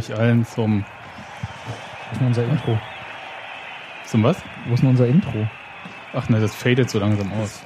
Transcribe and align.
euch 0.00 0.16
allen 0.18 0.44
zum. 0.46 0.84
Wo 0.84 2.12
ist 2.12 2.20
denn 2.20 2.26
unser 2.28 2.44
Intro? 2.44 2.78
Zum 4.06 4.22
was? 4.24 4.36
Wo 4.66 4.74
ist 4.74 4.80
denn 4.82 4.90
unser 4.90 5.06
Intro? 5.06 5.46
Ach 6.14 6.28
ne, 6.28 6.40
das 6.40 6.54
fadet 6.54 6.90
so 6.90 6.98
langsam 6.98 7.30
aus. 7.40 7.60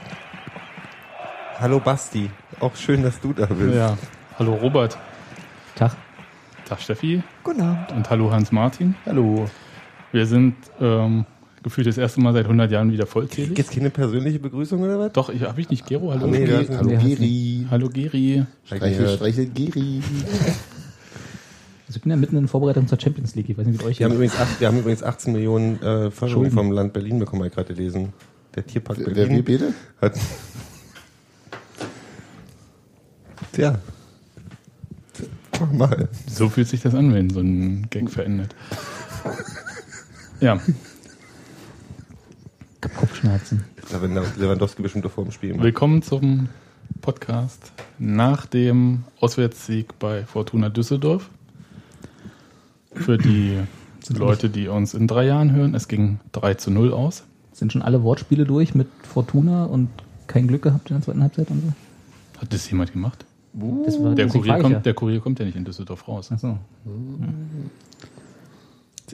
Hallo 1.61 1.79
Basti, 1.81 2.29
auch 2.61 2.75
schön, 2.77 3.03
dass 3.03 3.21
du 3.21 3.33
da 3.33 3.47
bist. 3.47 3.75
Ja. 3.75 3.97
Hallo 4.39 4.55
Robert. 4.55 4.99
Tag. 5.77 5.93
Tag 6.69 6.81
Steffi. 6.81 7.23
Guten 7.43 7.61
Abend. 7.63 7.93
Und 7.93 8.11
hallo 8.11 8.31
Hans-Martin. 8.33 8.95
Hallo. 9.07 9.49
Wir 10.13 10.27
sind 10.27 10.57
ähm, 10.81 11.25
gefühlt 11.63 11.87
das 11.87 11.97
erste 11.99 12.21
Mal 12.21 12.33
seit 12.33 12.45
100 12.45 12.71
Jahren 12.71 12.91
wieder 12.93 13.07
vollzählig. 13.07 13.57
Jetzt 13.57 13.73
keine 13.73 13.91
persönliche 13.91 14.39
Begrüßung 14.41 14.83
oder 14.83 14.99
was? 14.99 15.13
Doch, 15.13 15.29
ich 15.31 15.43
habe 15.43 15.61
ich 15.61 15.71
nicht 15.71 15.87
Gero. 15.87 16.11
Hallo. 16.13 16.27
Nee, 16.27 16.47
das- 16.47 16.69
Hallo 16.77 16.99
Geri. 16.99 17.67
Hallo 17.71 17.89
Geri. 17.89 18.45
Streichel, 18.65 19.09
streichel 19.17 19.47
Geri. 19.47 20.03
Also 21.95 22.01
ich 22.01 22.03
bin 22.03 22.11
ja 22.11 22.17
mitten 22.17 22.37
in 22.37 22.49
Vorbereitung 22.49 22.89
zur 22.89 22.99
Champions 22.99 23.37
League. 23.37 23.49
Ich 23.49 23.57
weiß 23.57 23.69
nicht, 23.69 23.81
wie 23.81 23.85
euch 23.85 24.01
Wir 24.01 24.07
haben 24.07 24.15
übrigens, 24.15 24.35
acht, 24.35 24.59
wir 24.59 24.67
haben 24.67 24.81
übrigens 24.81 25.05
18 25.05 25.33
Millionen 25.33 25.81
äh, 25.81 26.11
Förderung 26.11 26.51
vom 26.51 26.73
Land 26.73 26.93
Berlin 26.93 27.21
bekommen, 27.21 27.43
habe 27.43 27.51
ich 27.51 27.55
gerade 27.55 27.73
gelesen. 27.73 28.13
Der 28.57 28.67
Tierpark 28.67 28.99
Wer 28.99 29.15
Berlin 29.15 29.37
wir 29.37 29.45
beide? 29.45 29.75
hat... 30.01 30.19
Tja. 33.53 33.79
Mach 35.61 35.71
mal. 35.71 36.09
So 36.29 36.49
fühlt 36.49 36.67
sich 36.67 36.83
das 36.83 36.97
an, 36.97 37.15
wenn 37.15 37.31
so 37.31 37.39
ein 37.39 37.87
Gag 37.91 38.11
verendet. 38.11 38.57
Ja, 40.41 40.59
Kopfschmerzen. 42.81 43.67
Lewand- 43.93 44.37
Lewandowski 44.37 44.83
bestimmt 44.83 45.05
doch 45.05 45.13
vor 45.13 45.23
dem 45.23 45.31
Spiel. 45.31 45.57
willkommen 45.63 46.03
zum 46.03 46.49
Podcast 47.03 47.71
nach 48.01 48.47
dem 48.47 49.05
Auswärtssieg 49.21 49.97
bei 50.01 50.25
Fortuna 50.25 50.71
Düsseldorf. 50.71 51.31
Für 52.95 53.19
die 53.19 53.59
Leute, 54.15 54.49
die 54.51 54.69
uns 54.69 54.95
in 54.95 55.07
drei 55.07 55.27
Jahren 55.27 55.53
hören, 55.53 55.75
es 55.75 55.89
ging 55.89 56.21
3 56.33 56.55
zu 56.55 56.71
0 56.71 56.93
aus. 56.93 57.25
Sind 57.53 57.73
schon 57.73 57.83
alle 57.83 58.03
Wortspiele 58.03 58.45
durch 58.45 58.75
mit 58.75 58.89
Fortuna 59.03 59.65
und 59.65 59.89
kein 60.27 60.47
Glück 60.49 60.63
gehabt 60.63 60.91
in 60.91 60.97
der 60.97 61.05
zweiten 61.05 61.23
Halbzeit 61.23 61.51
und 61.51 61.63
so? 61.63 62.41
Hat 62.41 62.53
das 62.53 62.69
jemand 62.71 62.93
gemacht? 62.93 63.25
Das 63.85 64.03
war 64.03 64.15
Der 64.15 64.27
Kurier, 64.27 64.59
kommt, 64.59 64.73
ja. 64.73 64.81
der 64.81 64.95
Kurier 64.95 65.21
kommt 65.21 65.39
ja 65.39 65.45
nicht 65.45 65.57
in 65.57 65.65
Düsseldorf 65.65 66.09
raus. 66.09 66.31
Ach 66.35 66.39
so. 66.39 66.59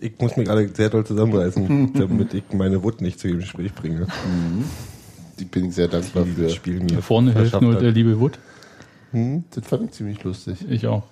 Ich 0.01 0.13
muss 0.19 0.37
mich 0.37 0.47
gerade 0.47 0.69
sehr 0.75 0.89
doll 0.89 1.05
zusammenreißen, 1.05 1.93
damit 1.95 2.33
ich 2.33 2.45
meine 2.53 2.83
Wut 2.83 3.01
nicht 3.03 3.21
zu 3.21 3.29
jedem 3.29 3.41
Gespräch 3.41 3.75
bringe. 3.75 4.07
Die 5.39 5.45
bin 5.45 5.67
ich 5.67 5.75
sehr 5.75 5.89
dankbar 5.89 6.25
für. 6.25 6.45
das 6.45 6.55
Spiel 6.55 6.81
mir 6.81 6.89
Hier 6.89 7.03
vorne 7.03 7.33
hilft 7.33 7.61
nur 7.61 7.75
hat. 7.75 7.83
der 7.83 7.93
liebe 7.93 8.19
Wood. 8.19 8.39
Das 9.13 9.67
fand 9.67 9.85
ich 9.85 9.91
ziemlich 9.91 10.23
lustig. 10.25 10.65
Ich 10.71 10.87
auch. 10.87 11.03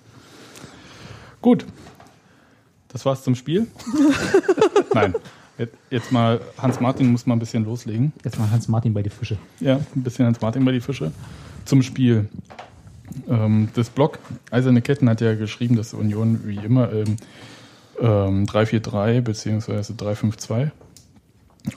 Gut. 1.41 1.65
Das 2.89 3.05
war's 3.05 3.23
zum 3.23 3.35
Spiel. 3.35 3.67
Nein. 4.93 5.15
Jetzt- 5.89 6.11
mal, 6.11 6.39
Hans-Martin 6.57 7.11
muss 7.11 7.25
mal 7.25 7.35
ein 7.35 7.39
bisschen 7.39 7.65
loslegen. 7.65 8.13
Jetzt 8.23 8.39
mal 8.39 8.49
Hans-Martin 8.49 8.93
bei 8.93 9.03
die 9.03 9.09
Fische. 9.09 9.37
Ja, 9.59 9.75
ein 9.75 10.03
bisschen 10.03 10.25
Hans-Martin 10.25 10.63
bei 10.63 10.71
die 10.71 10.79
Fische. 10.79 11.11
Zum 11.65 11.83
Spiel. 11.83 12.29
Ähm, 13.27 13.69
das 13.75 13.89
Blog 13.89 14.19
Eiserne 14.51 14.81
Ketten 14.81 15.09
hat 15.09 15.19
ja 15.21 15.35
geschrieben, 15.35 15.75
dass 15.75 15.93
Union 15.93 16.41
wie 16.45 16.55
immer 16.57 16.91
ähm, 16.93 17.17
ähm, 17.99 18.45
3-4-3 18.45 19.21
bzw. 19.21 19.71
3-5-2 19.93 20.71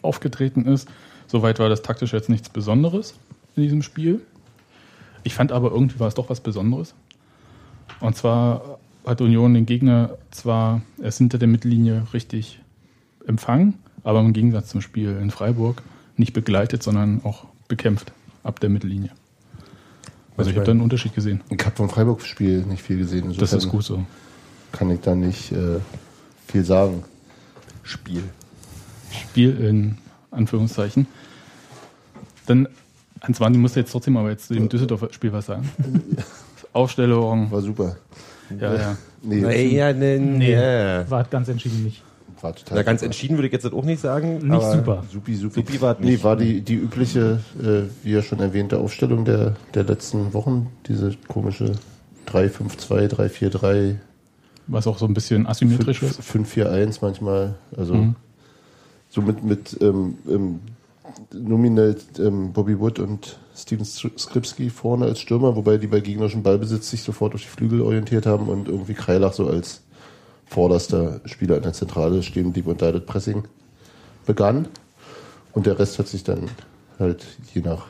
aufgetreten 0.03 0.65
ist. 0.67 0.89
Soweit 1.27 1.59
war 1.59 1.69
das 1.69 1.83
taktisch 1.83 2.13
jetzt 2.13 2.29
nichts 2.29 2.49
Besonderes 2.49 3.15
in 3.57 3.65
diesem 3.65 3.83
Spiel. 3.83 4.21
Ich 5.25 5.35
fand 5.35 5.51
aber 5.53 5.71
irgendwie 5.73 5.99
war 5.99 6.09
es 6.09 6.15
doch 6.15 6.31
was 6.31 6.41
Besonderes. 6.41 6.95
Und 8.01 8.17
zwar 8.17 8.79
hat 9.05 9.21
Union 9.21 9.55
den 9.55 9.67
Gegner 9.67 10.17
zwar 10.31 10.83
erst 11.03 11.19
hinter 11.19 11.39
der 11.39 11.49
Mittellinie 11.49 12.07
richtig 12.13 12.61
empfangen, 13.27 13.75
aber 14.05 14.21
im 14.21 14.33
Gegensatz 14.33 14.69
zum 14.69 14.81
Spiel 14.81 15.19
in 15.21 15.31
Freiburg 15.31 15.83
nicht 16.17 16.33
begleitet, 16.33 16.83
sondern 16.83 17.21
auch 17.25 17.47
bekämpft 17.69 18.13
ab 18.43 18.61
der 18.61 18.71
Mittellinie. 18.71 19.11
Also 20.37 20.51
ich 20.51 20.57
habe 20.57 20.67
da 20.67 20.73
einen 20.73 20.81
Unterschied 20.81 21.15
gesehen. 21.15 21.41
Ich 21.51 21.65
habe 21.65 21.77
vom 21.77 21.89
Freiburg-Spiel 21.89 22.63
nicht 22.63 22.83
viel 22.83 22.99
gesehen. 22.99 23.29
Das 23.29 23.37
Insofern 23.37 23.59
ist 23.59 23.69
gut 23.69 23.85
so. 23.85 24.05
Kann 24.73 24.91
ich 24.91 25.01
da 25.01 25.15
nicht 25.15 25.53
äh, 25.53 25.79
viel 26.49 26.65
sagen. 26.65 27.05
Spiel. 27.83 28.25
Spiel 29.11 29.59
in 29.61 29.99
Anführungszeichen. 30.31 31.07
Dann, 32.47 32.69
Hans-Martin 33.21 33.61
musste 33.61 33.81
jetzt 33.81 33.93
trotzdem 33.93 34.17
aber 34.17 34.31
jetzt 34.31 34.49
zu 34.49 34.55
dem 34.55 34.69
Düsseldorfer 34.69 35.13
Spiel 35.13 35.33
was 35.33 35.47
sagen. 35.47 35.71
Aufstellung, 36.73 37.51
War 37.51 37.61
super. 37.61 37.97
Ja, 38.61 38.75
ja. 38.75 38.97
Nee, 39.25 39.41
ne, 39.41 40.19
Nee. 40.19 40.19
nee. 40.19 41.11
War 41.11 41.25
ganz 41.25 41.49
entschieden 41.49 41.85
nicht. 41.85 42.03
war 42.41 42.55
total 42.57 42.79
Na, 42.79 42.83
ganz 42.83 43.01
super. 43.01 43.07
entschieden 43.07 43.37
würde 43.37 43.47
ich 43.47 43.53
jetzt 43.53 43.73
auch 43.73 43.85
nicht 43.85 44.01
sagen. 44.01 44.39
Nicht 44.39 44.51
aber 44.51 44.73
super. 44.73 45.05
Supi, 45.13 45.35
supi. 45.37 45.55
Supi 45.61 45.81
war 45.81 45.97
Nee, 46.01 46.11
nicht. 46.13 46.25
war 46.25 46.37
die, 46.37 46.61
die 46.61 46.75
übliche, 46.75 47.39
äh, 47.63 47.83
wie 48.05 48.11
ja 48.13 48.23
schon 48.23 48.41
erwähnte, 48.41 48.79
Aufstellung 48.79 49.25
der, 49.25 49.55
der 49.75 49.85
letzten 49.85 50.33
Wochen. 50.35 50.69
Diese 50.89 51.13
komische 51.29 51.73
3-5-2, 52.27 53.09
3-4-3, 53.09 53.97
Was 54.67 54.87
auch 54.87 54.99
so 54.99 55.07
ein 55.07 55.15
bisschen 55.15 55.47
asymmetrisch 55.47 56.03
ist. 56.03 56.21
5-4-1 56.21 56.99
manchmal. 57.01 57.55
Also 57.77 57.95
Mhm. 57.95 58.17
so 59.11 59.21
mit, 59.23 59.45
mit 59.45 59.77
ähm, 59.81 60.19
ähm, 60.29 60.61
nominell 61.33 61.97
ähm, 62.19 62.53
Bobby 62.53 62.79
Wood 62.79 62.99
und 62.99 63.39
Steven 63.55 63.85
Skripski 63.85 64.71
vorne 64.71 65.07
als 65.07 65.21
Stürmer, 65.21 65.57
wobei 65.57 65.77
die 65.77 65.87
bei 65.87 66.01
gegnerischem 66.01 66.43
Ballbesitz 66.43 66.91
sich 66.91 67.03
sofort 67.03 67.35
auf 67.35 67.43
die 67.43 67.49
Flügel 67.49 67.83
orientiert 67.83 68.27
haben 68.27 68.49
und 68.49 68.69
irgendwie 68.69 68.95
Kreilach 68.95 69.33
so 69.33 69.47
als 69.47 69.83
vorderster 70.47 71.21
Spieler 71.25 71.57
in 71.57 71.63
der 71.63 71.73
Zentrale 71.73 72.23
stehen 72.23 72.53
blieb 72.53 72.67
und 72.67 72.83
da 72.83 72.93
das 72.93 73.05
Pressing 73.05 73.45
begann. 74.27 74.69
Und 75.53 75.67
der 75.67 75.79
Rest 75.79 75.99
hat 75.99 76.09
sich 76.09 76.25
dann 76.25 76.51
halt 76.99 77.25
je 77.53 77.63
nach 77.63 77.87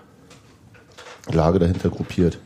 Lage 1.30 1.58
dahinter 1.58 1.90
gruppiert. 1.90 2.38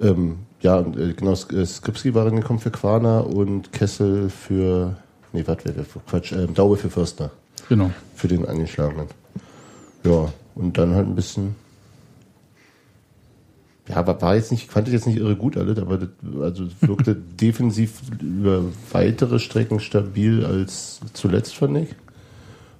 Ähm, 0.00 0.38
ja, 0.60 0.78
und, 0.78 0.96
äh, 0.96 1.12
genau, 1.12 1.32
äh, 1.32 1.66
Skripski 1.66 2.14
war 2.14 2.26
reingekommen 2.26 2.60
für 2.60 2.70
Quana 2.70 3.20
und 3.20 3.72
Kessel 3.72 4.30
für, 4.30 4.96
nee, 5.32 5.44
warte, 5.46 5.74
Quatsch, 6.08 6.32
ähm, 6.32 6.54
Daube 6.54 6.76
für 6.76 6.90
Förster, 6.90 7.30
Genau. 7.68 7.90
für 8.14 8.28
den 8.28 8.46
Angeschlagenen. 8.46 9.06
Ja, 10.06 10.32
und 10.54 10.78
dann 10.78 10.94
halt 10.94 11.08
ein 11.08 11.16
bisschen, 11.16 11.56
ja, 13.88 14.06
war, 14.06 14.20
war 14.22 14.36
jetzt 14.36 14.52
nicht, 14.52 14.70
fand 14.70 14.86
ich 14.86 14.94
jetzt 14.94 15.06
nicht 15.06 15.18
irre 15.18 15.36
gut 15.36 15.56
alles, 15.56 15.78
aber 15.78 15.98
das, 15.98 16.08
also 16.40 16.68
wirkte 16.80 17.14
defensiv 17.14 18.00
über 18.20 18.62
weitere 18.92 19.38
Strecken 19.38 19.80
stabil 19.80 20.44
als 20.44 21.00
zuletzt, 21.12 21.56
fand 21.56 21.78
ich. 21.78 21.88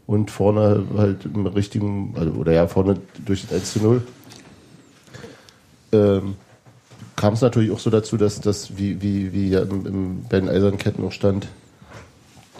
Und 0.06 0.30
vorne 0.30 0.84
halt 0.96 1.24
im 1.24 1.46
richtigen, 1.48 2.14
also, 2.16 2.30
oder 2.32 2.52
ja, 2.52 2.68
vorne 2.68 3.00
durch 3.24 3.42
das 3.42 3.54
1 3.54 3.72
zu 3.72 3.80
0. 3.80 4.02
Ähm, 5.90 6.36
kam 7.16 7.34
es 7.34 7.40
natürlich 7.40 7.72
auch 7.72 7.80
so 7.80 7.90
dazu, 7.90 8.16
dass 8.16 8.40
das, 8.40 8.78
wie, 8.78 9.02
wie, 9.02 9.32
wie 9.32 9.48
ja 9.48 9.62
im, 9.62 9.84
im, 9.84 10.22
bei 10.28 10.38
den 10.38 10.48
Eisernen 10.48 10.78
Ketten 10.78 11.02
noch 11.02 11.10
stand, 11.10 11.48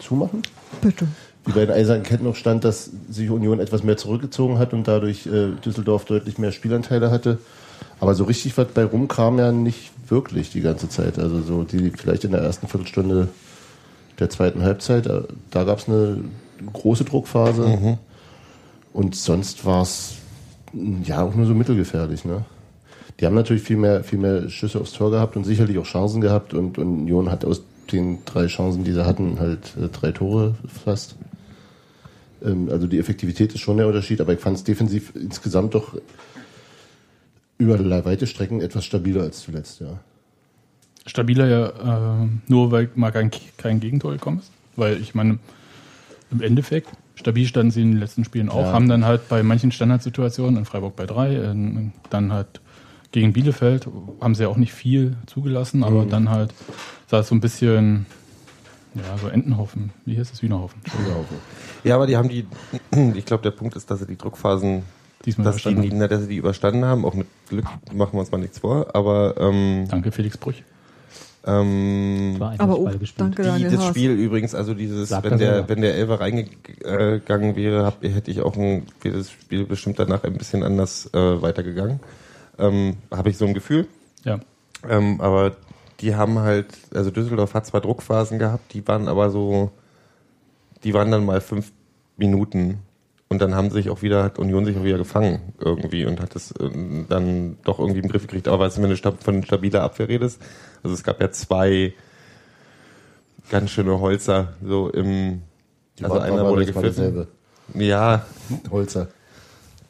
zumachen? 0.00 0.43
Bitte. 0.81 1.06
Wie 1.46 1.52
bei 1.52 1.64
den 1.64 1.75
Eisernen 1.75 2.02
Ketten 2.02 2.25
noch 2.25 2.37
stand, 2.37 2.64
dass 2.64 2.90
sich 3.08 3.31
Union 3.31 3.60
etwas 3.60 3.84
mehr 3.84 3.96
zurückgezogen 3.96 4.58
hat 4.58 4.72
und 4.72 4.88
dadurch 4.88 5.26
äh, 5.26 5.52
Düsseldorf 5.64 6.04
deutlich 6.04 6.38
mehr 6.38 6.52
Spielanteile 6.52 7.10
hatte. 7.10 7.38
Aber 8.00 8.14
so 8.14 8.25
richtig 8.25 8.58
was 8.58 8.69
bei 8.69 8.84
rumkam 8.84 9.38
ja 9.38 9.52
nicht 9.52 9.93
wirklich 10.08 10.50
die 10.50 10.60
ganze 10.60 10.88
Zeit. 10.88 11.19
Also 11.19 11.40
so 11.43 11.62
die 11.62 11.90
vielleicht 11.90 12.25
in 12.25 12.32
der 12.32 12.40
ersten 12.40 12.66
Viertelstunde 12.66 13.28
der 14.19 14.31
zweiten 14.31 14.62
Halbzeit, 14.62 15.06
äh, 15.06 15.22
da 15.50 15.64
gab 15.64 15.78
es 15.78 15.88
eine 15.88 16.19
große 16.72 17.04
Druckphase. 17.04 17.62
Und 18.92 19.14
sonst 19.14 19.64
war 19.64 19.82
es 19.82 20.14
ja 21.04 21.22
auch 21.22 21.34
nur 21.34 21.46
so 21.46 21.54
mittelgefährlich, 21.54 22.25
ne? 22.25 22.44
Die 23.20 23.26
haben 23.26 23.34
natürlich 23.34 23.62
viel 23.62 23.76
mehr, 23.76 24.04
viel 24.04 24.19
mehr 24.19 24.50
Schüsse 24.50 24.81
aufs 24.81 24.92
Tor 24.92 25.10
gehabt 25.10 25.37
und 25.37 25.44
sicherlich 25.44 25.78
auch 25.78 25.87
Chancen 25.87 26.20
gehabt 26.20 26.52
und, 26.52 26.76
und 26.76 27.00
Union 27.00 27.31
hat 27.31 27.44
aus 27.44 27.62
den 27.92 28.19
drei 28.26 28.46
Chancen, 28.46 28.84
die 28.84 28.92
sie 28.92 29.06
hatten, 29.06 29.38
halt 29.38 29.75
äh, 29.81 29.88
drei 29.88 30.12
Tore 30.12 30.54
fast. 30.84 31.14
Ähm, 32.46 32.69
also 32.70 32.87
die 32.87 32.98
Effektivität 32.98 33.52
ist 33.54 33.60
schon 33.60 33.76
der 33.76 33.87
Unterschied, 33.87 34.20
aber 34.20 34.32
ich 34.32 34.40
fand 34.40 34.56
es 34.56 34.64
defensiv 34.64 35.12
insgesamt 35.14 35.75
doch 35.75 35.96
über 37.58 37.78
weite 38.04 38.26
Strecken 38.26 38.60
etwas 38.60 38.84
stabiler 38.84 39.22
als 39.22 39.40
zuletzt, 39.40 39.81
ja. 39.81 39.98
Stabiler 41.06 41.46
ja 41.46 42.22
äh, 42.25 42.28
nur, 42.48 42.70
weil 42.70 42.90
mal 42.94 43.12
kein, 43.12 43.31
kein 43.56 43.81
Gegentor 43.81 44.12
gekommen 44.12 44.40
ist. 44.40 44.50
Weil 44.75 45.00
ich 45.00 45.14
meine, 45.14 45.38
im 46.31 46.43
Endeffekt, 46.43 46.88
stabil 47.14 47.46
standen 47.46 47.70
sie 47.70 47.81
in 47.82 47.93
den 47.93 48.00
letzten 48.00 48.25
Spielen 48.25 48.49
auch, 48.49 48.66
Ja. 48.66 48.72
haben 48.72 48.88
dann 48.88 49.04
halt 49.04 49.28
bei 49.28 49.42
manchen 49.42 49.72
Standardsituationen, 49.72 50.58
in 50.58 50.64
Freiburg 50.64 50.96
bei 50.96 51.06
drei, 51.06 51.34
in, 51.37 51.92
dann 52.10 52.32
halt 52.32 52.60
gegen 53.12 53.32
Bielefeld, 53.32 53.88
haben 54.20 54.34
sie 54.34 54.42
ja 54.42 54.49
auch 54.49 54.56
nicht 54.56 54.72
viel 54.75 55.16
zugelassen, 55.26 55.84
aber 55.84 56.04
Mhm. 56.04 56.10
dann 56.10 56.28
halt 56.31 56.52
sah 57.08 57.20
es 57.20 57.28
so 57.28 57.34
ein 57.37 57.40
bisschen, 57.40 58.04
ja, 58.96 59.19
so 59.19 59.28
Entenhaufen. 59.28 59.93
Wie 60.04 60.19
heißt 60.19 60.32
es? 60.32 60.43
Wienerhaufen. 60.43 60.81
Ja, 61.84 61.94
aber 61.96 62.06
die 62.06 62.16
haben 62.16 62.28
die, 62.28 62.46
ich 63.14 63.25
glaube, 63.25 63.43
der 63.43 63.50
Punkt 63.50 63.76
ist, 63.76 63.90
dass 63.90 64.00
sie 64.00 64.06
die 64.06 64.16
Druckphasen, 64.16 64.82
Diesmal 65.25 65.44
dass, 65.44 65.62
die, 65.62 65.75
na, 65.93 66.08
dass 66.08 66.22
sie 66.22 66.28
die 66.28 66.37
überstanden 66.37 66.84
haben. 66.84 67.04
Auch 67.04 67.14
mit 67.14 67.26
Glück 67.48 67.66
machen 67.93 68.12
wir 68.12 68.20
uns 68.20 68.31
mal 68.31 68.38
nichts 68.38 68.60
vor. 68.60 68.94
Aber 68.94 69.34
ähm, 69.38 69.87
Danke, 69.88 70.12
Felix 70.12 70.37
Brüch. 70.38 70.62
Ähm, 71.46 72.34
War 72.38 72.50
einfach 72.50 72.64
Aber 72.64 72.78
oh, 72.78 72.90
danke 73.16 73.43
die, 73.43 73.48
Daniel 73.48 73.70
das 73.70 73.81
Haas. 73.81 73.88
Spiel 73.90 74.10
übrigens, 74.12 74.54
also 74.54 74.75
dieses, 74.75 75.10
Sagt 75.10 75.25
wenn 75.25 75.32
er 75.34 75.38
der, 75.38 75.52
selber. 75.52 75.69
wenn 75.69 75.81
der 75.81 75.94
Elfer 75.94 76.20
reingegangen 76.20 77.54
wäre, 77.54 77.84
hab, 77.84 78.02
hätte 78.02 78.31
ich 78.32 78.40
auch 78.40 78.56
ein, 78.56 78.87
wäre 79.00 79.19
das 79.19 79.31
Spiel 79.31 79.64
bestimmt 79.64 79.99
danach 80.00 80.25
ein 80.25 80.37
bisschen 80.37 80.64
anders 80.64 81.08
äh, 81.14 81.40
weitergegangen. 81.42 82.00
Ähm, 82.58 82.96
Habe 83.12 83.31
ich 83.31 83.37
so 83.37 83.46
ein 83.46 83.54
Gefühl. 83.54 83.87
Ja. 84.25 84.40
Ähm, 84.88 85.20
aber 85.20 85.56
die 86.00 86.14
haben 86.14 86.38
halt, 86.38 86.66
also 86.94 87.10
Düsseldorf 87.10 87.54
hat 87.54 87.66
zwar 87.66 87.81
Druckphasen 87.81 88.38
gehabt, 88.38 88.72
die 88.75 88.87
waren 88.87 89.08
aber 89.08 89.31
so, 89.31 89.70
die 90.84 90.94
waren 90.94 91.10
dann 91.10 91.25
mal 91.25 91.40
fünf 91.40 91.72
Minuten 92.16 92.81
und 93.28 93.40
dann 93.40 93.54
haben 93.54 93.70
sich 93.70 93.90
auch 93.90 94.02
wieder, 94.02 94.22
hat 94.22 94.38
Union 94.38 94.64
sich 94.64 94.76
auch 94.76 94.84
wieder 94.84 94.98
gefangen 94.98 95.54
irgendwie 95.58 96.04
und 96.04 96.20
hat 96.20 96.37
es 96.37 96.52
äh, 96.52 96.70
dann 97.08 97.58
doch 97.64 97.78
irgendwie 97.78 98.00
im 98.00 98.08
Griff 98.08 98.22
gekriegt. 98.22 98.46
Aber 98.46 98.60
weißt 98.60 98.78
du, 98.78 98.82
wenn 98.82 98.90
du 98.90 99.12
von 99.20 99.43
stabiler 99.43 99.82
Abwehr 99.82 100.08
redest, 100.08 100.40
also 100.82 100.94
es 100.94 101.02
gab 101.02 101.20
ja 101.20 101.31
zwei 101.31 101.93
ganz 103.50 103.70
schöne 103.70 103.99
Holzer 104.00 104.54
so 104.64 104.90
im, 104.90 105.42
Die 105.99 106.04
also 106.04 106.19
einer 106.19 106.46
wurde 106.49 106.66
gepfiffen. 106.66 107.26
Ja, 107.75 108.26
Holzer. 108.70 109.08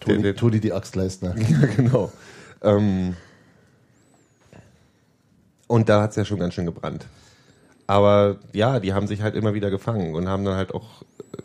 Toni, 0.01 0.35
Toni 0.35 0.61
die 0.61 0.73
Axtleistner. 0.73 1.35
Ja, 1.49 1.67
genau. 1.77 2.13
Ähm, 2.63 3.17
und 5.67 5.89
da 5.89 6.03
hat 6.03 6.11
es 6.11 6.17
ja 6.17 6.25
schon 6.25 6.39
ganz 6.39 6.55
schön 6.55 6.67
gebrannt. 6.67 7.07
Aber 7.87 8.37
ja, 8.53 8.81
die 8.81 8.93
haben 8.93 9.07
sich 9.07 9.23
halt 9.23 9.35
immer 9.35 9.55
wieder 9.55 9.71
gefangen 9.71 10.15
und 10.15 10.29
haben 10.29 10.45
dann 10.45 10.57
halt 10.57 10.75
auch 10.75 11.03
äh, 11.33 11.43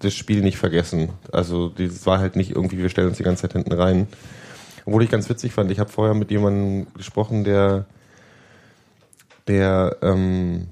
das 0.00 0.14
Spiel 0.14 0.42
nicht 0.42 0.58
vergessen. 0.58 1.10
Also 1.32 1.68
das 1.68 2.04
war 2.06 2.18
halt 2.18 2.36
nicht 2.36 2.50
irgendwie, 2.50 2.78
wir 2.78 2.88
stellen 2.88 3.08
uns 3.08 3.16
die 3.16 3.22
ganze 3.22 3.42
Zeit 3.42 3.52
hinten 3.52 3.72
rein. 3.72 4.08
Obwohl 4.84 5.02
ich 5.02 5.10
ganz 5.10 5.28
witzig 5.28 5.52
fand, 5.52 5.70
ich 5.70 5.78
habe 5.78 5.90
vorher 5.90 6.14
mit 6.14 6.30
jemandem 6.30 6.88
gesprochen, 6.94 7.44
der, 7.44 7.86
der 9.46 9.96
ähm, 10.02 10.68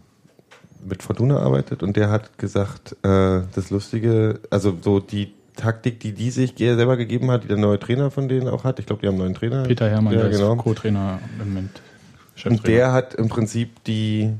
mit 0.85 1.03
Fortuna 1.03 1.39
arbeitet 1.39 1.83
und 1.83 1.97
der 1.97 2.11
hat 2.11 2.39
gesagt, 2.39 2.97
äh, 3.05 3.43
das 3.55 3.71
Lustige, 3.71 4.41
also 4.51 4.77
so 4.81 5.01
die 5.01 5.33
Taktik, 5.57 6.01
die 6.01 6.13
die 6.13 6.31
sich 6.31 6.55
selber 6.57 6.97
gegeben 6.97 7.31
hat, 7.31 7.45
die 7.45 7.49
der 7.49 7.57
neue 7.57 7.79
Trainer 7.79 8.11
von 8.11 8.29
denen 8.29 8.49
auch 8.49 8.65
hat, 8.65 8.79
ich 8.79 8.87
glaube, 8.87 9.03
die 9.03 9.09
haben 9.09 9.15
einen 9.15 9.25
neuen 9.25 9.35
Trainer. 9.35 9.63
Peter 9.65 9.89
Hermann, 9.89 10.15
ja, 10.15 10.23
der 10.23 10.31
genau. 10.31 10.55
ist 10.55 10.59
Co-Trainer 10.59 11.21
im 11.39 11.49
Moment. 11.49 11.83
Und 12.44 12.67
der 12.67 12.93
hat 12.93 13.15
im 13.15 13.29
Prinzip 13.29 13.85
die, 13.85 14.32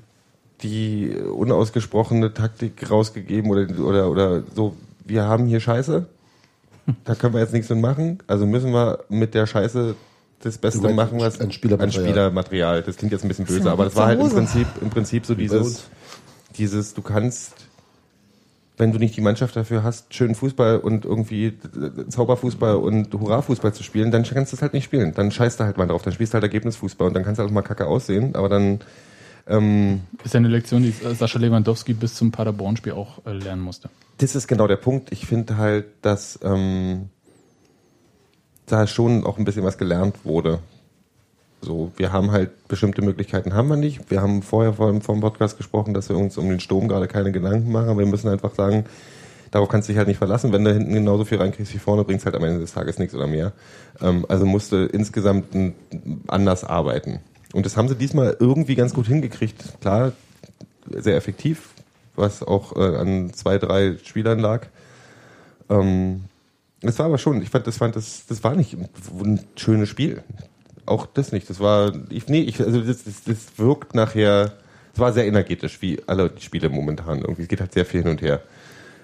die 0.63 1.15
unausgesprochene 1.15 2.33
Taktik 2.33 2.91
rausgegeben 2.91 3.51
oder, 3.51 3.67
oder, 3.79 4.11
oder 4.11 4.43
so, 4.55 4.77
wir 5.05 5.25
haben 5.25 5.47
hier 5.47 5.61
Scheiße, 5.61 6.07
da 7.05 7.15
können 7.15 7.35
wir 7.35 7.41
jetzt 7.41 7.53
nichts 7.53 7.69
mit 7.69 7.81
machen, 7.81 8.19
also 8.27 8.47
müssen 8.47 8.73
wir 8.73 9.05
mit 9.09 9.35
der 9.35 9.47
Scheiße 9.47 9.95
das 10.43 10.59
Beste 10.59 10.81
meinst 10.81 10.97
machen, 10.97 11.21
was 11.21 11.41
an 11.41 11.53
Spielermaterial. 11.53 12.03
an 12.03 12.09
Spielermaterial. 12.09 12.83
Das 12.83 12.97
klingt 12.97 13.13
jetzt 13.13 13.25
ein 13.25 13.29
bisschen 13.29 13.45
böse, 13.45 13.71
aber 13.71 13.85
das 13.85 13.97
war 13.97 14.07
halt 14.07 14.21
im. 14.21 14.31
Prinzip, 14.31 14.67
im 14.81 14.91
Prinzip 14.91 15.27
so 15.27 15.35
dieses, 15.35 15.85
dieses, 16.57 16.95
du 16.95 17.03
kannst, 17.03 17.53
wenn 18.81 18.93
du 18.93 18.99
nicht 18.99 19.17
die 19.17 19.21
Mannschaft 19.21 19.55
dafür 19.55 19.85
hast, 19.85 20.13
schönen 20.15 20.35
Fußball 20.35 20.79
und 20.79 21.05
irgendwie 21.05 21.59
Zauberfußball 22.09 22.77
und 22.77 23.13
Hurra-Fußball 23.13 23.75
zu 23.75 23.83
spielen, 23.83 24.11
dann 24.11 24.25
kannst 24.25 24.53
du 24.53 24.57
es 24.57 24.63
halt 24.63 24.73
nicht 24.73 24.85
spielen. 24.85 25.13
Dann 25.15 25.31
scheißt 25.31 25.61
du 25.61 25.65
halt 25.65 25.77
mal 25.77 25.87
drauf, 25.87 26.03
dann 26.03 26.13
spielst 26.13 26.33
du 26.33 26.35
halt 26.35 26.45
Ergebnisfußball 26.45 27.09
und 27.09 27.15
dann 27.15 27.23
kannst 27.23 27.39
du 27.39 27.45
halt 27.45 27.53
mal 27.53 27.63
kacke 27.63 27.87
aussehen, 27.87 28.35
aber 28.35 28.49
dann, 28.49 28.81
ähm, 29.47 30.01
ist 30.25 30.35
ja 30.35 30.39
eine 30.39 30.49
Lektion, 30.49 30.83
die 30.83 30.95
äh, 31.05 31.15
Sascha 31.15 31.39
Lewandowski 31.39 31.93
bis 31.93 32.15
zum 32.15 32.33
Paderborn-Spiel 32.33 32.93
auch 32.93 33.25
äh, 33.27 33.33
lernen 33.33 33.63
musste. 33.63 33.91
das 34.19 34.35
ist 34.35 34.49
genau 34.49 34.67
der 34.67 34.77
Punkt. 34.77 35.13
Ich 35.13 35.27
finde 35.27 35.59
halt, 35.59 35.87
dass 36.03 36.39
ähm, 36.43 37.11
da 38.67 38.87
schon 38.87 39.25
auch 39.25 39.39
ein 39.39 39.45
bisschen 39.45 39.65
was 39.65 39.79
gelernt 39.79 40.25
wurde. 40.25 40.61
So, 41.63 41.93
wir 41.97 42.13
haben 42.13 42.31
halt 42.31 42.69
bestimmte 42.69 43.03
Möglichkeiten 43.03 43.53
haben 43.53 43.69
wir 43.69 43.77
nicht. 43.77 44.11
Wir 44.11 44.23
haben 44.23 44.43
vorher 44.43 44.73
vor 44.73 44.91
dem, 44.91 45.01
Podcast 45.01 45.59
gesprochen, 45.59 45.93
dass 45.93 46.09
wir 46.09 46.17
uns 46.17 46.39
um 46.39 46.49
den 46.49 46.61
Sturm 46.61 46.89
gerade 46.89 47.07
keine 47.07 47.33
Gedanken 47.33 47.71
machen. 47.71 47.99
Wir 47.99 48.07
müssen 48.07 48.29
einfach 48.29 48.55
sagen, 48.55 48.85
darauf 49.51 49.69
kannst 49.69 49.89
du 49.89 49.93
dich 49.93 49.99
halt 49.99 50.09
nicht 50.09 50.19
verlassen. 50.19 50.53
Wenn 50.53 50.65
du 50.65 50.73
hinten 50.73 50.95
genauso 50.95 51.25
viel 51.27 51.39
reinkriegst 51.39 51.75
wie 51.75 51.79
vorne, 51.79 52.05
bringst 52.05 52.25
halt 52.25 52.35
am 52.35 52.45
Ende 52.45 52.61
des 52.61 52.73
Tages 52.73 52.99
nichts 52.99 53.15
oder 53.15 53.27
mehr. 53.27 53.53
Ähm, 54.01 54.25
also 54.29 54.47
musste 54.47 54.89
insgesamt 54.91 55.55
ein, 55.55 55.75
anders 56.29 56.65
arbeiten. 56.65 57.21
Und 57.53 57.67
das 57.67 57.77
haben 57.77 57.89
sie 57.89 57.97
diesmal 57.97 58.37
irgendwie 58.41 58.75
ganz 58.75 58.95
gut 58.95 59.07
hingekriegt. 59.07 59.81
Klar, 59.83 60.13
sehr 60.89 61.17
effektiv, 61.17 61.71
was 62.17 62.43
auch 62.43 62.75
äh, 62.77 62.97
an 62.97 63.35
zwei, 63.35 63.59
drei 63.59 63.99
Spielern 64.03 64.39
lag. 64.39 64.67
Ähm, 65.69 66.25
es 66.81 66.99
war 66.99 67.07
aber 67.07 67.19
schon, 67.19 67.43
ich 67.43 67.51
fand, 67.51 67.67
das, 67.67 67.77
fand 67.77 67.97
das, 67.97 68.25
das 68.27 68.43
war 68.43 68.55
nicht 68.55 68.75
ein 68.75 69.41
schönes 69.57 69.91
Spiel. 69.91 70.23
Auch 70.87 71.07
das 71.07 71.33
nicht. 71.33 71.49
Das 71.51 71.61
war, 71.61 71.93
ich, 72.11 72.29
nee, 72.29 72.43
ich, 72.43 72.61
also 72.61 72.81
das, 72.81 73.05
das, 73.05 73.25
das 73.25 73.59
wirkt 73.59 73.95
nachher, 73.95 74.53
es 74.93 74.99
war 74.99 75.13
sehr 75.13 75.27
energetisch, 75.27 75.81
wie 75.83 76.01
alle 76.07 76.33
Spiele 76.39 76.69
momentan 76.69 77.21
irgendwie. 77.21 77.43
Es 77.43 77.49
geht 77.49 77.61
halt 77.61 77.73
sehr 77.73 77.85
viel 77.85 78.03
hin 78.03 78.11
und 78.11 78.23
her. 78.23 78.43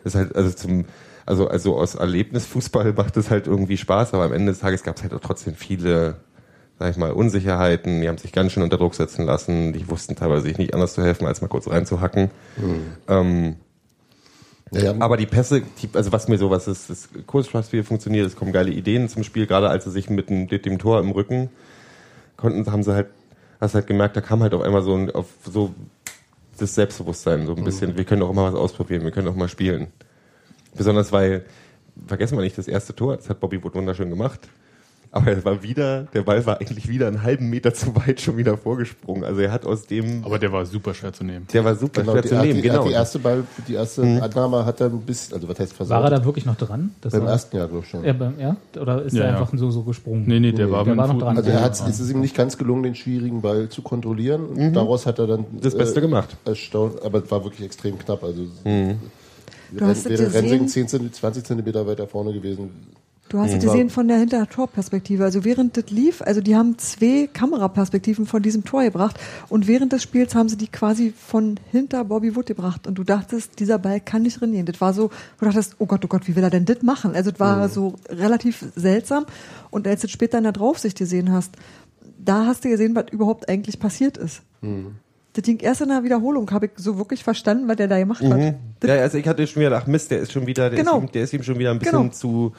Das 0.05 0.15
ist 0.15 0.19
halt, 0.19 0.37
also 0.37 0.51
zum, 0.51 0.85
also, 1.27 1.49
also 1.49 1.77
aus 1.77 1.95
Erlebnisfußball 1.95 2.93
macht 2.97 3.17
es 3.17 3.31
halt 3.31 3.47
irgendwie 3.47 3.77
Spaß, 3.77 4.15
aber 4.15 4.25
am 4.25 4.33
Ende 4.33 4.53
des 4.53 4.61
Tages 4.61 4.83
gab 4.83 4.97
es 4.97 5.03
halt 5.03 5.13
auch 5.13 5.21
trotzdem 5.21 5.55
viele, 5.55 6.17
sag 6.79 6.91
ich 6.91 6.97
mal, 6.97 7.13
Unsicherheiten. 7.13 8.01
Die 8.01 8.09
haben 8.09 8.19
sich 8.19 8.33
ganz 8.33 8.53
schön 8.53 8.63
unter 8.63 8.79
Druck 8.79 8.95
setzen 8.95 9.27
lassen. 9.27 9.73
Die 9.73 9.89
wussten 9.91 10.17
teilweise 10.17 10.43
sich 10.43 10.59
nicht 10.59 10.75
anders 10.75 10.95
zu 10.95 11.03
helfen, 11.03 11.27
als 11.27 11.41
mal 11.41 11.49
kurz 11.49 11.69
reinzuhacken. 11.69 12.31
Ähm, 13.09 13.57
Ja, 14.73 14.83
ja, 14.83 14.95
aber 14.99 15.17
die 15.17 15.27
Pässe, 15.27 15.63
die, 15.63 15.89
also 15.93 16.11
was 16.11 16.27
mir 16.27 16.39
so, 16.39 16.51
was 16.51 16.67
ist, 16.67 16.91
das 16.91 17.09
Kurzschlagspiel 17.27 17.85
funktioniert, 17.85 18.27
es 18.27 18.35
kommen 18.35 18.53
geile 18.53 18.73
Ideen 18.73 19.09
zum 19.09 19.23
Spiel, 19.23 19.47
gerade 19.47 19.69
als 19.69 19.85
sie 19.85 19.93
sich 19.93 20.11
mit 20.11 20.29
dem, 20.29 20.47
mit 20.51 20.67
dem 20.67 20.79
Tor 20.79 20.99
im 20.99 21.11
Rücken 21.11 21.51
konnten, 22.37 22.71
haben 22.71 22.83
sie 22.83 22.93
halt, 22.93 23.07
hast 23.61 23.75
halt 23.75 23.87
gemerkt, 23.87 24.17
da 24.17 24.21
kam 24.21 24.43
halt 24.43 24.55
auf 24.55 24.63
einmal 24.63 24.83
so 24.83 24.95
ein, 24.95 25.11
auf 25.13 25.27
so 25.45 25.73
das 26.59 26.75
Selbstbewusstsein, 26.75 27.47
so 27.47 27.55
ein 27.55 27.65
bisschen, 27.65 27.97
wir 27.97 28.05
können 28.05 28.23
auch 28.23 28.33
mal 28.33 28.53
was 28.53 28.59
ausprobieren, 28.59 29.05
wir 29.05 29.11
können 29.13 29.29
auch 29.29 29.37
mal 29.37 29.49
spielen. 29.49 29.89
Besonders 30.75 31.13
weil, 31.13 31.45
vergessen 32.07 32.37
wir 32.37 32.43
nicht, 32.43 32.59
das 32.59 32.67
erste 32.67 32.95
Tor, 32.95 33.17
das 33.17 33.31
hat 33.31 33.41
Bobby 33.41 33.63
Wood 33.63 33.75
wunderschön 33.75 34.11
gemacht. 34.11 34.49
Aber 35.17 35.33
es 35.33 35.45
war 35.45 35.63
wieder, 35.63 36.03
der 36.15 36.23
Ball 36.23 36.45
war 36.47 36.61
eigentlich 36.61 36.89
wieder 36.89 37.09
einen 37.09 37.23
halben 37.23 37.49
Meter 37.49 37.73
zu 37.75 37.95
weit 37.97 38.21
schon 38.21 38.37
wieder 38.37 38.57
vorgesprungen. 38.59 39.25
Also 39.25 39.41
er 39.41 39.51
hat 39.53 39.65
aus 39.65 39.87
dem, 39.87 40.25
Aber 40.25 40.39
der 40.39 40.53
war 40.53 40.67
super 40.67 40.93
schwer 40.95 41.13
zu 41.13 41.25
nehmen. 41.25 41.47
der 41.53 41.65
war 41.65 41.75
super 41.75 42.03
genau, 42.03 42.13
schwer 42.13 42.23
die, 42.23 42.29
zu 42.29 42.35
nehmen, 42.37 42.55
die, 42.55 42.63
genau. 42.63 42.85
die 42.87 42.93
erste 42.93 43.19
Ball, 43.19 43.45
die 43.67 43.75
erste 43.75 44.03
Annahme 44.03 44.65
hat 44.65 44.81
er 44.81 44.89
ein 44.89 45.01
bisschen, 45.01 45.35
also 45.35 45.49
was 45.49 45.59
heißt 45.59 45.73
versaut? 45.73 45.97
War 46.03 46.05
er 46.13 46.19
da 46.19 46.25
wirklich 46.25 46.45
noch 46.47 46.57
dran? 46.57 46.95
Das 47.01 47.13
Beim 47.13 47.23
war- 47.23 47.31
ersten 47.31 47.57
Jahr, 47.57 47.69
glaube 47.69 47.85
ich 47.85 47.91
schon. 47.91 48.05
Ja, 48.05 48.13
beim, 48.13 48.39
ja? 48.39 48.57
Oder 48.81 49.03
ist 49.03 49.15
Ja, 49.15 49.25
er 49.25 49.31
ja. 49.33 49.39
einfach 49.41 49.57
so, 49.57 49.71
so 49.71 49.83
gesprungen? 49.83 50.25
Nee, 50.27 50.41
nee, 50.41 50.53
der 50.53 50.71
war 50.71 50.85
der 50.85 50.95
mit 50.95 50.99
war 50.99 51.09
dem 51.09 51.19
noch 51.19 51.25
dran. 51.27 51.37
Also 51.39 51.51
er 51.51 51.57
Ja, 51.57 51.63
hat, 51.63 51.79
ja. 51.81 51.87
es 51.89 51.99
ist 52.01 52.11
ihm 52.11 52.21
nicht 52.21 52.37
ganz 52.37 52.59
gelungen, 52.59 52.83
den 52.83 52.95
schwierigen 52.95 53.41
Ball 53.43 53.69
zu 53.69 53.83
kontrollieren. 53.83 54.47
Und 54.47 54.73
daraus 54.75 55.07
hat 55.07 55.19
er 55.19 55.27
dann 55.27 55.45
Das 55.61 55.77
Beste 55.77 56.01
gemacht. 56.01 56.37
Erstaunt, 56.45 57.03
aber 57.03 57.23
es 57.25 57.31
war 57.31 57.43
wirklich 57.43 57.65
extrem 57.67 57.99
knapp. 57.99 58.23
Also 58.23 58.43
es 58.65 60.05
wäre 60.05 60.33
Rensing 60.33 60.65
gesehen? 60.65 60.69
10 60.69 60.89
cm, 60.89 61.13
20 61.13 61.45
Zentimeter 61.45 61.87
weiter 61.87 62.07
vorne 62.07 62.33
gewesen. 62.33 62.71
Du 63.29 63.41
hast 63.41 63.51
es 63.51 63.57
Mhm. 63.57 63.61
gesehen 63.61 63.91
von 63.91 64.07
der 64.07 64.19
Hinter-Tor-Perspektive. 64.19 65.25
Also 65.25 65.45
während 65.45 65.77
das 65.77 65.91
lief, 65.91 66.23
also 66.23 66.41
die 66.41 66.55
haben 66.55 66.79
zwei 66.79 67.29
Kameraperspektiven 67.33 68.25
von 68.25 68.41
diesem 68.41 68.63
Tor 68.65 68.85
gebracht 68.85 69.19
und 69.49 69.67
während 69.67 69.93
des 69.93 70.05
Spiels 70.05 70.37
haben 70.37 70.49
sie 70.49 70.57
die 70.57 70.69
quasi 70.69 71.13
von 71.17 71.59
hinter 71.73 72.05
Bobby 72.05 72.37
Wood 72.37 72.47
gebracht 72.47 72.87
und 72.87 72.95
du 72.97 73.03
dachtest, 73.03 73.59
dieser 73.59 73.79
Ball 73.81 73.99
kann 74.01 74.23
nicht 74.23 74.41
drin 74.41 74.53
gehen. 74.53 74.65
Das 74.67 74.81
war 74.81 74.93
so, 74.93 75.11
du 75.41 75.45
dachtest, 75.45 75.75
oh 75.81 75.87
Gott, 75.87 76.05
oh 76.05 76.09
Gott, 76.09 76.29
wie 76.29 76.37
will 76.37 76.45
er 76.45 76.51
denn 76.51 76.67
das 76.67 76.83
machen? 76.83 77.17
Also 77.17 77.31
es 77.31 77.41
war 77.41 77.69
so 77.69 77.95
relativ 78.09 78.65
seltsam 78.77 79.27
und 79.71 79.89
als 79.89 80.03
du 80.03 80.07
es 80.07 80.13
später 80.13 80.39
in 80.39 80.45
der 80.45 80.53
Draufsicht 80.53 80.97
gesehen 80.97 81.33
hast, 81.33 81.51
da 82.25 82.47
hast 82.47 82.65
du 82.65 82.69
gesehen, 82.69 82.95
was 82.95 83.07
überhaupt 83.11 83.49
eigentlich 83.49 83.81
passiert 83.81 84.17
ist. 84.19 84.43
Das 85.33 85.43
ging 85.45 85.59
erst 85.59 85.81
in 85.81 85.89
der 85.89 86.05
Wiederholung, 86.05 86.49
habe 86.53 86.67
ich 86.67 86.73
so 86.77 86.97
wirklich 86.97 87.25
verstanden, 87.25 87.67
was 87.67 87.77
der 87.77 87.89
da 87.89 87.99
gemacht 87.99 88.23
hat. 88.23 88.55
Das, 88.81 88.89
Ja, 88.89 88.97
also 89.03 89.19
ich 89.19 89.27
hatte 89.27 89.45
schon 89.49 89.61
wieder 89.61 89.71
gedacht, 89.71 89.89
Mist, 89.89 90.11
der 90.13 90.21
ist 90.21 90.31
schon 90.33 90.47
wieder, 90.47 90.71
der, 90.71 90.79
Genau. 90.79 90.99
ist, 90.99 91.03
ihm, 91.05 91.13
der 91.13 91.23
ist 91.25 91.33
ihm 91.35 91.43
schon 91.43 91.59
wieder 91.59 91.73
ein 91.73 91.81
bisschen 91.81 91.99
Genau. 92.03 92.13
zu 92.13 92.53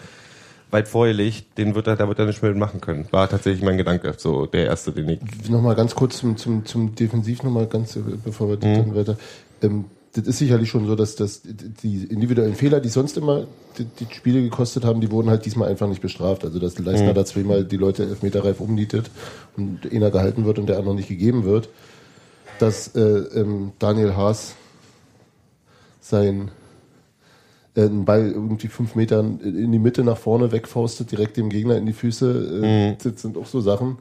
weit 0.71 0.87
vorgelegt, 0.87 1.57
den 1.57 1.75
wird 1.75 1.87
er, 1.87 1.95
da 1.95 2.07
wird 2.07 2.19
er 2.19 2.25
nicht 2.25 2.41
mehr 2.43 2.53
machen 2.55 2.81
können. 2.81 3.05
War 3.11 3.29
tatsächlich 3.29 3.63
mein 3.63 3.77
Gedanke, 3.77 4.13
so 4.17 4.45
der 4.45 4.65
erste, 4.65 4.91
den 4.91 5.07
ich. 5.09 5.49
Nochmal 5.49 5.75
ganz 5.75 5.95
kurz 5.95 6.17
zum, 6.17 6.35
zum, 6.37 6.65
zum 6.65 6.93
Defensiv 6.95 7.43
nochmal 7.43 7.67
ganz, 7.67 7.95
äh, 7.95 8.01
bevor 8.23 8.49
wir 8.49 8.55
Mhm. 8.57 8.75
dann 8.75 8.95
weiter. 8.95 9.17
Ähm, 9.61 9.85
das 10.13 10.25
ist 10.27 10.39
sicherlich 10.39 10.69
schon 10.69 10.87
so, 10.87 10.95
dass 10.95 11.15
das, 11.15 11.41
die 11.43 12.05
individuellen 12.05 12.55
Fehler, 12.55 12.79
die 12.79 12.89
sonst 12.89 13.17
immer 13.17 13.45
die, 13.77 13.85
die 13.85 14.11
Spiele 14.13 14.41
gekostet 14.41 14.83
haben, 14.83 14.99
die 14.99 15.11
wurden 15.11 15.29
halt 15.29 15.45
diesmal 15.45 15.69
einfach 15.69 15.87
nicht 15.87 16.01
bestraft. 16.01 16.43
Also, 16.43 16.57
dass 16.59 16.79
Leistner 16.79 17.11
Mhm. 17.11 17.15
da 17.15 17.25
zweimal 17.25 17.63
die 17.63 17.77
Leute 17.77 18.03
elfmeterreif 18.03 18.59
umnietet 18.59 19.11
und 19.55 19.91
einer 19.91 20.09
gehalten 20.09 20.45
wird 20.45 20.57
und 20.59 20.67
der 20.67 20.77
andere 20.79 20.95
nicht 20.95 21.07
gegeben 21.09 21.43
wird. 21.43 21.69
Dass 22.59 22.95
äh, 22.95 22.99
ähm, 22.99 23.73
Daniel 23.77 24.15
Haas 24.15 24.55
sein 26.01 26.49
einen 27.85 28.05
Ball 28.05 28.31
irgendwie 28.31 28.67
fünf 28.67 28.95
Meter 28.95 29.19
in 29.19 29.71
die 29.71 29.79
Mitte 29.79 30.03
nach 30.03 30.17
vorne 30.17 30.51
wegfaustet, 30.51 31.11
direkt 31.11 31.37
dem 31.37 31.49
Gegner 31.49 31.77
in 31.77 31.85
die 31.85 31.93
Füße. 31.93 32.59
Äh, 32.63 32.91
Mhm. 32.91 32.97
Das 33.03 33.21
sind 33.21 33.37
auch 33.37 33.45
so 33.45 33.61
Sachen. 33.61 33.97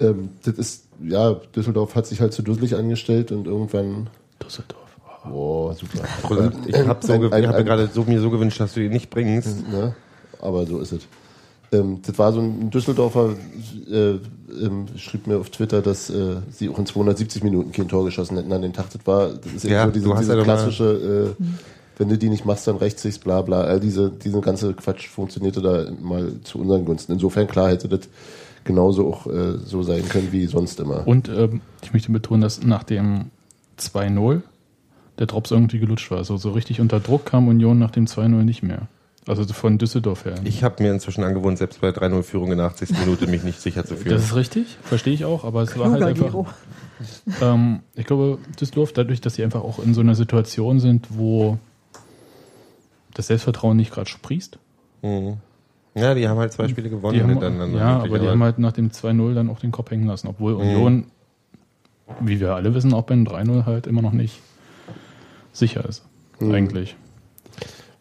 Ähm, 0.00 0.30
das 0.44 0.54
ist, 0.54 0.84
ja, 1.02 1.34
Düsseldorf 1.54 1.94
hat 1.94 2.06
sich 2.06 2.20
halt 2.20 2.32
zu 2.32 2.42
dusselig 2.42 2.74
angestellt 2.76 3.32
und 3.32 3.46
irgendwann, 3.46 4.08
Düsseldorf. 4.42 4.78
boah, 5.28 5.74
super. 5.74 6.04
Ich 6.66 6.76
habe 6.76 7.06
so, 7.06 7.12
hab 7.14 7.30
mir 7.32 7.64
gerade 7.64 7.88
so, 7.92 8.02
mir 8.04 8.20
so 8.20 8.30
gewünscht, 8.30 8.60
dass 8.60 8.74
du 8.74 8.80
ihn 8.80 8.92
nicht 8.92 9.10
bringst. 9.10 9.68
Ne? 9.70 9.94
Aber 10.40 10.66
so 10.66 10.78
ist 10.80 10.92
es. 10.92 11.02
Ähm, 11.72 12.00
das 12.04 12.18
war 12.18 12.32
so 12.32 12.40
ein 12.40 12.70
Düsseldorfer, 12.70 13.30
äh, 13.90 14.10
ähm, 14.60 14.86
schrieb 14.96 15.26
mir 15.26 15.38
auf 15.38 15.50
Twitter, 15.50 15.80
dass 15.80 16.10
äh, 16.10 16.36
sie 16.50 16.68
auch 16.68 16.78
in 16.78 16.86
270 16.86 17.42
Minuten 17.44 17.72
kein 17.72 17.88
Tor 17.88 18.04
geschossen 18.04 18.36
hätten 18.36 18.52
an 18.52 18.62
dem 18.62 18.72
Tag. 18.72 18.86
Das 18.92 19.06
war 19.06 19.28
das 19.28 19.52
ist 19.54 19.64
Ja, 19.64 19.84
eben 19.84 19.92
so 20.02 20.12
diese, 20.14 20.32
diese 20.32 20.42
klassische, 20.42 21.34
äh, 21.40 21.44
wenn 21.98 22.08
du 22.08 22.18
die 22.18 22.28
nicht 22.28 22.44
machst, 22.44 22.66
dann 22.66 22.76
rächt 22.76 22.98
sich's, 22.98 23.18
bla 23.18 23.42
bla. 23.42 23.62
All 23.62 23.80
diese, 23.80 24.10
diesen 24.10 24.40
ganze 24.40 24.74
Quatsch 24.74 25.08
funktionierte 25.08 25.60
da 25.60 25.86
mal 26.00 26.32
zu 26.42 26.58
unseren 26.58 26.84
Gunsten. 26.84 27.12
Insofern, 27.12 27.46
klar, 27.46 27.70
hätte 27.70 27.88
das 27.88 28.08
genauso 28.64 29.08
auch 29.08 29.26
äh, 29.26 29.58
so 29.64 29.82
sein 29.82 30.08
können 30.08 30.32
wie 30.32 30.46
sonst 30.46 30.80
immer. 30.80 31.06
Und 31.06 31.28
ähm, 31.28 31.60
ich 31.82 31.92
möchte 31.92 32.12
betonen, 32.12 32.42
dass 32.42 32.62
nach 32.62 32.84
dem 32.84 33.30
2-0 33.78 34.42
der 35.18 35.26
Drops 35.26 35.50
irgendwie 35.50 35.78
gelutscht 35.78 36.10
war. 36.10 36.18
Also 36.18 36.36
so 36.36 36.52
richtig 36.52 36.80
unter 36.80 37.00
Druck 37.00 37.26
kam 37.26 37.48
Union 37.48 37.78
nach 37.78 37.90
dem 37.90 38.06
2-0 38.06 38.28
nicht 38.44 38.62
mehr. 38.62 38.88
Also 39.26 39.44
von 39.52 39.78
Düsseldorf 39.78 40.24
her. 40.24 40.34
Ich 40.42 40.64
habe 40.64 40.82
mir 40.82 40.90
inzwischen 40.90 41.22
angewohnt, 41.22 41.56
selbst 41.56 41.80
bei 41.80 41.90
3-0-Führung 41.90 42.50
in 42.50 42.58
der 42.58 42.66
80. 42.66 42.90
Minute 42.98 43.28
mich 43.28 43.44
nicht 43.44 43.60
sicher 43.60 43.84
zu 43.84 43.94
fühlen. 43.94 44.16
das 44.16 44.24
ist 44.24 44.34
richtig, 44.34 44.78
verstehe 44.82 45.14
ich 45.14 45.24
auch, 45.24 45.44
aber 45.44 45.62
es 45.62 45.78
war 45.78 45.92
halt 45.92 46.16
Kluger 46.16 46.38
einfach. 46.38 46.54
Ähm, 47.40 47.80
ich 47.94 48.04
glaube, 48.04 48.38
Düsseldorf, 48.60 48.92
dadurch, 48.92 49.20
dass 49.20 49.34
sie 49.34 49.44
einfach 49.44 49.62
auch 49.62 49.78
in 49.78 49.94
so 49.94 50.00
einer 50.00 50.16
Situation 50.16 50.80
sind, 50.80 51.06
wo 51.10 51.58
das 53.14 53.26
Selbstvertrauen 53.28 53.76
nicht 53.76 53.92
gerade 53.92 54.08
sprießt. 54.08 54.58
Mhm. 55.02 55.36
Ja, 55.94 56.14
die 56.14 56.26
haben 56.26 56.38
halt 56.38 56.52
zwei 56.52 56.68
Spiele 56.68 56.88
gewonnen 56.88 57.14
Die 57.14 57.22
haben, 57.22 57.28
hintereinander. 57.30 57.78
ja, 57.78 57.94
wirklich, 57.96 58.10
aber 58.12 58.18
die 58.20 58.28
haben 58.28 58.42
halt 58.42 58.58
nach 58.58 58.72
dem 58.72 58.90
2-0 58.90 59.34
dann 59.34 59.50
auch 59.50 59.58
den 59.58 59.72
Kopf 59.72 59.90
hängen 59.90 60.06
lassen, 60.06 60.26
obwohl 60.28 60.54
Union, 60.54 61.06
wie 62.20 62.40
wir 62.40 62.54
alle 62.54 62.74
wissen, 62.74 62.94
auch 62.94 63.02
beim 63.02 63.24
3-0 63.24 63.66
halt 63.66 63.86
immer 63.86 64.00
noch 64.00 64.12
nicht 64.12 64.40
sicher 65.52 65.84
ist. 65.86 66.02
Mhm. 66.40 66.52
Eigentlich. 66.54 66.96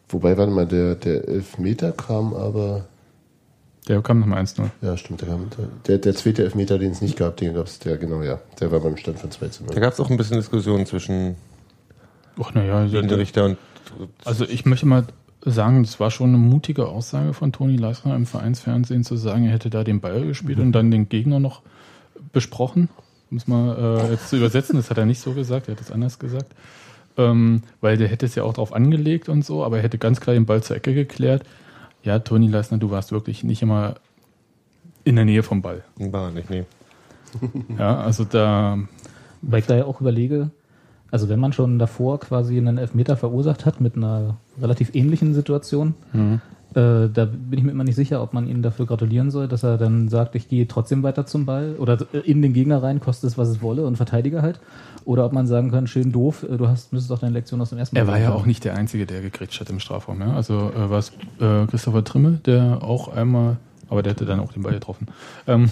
Wobei, 0.08 0.38
warte 0.38 0.52
mal, 0.54 0.66
der, 0.66 0.96
der 0.96 1.28
Elfmeter 1.28 1.92
kam 1.92 2.34
aber, 2.34 2.86
Der 3.90 4.02
kam 4.02 4.20
nochmal 4.22 4.42
1-0. 4.44 4.70
ja 4.82 4.96
stimmt, 4.96 5.22
der, 5.22 5.28
kam, 5.30 5.48
der, 5.88 5.98
der 5.98 6.16
zweite 6.16 6.44
Elfmeter, 6.44 6.80
den 6.80 6.92
es 6.92 7.02
nicht 7.02 7.18
gab, 7.18 7.36
den 7.38 7.54
gab 7.54 7.66
es, 7.68 7.80
der 7.80 7.98
genau, 7.98 8.22
ja, 8.22 8.40
der 8.62 8.72
war 8.72 8.80
beim 8.80 8.96
Stand 8.96 9.20
von 9.20 9.32
2 9.32 9.48
zu 9.50 9.64
0. 9.66 9.74
Da 9.76 9.82
gab 9.82 9.92
es 9.94 10.00
auch 10.00 10.10
ein 10.10 10.16
bisschen 10.18 10.38
Diskussion 10.38 10.86
zwischen 10.86 11.36
Ach, 12.42 12.54
naja, 12.54 12.84
Linienrichter 12.84 13.44
und 13.46 13.58
also 14.26 14.46
ich 14.46 14.66
möchte 14.66 14.86
mal 14.86 15.06
sagen, 15.44 15.82
es 15.82 16.00
war 16.00 16.12
schon 16.12 16.30
eine 16.30 16.38
mutige 16.38 16.88
Aussage 16.88 17.34
von 17.34 17.52
Toni 17.52 17.76
Leisner 17.76 18.16
im 18.16 18.26
Vereinsfernsehen 18.26 19.04
zu 19.04 19.16
sagen, 19.16 19.46
er 19.46 19.54
hätte 19.54 19.70
da 19.70 19.84
den 19.84 20.00
Ball 20.00 20.26
gespielt 20.26 20.60
und 20.60 20.72
dann 20.72 20.92
den 20.92 21.10
Gegner 21.10 21.40
noch 21.40 21.62
besprochen. 22.32 22.90
Um 23.30 23.38
es 23.38 23.48
mal 23.48 23.78
äh, 23.78 24.12
jetzt 24.12 24.30
zu 24.30 24.38
übersetzen, 24.38 24.76
das 24.76 24.90
hat 24.90 24.98
er 24.98 25.06
nicht 25.06 25.22
so 25.22 25.34
gesagt, 25.34 25.68
er 25.68 25.76
hat 25.76 25.82
es 25.82 25.92
anders 25.92 26.20
gesagt. 26.20 26.54
Ähm, 27.18 27.64
weil 27.82 27.98
der 27.98 28.08
hätte 28.08 28.26
es 28.26 28.36
ja 28.36 28.44
auch 28.44 28.54
drauf 28.54 28.74
angelegt 28.74 29.30
und 29.30 29.44
so, 29.44 29.64
aber 29.64 29.78
er 29.78 29.84
hätte 29.84 29.98
ganz 29.98 30.22
klar 30.22 30.34
den 30.34 30.46
Ball 30.46 30.64
zur 30.64 30.76
Ecke 30.76 30.94
geklärt. 30.94 31.44
Ja, 32.04 32.20
Toni 32.20 32.48
Leisner, 32.48 32.78
du 32.78 32.92
warst 32.92 33.12
wirklich 33.12 33.44
nicht 33.44 33.62
immer 33.62 33.96
in 35.04 35.16
der 35.16 35.26
Nähe 35.26 35.44
vom 35.44 35.62
Ball. 35.62 35.84
war 35.98 36.32
nicht, 36.32 36.50
nee. 36.50 36.66
Ja, 37.78 38.02
also 38.02 38.26
da, 38.26 38.78
Weil 39.42 39.60
ich 39.60 39.66
da 39.66 39.78
ja 39.78 39.86
auch 39.86 40.02
überlege, 40.02 40.52
also 41.12 41.30
wenn 41.30 41.40
man 41.40 41.54
schon 41.54 41.78
davor 41.78 42.20
quasi 42.20 42.58
einen 42.58 42.78
Elfmeter 42.78 43.16
verursacht 43.18 43.66
hat 43.66 43.80
mit 43.82 43.96
einer 43.96 44.38
relativ 44.62 44.96
ähnlichen 44.96 45.34
Situation, 45.34 45.94
Mhm. 46.14 46.40
äh, 46.72 47.10
da 47.14 47.26
bin 47.26 47.60
ich 47.60 47.64
mir 47.64 47.72
immer 47.72 47.84
nicht 47.84 47.96
sicher, 47.96 48.24
ob 48.24 48.34
man 48.34 48.48
ihm 48.48 48.62
dafür 48.62 48.86
gratulieren 48.86 49.30
soll, 49.30 49.48
dass 49.50 49.64
er 49.64 49.78
dann 49.78 50.08
sagt, 50.10 50.36
ich 50.36 50.48
gehe 50.48 50.68
trotzdem 50.68 51.04
weiter 51.04 51.26
zum 51.26 51.46
Ball 51.46 51.76
oder 51.78 51.98
in 52.24 52.42
den 52.42 52.54
Gegner 52.54 52.82
rein, 52.82 53.00
kostet 53.02 53.30
es, 53.32 53.38
was 53.38 53.50
es 53.50 53.62
wolle 53.62 53.86
und 53.86 53.98
verteidige 53.98 54.42
halt. 54.42 54.60
Oder 55.04 55.26
ob 55.26 55.34
man 55.34 55.48
sagen 55.48 55.72
kann, 55.72 55.88
schön 55.88 56.12
doof, 56.12 56.44
äh, 56.50 56.56
du 56.58 56.68
hast, 56.68 56.94
müsstest 56.94 57.12
auch 57.12 57.20
deine 57.20 57.34
Lektion 57.34 57.60
aus 57.60 57.70
dem 57.70 57.80
ersten 57.80 57.96
Er 57.98 58.08
war 58.08 58.20
ja 58.20 58.32
auch 58.34 58.46
nicht 58.46 58.64
der 58.64 58.76
Einzige, 58.78 59.06
der 59.06 59.22
gekretscht 59.22 59.60
hat 59.60 59.70
im 59.70 59.80
Strafraum. 59.80 60.22
Ja? 60.22 60.34
Also 60.34 60.72
äh, 60.76 60.90
war 60.90 61.00
es 61.00 61.12
äh, 61.40 61.66
Christopher 61.68 62.04
Trimmel, 62.04 62.40
der 62.46 62.84
auch 62.84 63.08
einmal, 63.14 63.58
aber 63.90 64.02
der 64.04 64.14
hätte 64.14 64.26
dann 64.26 64.40
auch 64.40 64.54
den 64.54 64.64
Ball 64.64 64.74
getroffen. 64.74 65.08
Ähm, 65.48 65.70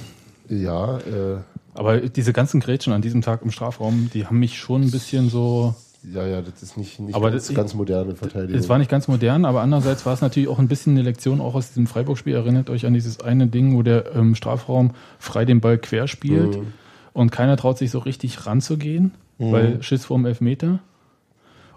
Ja, 0.50 0.98
äh, 0.98 1.38
aber 1.74 2.00
diese 2.02 2.34
ganzen 2.34 2.60
Grätschen 2.60 2.94
an 2.94 3.02
diesem 3.02 3.22
Tag 3.22 3.42
im 3.44 3.52
Strafraum, 3.52 4.10
die 4.14 4.26
haben 4.26 4.40
mich 4.40 4.58
schon 4.58 4.82
ein 4.84 4.92
bisschen 4.92 5.30
so. 5.30 5.76
ja, 6.14 6.26
ja, 6.26 6.42
das 6.42 6.64
ist 6.64 6.78
nicht, 6.78 7.00
nicht 7.00 7.16
Aber 7.16 7.32
ganz, 7.32 7.48
das- 7.48 7.56
ganz 7.56 7.74
moderne 7.74 8.16
Verteidigung. 8.16 8.56
Es 8.60 8.70
war 8.70 8.78
nicht 8.78 8.90
ganz 8.90 9.08
modern, 9.08 9.46
aber 9.46 9.62
andererseits 9.62 10.06
war 10.06 10.14
es 10.14 10.22
natürlich 10.22 10.50
auch 10.50 10.60
ein 10.60 10.68
bisschen 10.68 10.94
eine 10.94 11.02
Lektion 11.04 11.42
auch 11.42 11.56
aus 11.56 11.68
diesem 11.70 11.88
Freiburg-Spiel. 11.88 12.34
Erinnert 12.36 12.70
euch 12.70 12.86
an 12.86 12.94
dieses 12.94 13.20
eine 13.22 13.48
Ding, 13.48 13.76
wo 13.76 13.84
der 13.84 14.12
im 14.14 14.36
Strafraum 14.36 14.92
frei 15.20 15.46
den 15.46 15.60
Ball 15.62 15.78
quer 15.78 16.08
spielt 16.08 16.58
Mhm. 16.58 16.68
und 17.14 17.32
keiner 17.32 17.58
traut 17.58 17.78
sich 17.78 17.92
so 17.92 18.00
richtig 18.00 18.46
ranzugehen, 18.46 19.12
weil 19.38 19.82
Schiss 19.84 20.06
vorm 20.06 20.26
Elfmeter. 20.26 20.80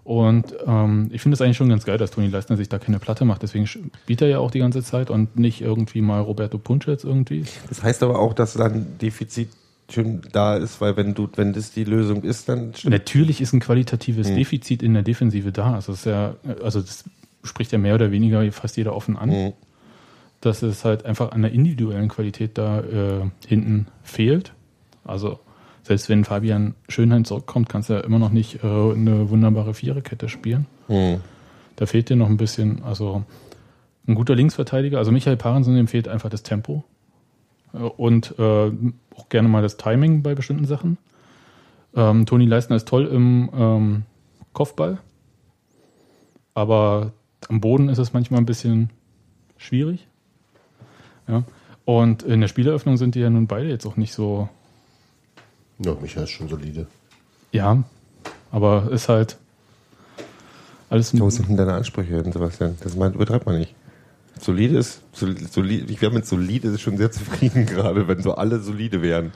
Und 0.05 0.57
ähm, 0.67 1.11
ich 1.13 1.23
finde 1.23 1.35
es 1.35 1.41
eigentlich 1.41 1.57
schon 1.57 1.69
ganz 1.69 1.85
geil, 1.85 1.97
dass 1.97 2.11
Toni 2.11 2.27
Leistner 2.27 2.57
sich 2.57 2.69
da 2.69 2.81
keine 2.81 2.99
Platte 2.99 3.25
macht. 3.25 3.43
Deswegen 3.45 3.69
spielt 3.69 4.21
er 4.21 4.27
ja 4.29 4.39
auch 4.41 4.51
die 4.51 4.59
ganze 4.59 4.83
Zeit 4.83 5.11
und 5.11 5.39
nicht 5.39 5.61
irgendwie 5.61 6.01
mal 6.01 6.21
Roberto 6.21 6.59
Punschetz 6.59 7.05
irgendwie. 7.05 7.45
Das 7.69 7.85
heißt 7.85 8.03
aber 8.03 8.19
auch, 8.19 8.35
dass 8.35 8.55
dann 8.55 8.99
Defizit 9.01 9.51
schon 9.93 10.23
da 10.33 10.57
ist, 10.57 10.81
weil 10.81 10.97
wenn 10.97 11.15
du, 11.15 11.29
wenn 11.37 11.53
das 11.53 11.71
die 11.73 11.85
Lösung 11.85 12.23
ist, 12.23 12.49
dann 12.49 12.75
stimmt. 12.75 12.93
Natürlich 12.93 13.41
ist 13.41 13.53
ein 13.53 13.61
qualitatives 13.61 14.29
Mhm. 14.31 14.37
Defizit 14.37 14.83
in 14.83 14.95
der 14.95 15.03
Defensive 15.03 15.53
da. 15.53 15.75
Also, 15.75 15.93
das 15.93 16.01
ist 16.01 16.07
ja, 16.07 16.35
also 16.63 16.81
das 16.81 17.05
spricht 17.45 17.73
ja 17.73 17.79
mehr 17.79 17.95
oder 17.95 18.11
weniger 18.11 18.51
fast 18.53 18.77
jeder 18.77 18.95
offen 18.97 19.17
an. 19.17 19.29
Mhm. 19.31 19.53
dass 20.41 20.63
es 20.63 20.85
halt 20.85 21.05
einfach 21.07 21.31
an 21.31 21.43
der 21.43 21.53
individuellen 21.53 22.09
Qualität 22.09 22.59
da 22.59 22.81
äh, 22.81 23.31
hinten 23.47 23.87
fehlt. 24.03 24.53
Also 25.05 25.39
selbst 25.85 26.09
wenn 26.09 26.25
Fabian 26.25 26.75
Schönheim 26.89 27.25
zurückkommt, 27.25 27.69
kannst 27.69 27.91
du 27.91 27.93
ja 27.95 28.01
immer 28.01 28.19
noch 28.19 28.31
nicht 28.31 28.57
äh, 28.65 28.67
eine 28.67 29.31
wunderbare 29.31 29.73
Viererkette 29.73 30.29
spielen. 30.29 30.67
Mhm. 30.89 31.19
Da 31.77 31.87
fehlt 31.87 32.09
dir 32.09 32.17
noch 32.17 32.29
ein 32.29 32.39
bisschen, 32.39 32.83
also 32.83 33.23
ein 34.09 34.17
guter 34.17 34.35
Linksverteidiger, 34.35 34.99
also 34.99 35.13
Michael 35.13 35.37
Parensen, 35.37 35.77
dem 35.77 35.87
fehlt 35.87 36.09
einfach 36.09 36.29
das 36.29 36.43
Tempo 36.43 36.83
und 37.73 38.38
äh, 38.38 38.71
auch 39.17 39.29
gerne 39.29 39.49
mal 39.49 39.62
das 39.62 39.76
Timing 39.76 40.23
bei 40.23 40.35
bestimmten 40.35 40.67
Sachen. 40.67 40.99
Ähm, 41.95 42.26
Toni 42.26 42.47
Leistner 42.47 42.76
ist 42.76 42.88
toll 42.88 43.07
im 43.07 43.50
ähm, 43.55 44.02
Kopfball, 44.52 44.99
aber 46.55 47.12
am 47.49 47.61
Boden 47.61 47.88
ist 47.88 47.99
es 47.99 48.12
manchmal 48.12 48.41
ein 48.41 48.47
bisschen 48.47 48.91
schwierig. 49.57 50.07
Ja. 51.29 51.45
Und 51.85 52.23
in 52.23 52.41
der 52.41 52.49
Spieleröffnung 52.49 52.97
sind 52.97 53.14
die 53.14 53.21
ja 53.21 53.31
nun 53.31 53.47
beide 53.47 53.69
jetzt 53.69 53.87
auch 53.87 53.97
nicht 53.97 54.12
so, 54.14 54.49
Ja, 55.79 55.95
Michael 56.00 56.25
ist 56.25 56.31
schon 56.31 56.49
solide. 56.49 56.87
ja, 57.50 57.83
aber 58.50 58.91
ist 58.91 59.09
halt 59.09 59.38
alles 60.91 61.19
Wo 61.19 61.31
sind 61.31 61.49
denn 61.49 61.57
deine 61.57 61.73
Ansprüche, 61.73 62.23
Sebastian? 62.23 62.76
Das 62.83 62.97
meint, 62.97 63.14
übertreibt 63.14 63.47
man 63.47 63.59
nicht. 63.59 63.75
Solide 64.41 64.79
ist, 64.79 65.03
sol- 65.12 65.37
solide, 65.51 65.93
ich 65.93 66.01
wäre 66.03 66.12
mit 66.12 66.27
solide 66.27 66.77
schon 66.79 66.97
sehr 66.97 67.11
zufrieden 67.11 67.67
gerade, 67.67 68.09
wenn 68.09 68.23
so 68.23 68.35
alle 68.35 68.59
solide 68.61 69.03
wären. 69.03 69.33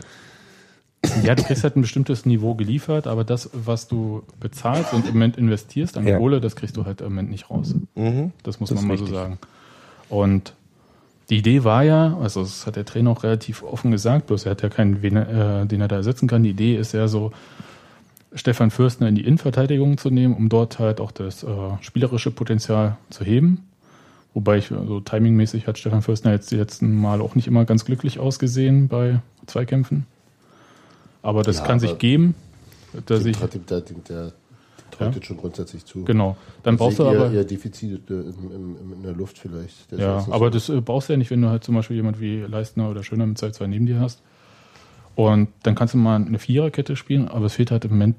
Ja, 1.22 1.34
du 1.36 1.44
kriegst 1.44 1.62
halt 1.62 1.76
ein 1.76 1.82
bestimmtes 1.82 2.26
Niveau 2.26 2.54
geliefert, 2.54 3.06
aber 3.06 3.22
das, 3.22 3.50
was 3.52 3.86
du 3.86 4.22
bezahlst 4.40 4.92
und 4.92 5.06
im 5.06 5.12
Moment 5.12 5.36
investierst 5.36 5.96
an 5.96 6.06
Ja. 6.06 6.18
Kohle, 6.18 6.40
das 6.40 6.56
kriegst 6.56 6.76
du 6.76 6.84
halt 6.84 7.00
im 7.00 7.08
Moment 7.08 7.30
nicht 7.30 7.48
raus. 7.50 7.74
Mhm. 7.94 8.32
Das 8.42 8.58
muss 8.58 8.70
Das 8.70 8.78
man 8.78 8.88
mal 8.88 8.96
so 8.96 9.04
richtig. 9.04 9.18
sagen. 9.20 9.38
Und 10.08 10.54
die 11.30 11.36
Idee 11.38 11.62
war 11.64 11.84
ja, 11.84 12.16
also 12.20 12.42
das 12.42 12.66
hat 12.66 12.76
der 12.76 12.84
Trainer 12.84 13.10
auch 13.10 13.22
relativ 13.22 13.62
offen 13.62 13.90
gesagt, 13.92 14.26
bloß 14.28 14.46
er 14.46 14.52
hat 14.52 14.62
ja 14.62 14.68
keinen, 14.68 15.02
äh, 15.04 15.66
den 15.66 15.80
er 15.80 15.88
da 15.88 15.96
ersetzen 15.96 16.26
kann. 16.28 16.42
Die 16.42 16.50
Idee 16.50 16.76
ist 16.76 16.92
ja 16.92 17.06
so, 17.06 17.32
Stefan 18.34 18.70
Fürstner 18.70 19.08
in 19.08 19.14
die 19.14 19.24
Innenverteidigung 19.24 19.98
zu 19.98 20.10
nehmen, 20.10 20.34
um 20.34 20.48
dort 20.48 20.78
halt 20.78 21.00
auch 21.00 21.10
das 21.12 21.42
äh, 21.42 21.46
spielerische 21.80 22.30
Potenzial 22.30 22.96
zu 23.10 23.24
heben. 23.24 23.64
Wobei 24.36 24.58
ich, 24.58 24.66
so 24.66 25.00
timingmäßig 25.00 25.66
hat 25.66 25.78
Stefan 25.78 26.02
Fürstner 26.02 26.32
jetzt 26.32 26.50
die 26.50 26.56
letzten 26.56 26.94
Mal 26.94 27.22
auch 27.22 27.34
nicht 27.36 27.46
immer 27.48 27.64
ganz 27.64 27.86
glücklich 27.86 28.18
ausgesehen 28.18 28.86
bei 28.86 29.20
Zweikämpfen. 29.46 30.04
Aber 31.22 31.42
das 31.42 31.56
Ja, 31.60 31.64
kann 31.64 31.80
sich 31.80 31.88
aber- 31.92 31.98
geben. 31.98 32.34
Dass 33.06 33.22
Dem, 33.22 33.30
ich, 33.30 33.38
der, 33.38 33.48
der, 33.48 33.80
der, 33.80 34.32
traut 34.90 35.08
Ja. 35.08 35.10
jetzt 35.14 35.24
schon 35.26 35.38
grundsätzlich 35.38 35.86
zu. 35.86 36.04
genau. 36.04 36.36
Dann 36.64 36.76
brauchst 36.76 36.98
du 36.98 37.06
aber. 37.08 37.32
eher 37.32 37.44
Defizite 37.44 37.94
äh, 38.08 38.12
im, 38.12 38.50
im, 38.52 38.76
im, 38.76 38.92
in 38.92 39.02
der 39.04 39.14
Luft 39.14 39.38
vielleicht. 39.38 39.90
Ist 39.90 39.98
Ja, 40.00 40.18
aber 40.30 40.46
so- 40.46 40.50
das 40.50 40.68
äh, 40.68 40.82
brauchst 40.82 41.08
du 41.08 41.14
ja 41.14 41.16
nicht, 41.16 41.30
wenn 41.30 41.40
du 41.40 41.48
halt 41.48 41.64
zum 41.64 41.74
Beispiel 41.74 41.96
jemand 41.96 42.20
wie 42.20 42.40
Leistner 42.42 42.90
oder 42.90 43.02
Schöner 43.04 43.24
mit 43.26 43.38
2-2 43.38 43.66
neben 43.68 43.86
dir 43.86 44.00
hast. 44.00 44.20
Und 45.14 45.48
dann 45.62 45.74
kannst 45.74 45.94
du 45.94 45.98
mal 45.98 46.16
eine 46.16 46.38
Viererkette 46.38 46.94
spielen, 46.94 47.26
aber 47.28 47.46
es 47.46 47.54
fehlt 47.54 47.70
halt 47.70 47.86
im 47.86 47.92
Moment 47.92 48.16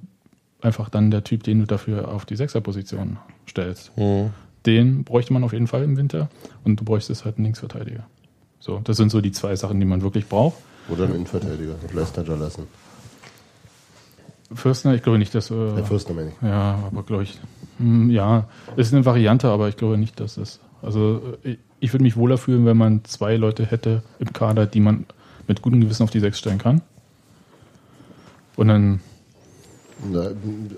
einfach 0.62 0.90
dann 0.90 1.12
der 1.12 1.24
Typ, 1.24 1.44
den 1.44 1.60
du 1.60 1.66
dafür 1.68 2.08
auf 2.08 2.26
die 2.26 2.36
Sechserposition 2.36 3.18
stellst. 3.48 3.96
Mhm. 3.98 4.32
Den 4.68 5.06
bräuchte 5.06 5.32
man 5.32 5.44
auf 5.46 5.54
jeden 5.54 5.68
Fall 5.68 5.82
im 5.82 5.96
Winter 5.96 6.30
und 6.66 6.80
du 6.80 6.84
bräuchtest 6.84 7.24
halt 7.24 7.38
einen 7.38 7.46
Linksverteidiger. 7.46 8.06
So, 8.60 8.82
das 8.84 8.98
sind 8.98 9.10
so 9.10 9.22
die 9.22 9.32
zwei 9.32 9.56
Sachen, 9.56 9.80
die 9.80 9.86
man 9.86 10.02
wirklich 10.02 10.28
braucht. 10.28 10.58
Oder 10.90 11.06
ein 11.06 11.16
Innenverteidiger 11.16 11.76
Leistner 11.94 12.24
da 12.24 12.36
lassen. 12.36 12.64
Fürstner, 14.54 14.94
ich 14.94 15.04
glaube 15.04 15.20
nicht, 15.20 15.34
dass. 15.34 15.52
Äh, 15.52 15.56
Herr 15.56 15.86
Fürstner 15.86 16.16
meine 16.16 16.30
ich. 16.30 16.36
Ja, 16.42 16.80
aber 16.86 17.04
glaube 17.04 17.24
ich, 17.24 17.40
hm, 17.78 18.10
ja, 18.10 18.48
ist 18.76 18.94
eine 18.94 19.06
Variante, 19.06 19.50
aber 19.50 19.70
ich 19.70 19.78
glaube 19.78 19.98
nicht, 19.98 20.20
dass 20.20 20.38
es. 20.38 20.60
Also 20.82 21.22
ich, 21.44 21.58
ich 21.80 21.94
würde 21.94 22.04
mich 22.04 22.18
wohler 22.18 22.38
fühlen, 22.38 22.66
wenn 22.66 22.78
man 22.78 23.04
zwei 23.06 23.38
Leute 23.38 23.66
hätte 23.66 24.04
im 24.20 24.34
Kader, 24.34 24.66
die 24.66 24.80
man 24.82 25.06
mit 25.48 25.62
gutem 25.62 25.80
Gewissen 25.80 26.04
auf 26.04 26.12
die 26.12 26.20
Sechs 26.20 26.40
stellen 26.40 26.58
kann. 26.58 26.82
Und 28.58 28.68
dann, 28.68 29.00
Na, 30.12 30.32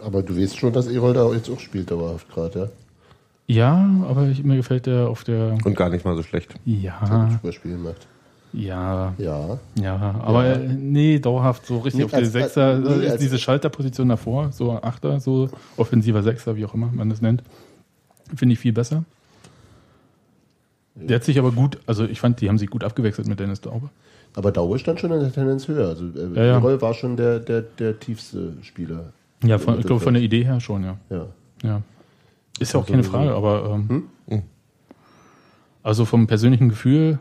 aber 0.03 0.22
du 0.22 0.38
weißt 0.38 0.58
schon, 0.58 0.74
dass 0.74 0.88
Erol 0.88 1.13
da 1.13 1.31
jetzt 1.34 1.50
auch 1.50 1.60
spielt, 1.60 1.89
dauerhaft 1.89 2.29
gerade, 2.29 2.60
ja? 2.60 2.69
Ja, 3.51 3.89
aber 4.08 4.27
ich, 4.27 4.44
mir 4.44 4.58
gefällt 4.58 4.86
der 4.86 5.10
auf 5.10 5.24
der. 5.24 5.58
Und 5.65 5.75
gar 5.75 5.89
nicht 5.89 6.06
mal 6.06 6.15
so 6.15 6.22
schlecht. 6.22 6.53
Ja, 6.65 7.29
Super 7.32 7.51
Spiel 7.51 7.72
gemacht. 7.72 8.06
ja, 8.53 9.13
Ja. 9.18 9.58
ja. 9.82 10.15
Aber 10.22 10.46
Ja. 10.46 10.53
äh, 10.53 10.68
nee, 10.68 11.18
dauerhaft 11.18 11.65
so 11.65 11.79
richtig 11.79 11.98
Nee, 12.00 12.03
auf 12.06 12.12
die 12.12 12.18
als- 12.18 12.32
Sechser, 12.32 12.63
als- 12.65 12.88
nee, 12.88 13.06
ist 13.06 13.12
als- 13.13 13.22
diese 13.22 13.39
Schalterposition 13.39 14.08
davor, 14.10 14.51
so 14.51 14.74
Achter, 14.74 15.20
so 15.20 15.50
offensiver 15.77 16.22
Sechser, 16.22 16.56
wie 16.58 16.65
auch 16.65 16.75
immer 16.75 16.91
man 16.94 17.10
das 17.10 17.22
nennt, 17.22 17.41
finde 18.36 18.53
ich 18.53 18.60
viel 18.60 18.72
besser. 18.74 19.03
Der 20.94 21.15
hat 21.15 21.24
sich 21.24 21.39
aber 21.39 21.51
gut, 21.51 21.79
also 21.88 22.03
ich 22.06 22.20
fand, 22.20 22.41
die 22.41 22.50
haben 22.50 22.58
sich 22.60 22.70
gut 22.70 22.84
abgewechselt 22.84 23.27
mit 23.27 23.39
Dennis 23.39 23.62
Daube. 23.62 23.89
Aber 24.36 24.51
Daube 24.51 24.77
stand 24.77 25.00
schon 25.00 25.12
in 25.12 25.22
der 25.22 25.32
Tendenz 25.34 25.68
höher. 25.68 25.88
Also 25.88 26.06
äh, 26.06 26.36
Ja, 26.36 26.60
ja. 26.60 26.82
War 26.82 26.94
schon 26.94 27.18
der, 27.18 27.39
der, 27.39 27.62
der 27.63 28.00
tiefste 28.00 28.53
Spieler. 28.62 29.06
Ja, 29.44 29.58
von, 29.58 29.79
ich 29.79 29.86
glaube, 29.88 30.01
von 30.01 30.13
der. 30.13 30.22
Idee 30.22 30.44
her 30.44 30.60
schon, 30.60 30.84
ja. 30.84 30.98
Ja. 31.10 31.25
Ja. 31.63 31.82
Ist 32.60 32.74
ja 32.74 32.80
auch 32.80 32.84
Also 32.84 32.92
keine 32.94 33.04
so- 33.04 33.12
Frage, 33.12 33.34
aber 33.34 33.72
ähm, 33.75 34.10
Hm? 34.28 34.42
also 35.84 36.06
vom 36.06 36.28
persönlichen 36.28 36.70
Gefühl, 36.70 37.20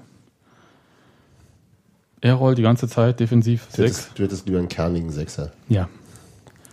er 2.21 2.35
rollt 2.35 2.59
die 2.59 2.62
ganze 2.62 2.88
Zeit 2.88 3.21
defensiv 3.21 3.66
Du 3.71 3.76
sechs. 3.83 3.99
hättest, 3.99 4.18
du 4.18 4.23
hättest 4.25 4.47
lieber 4.47 4.59
einen 4.59 4.68
kernigen 4.68 5.11
Sechser. 5.11 5.52
Ja. 5.68 5.88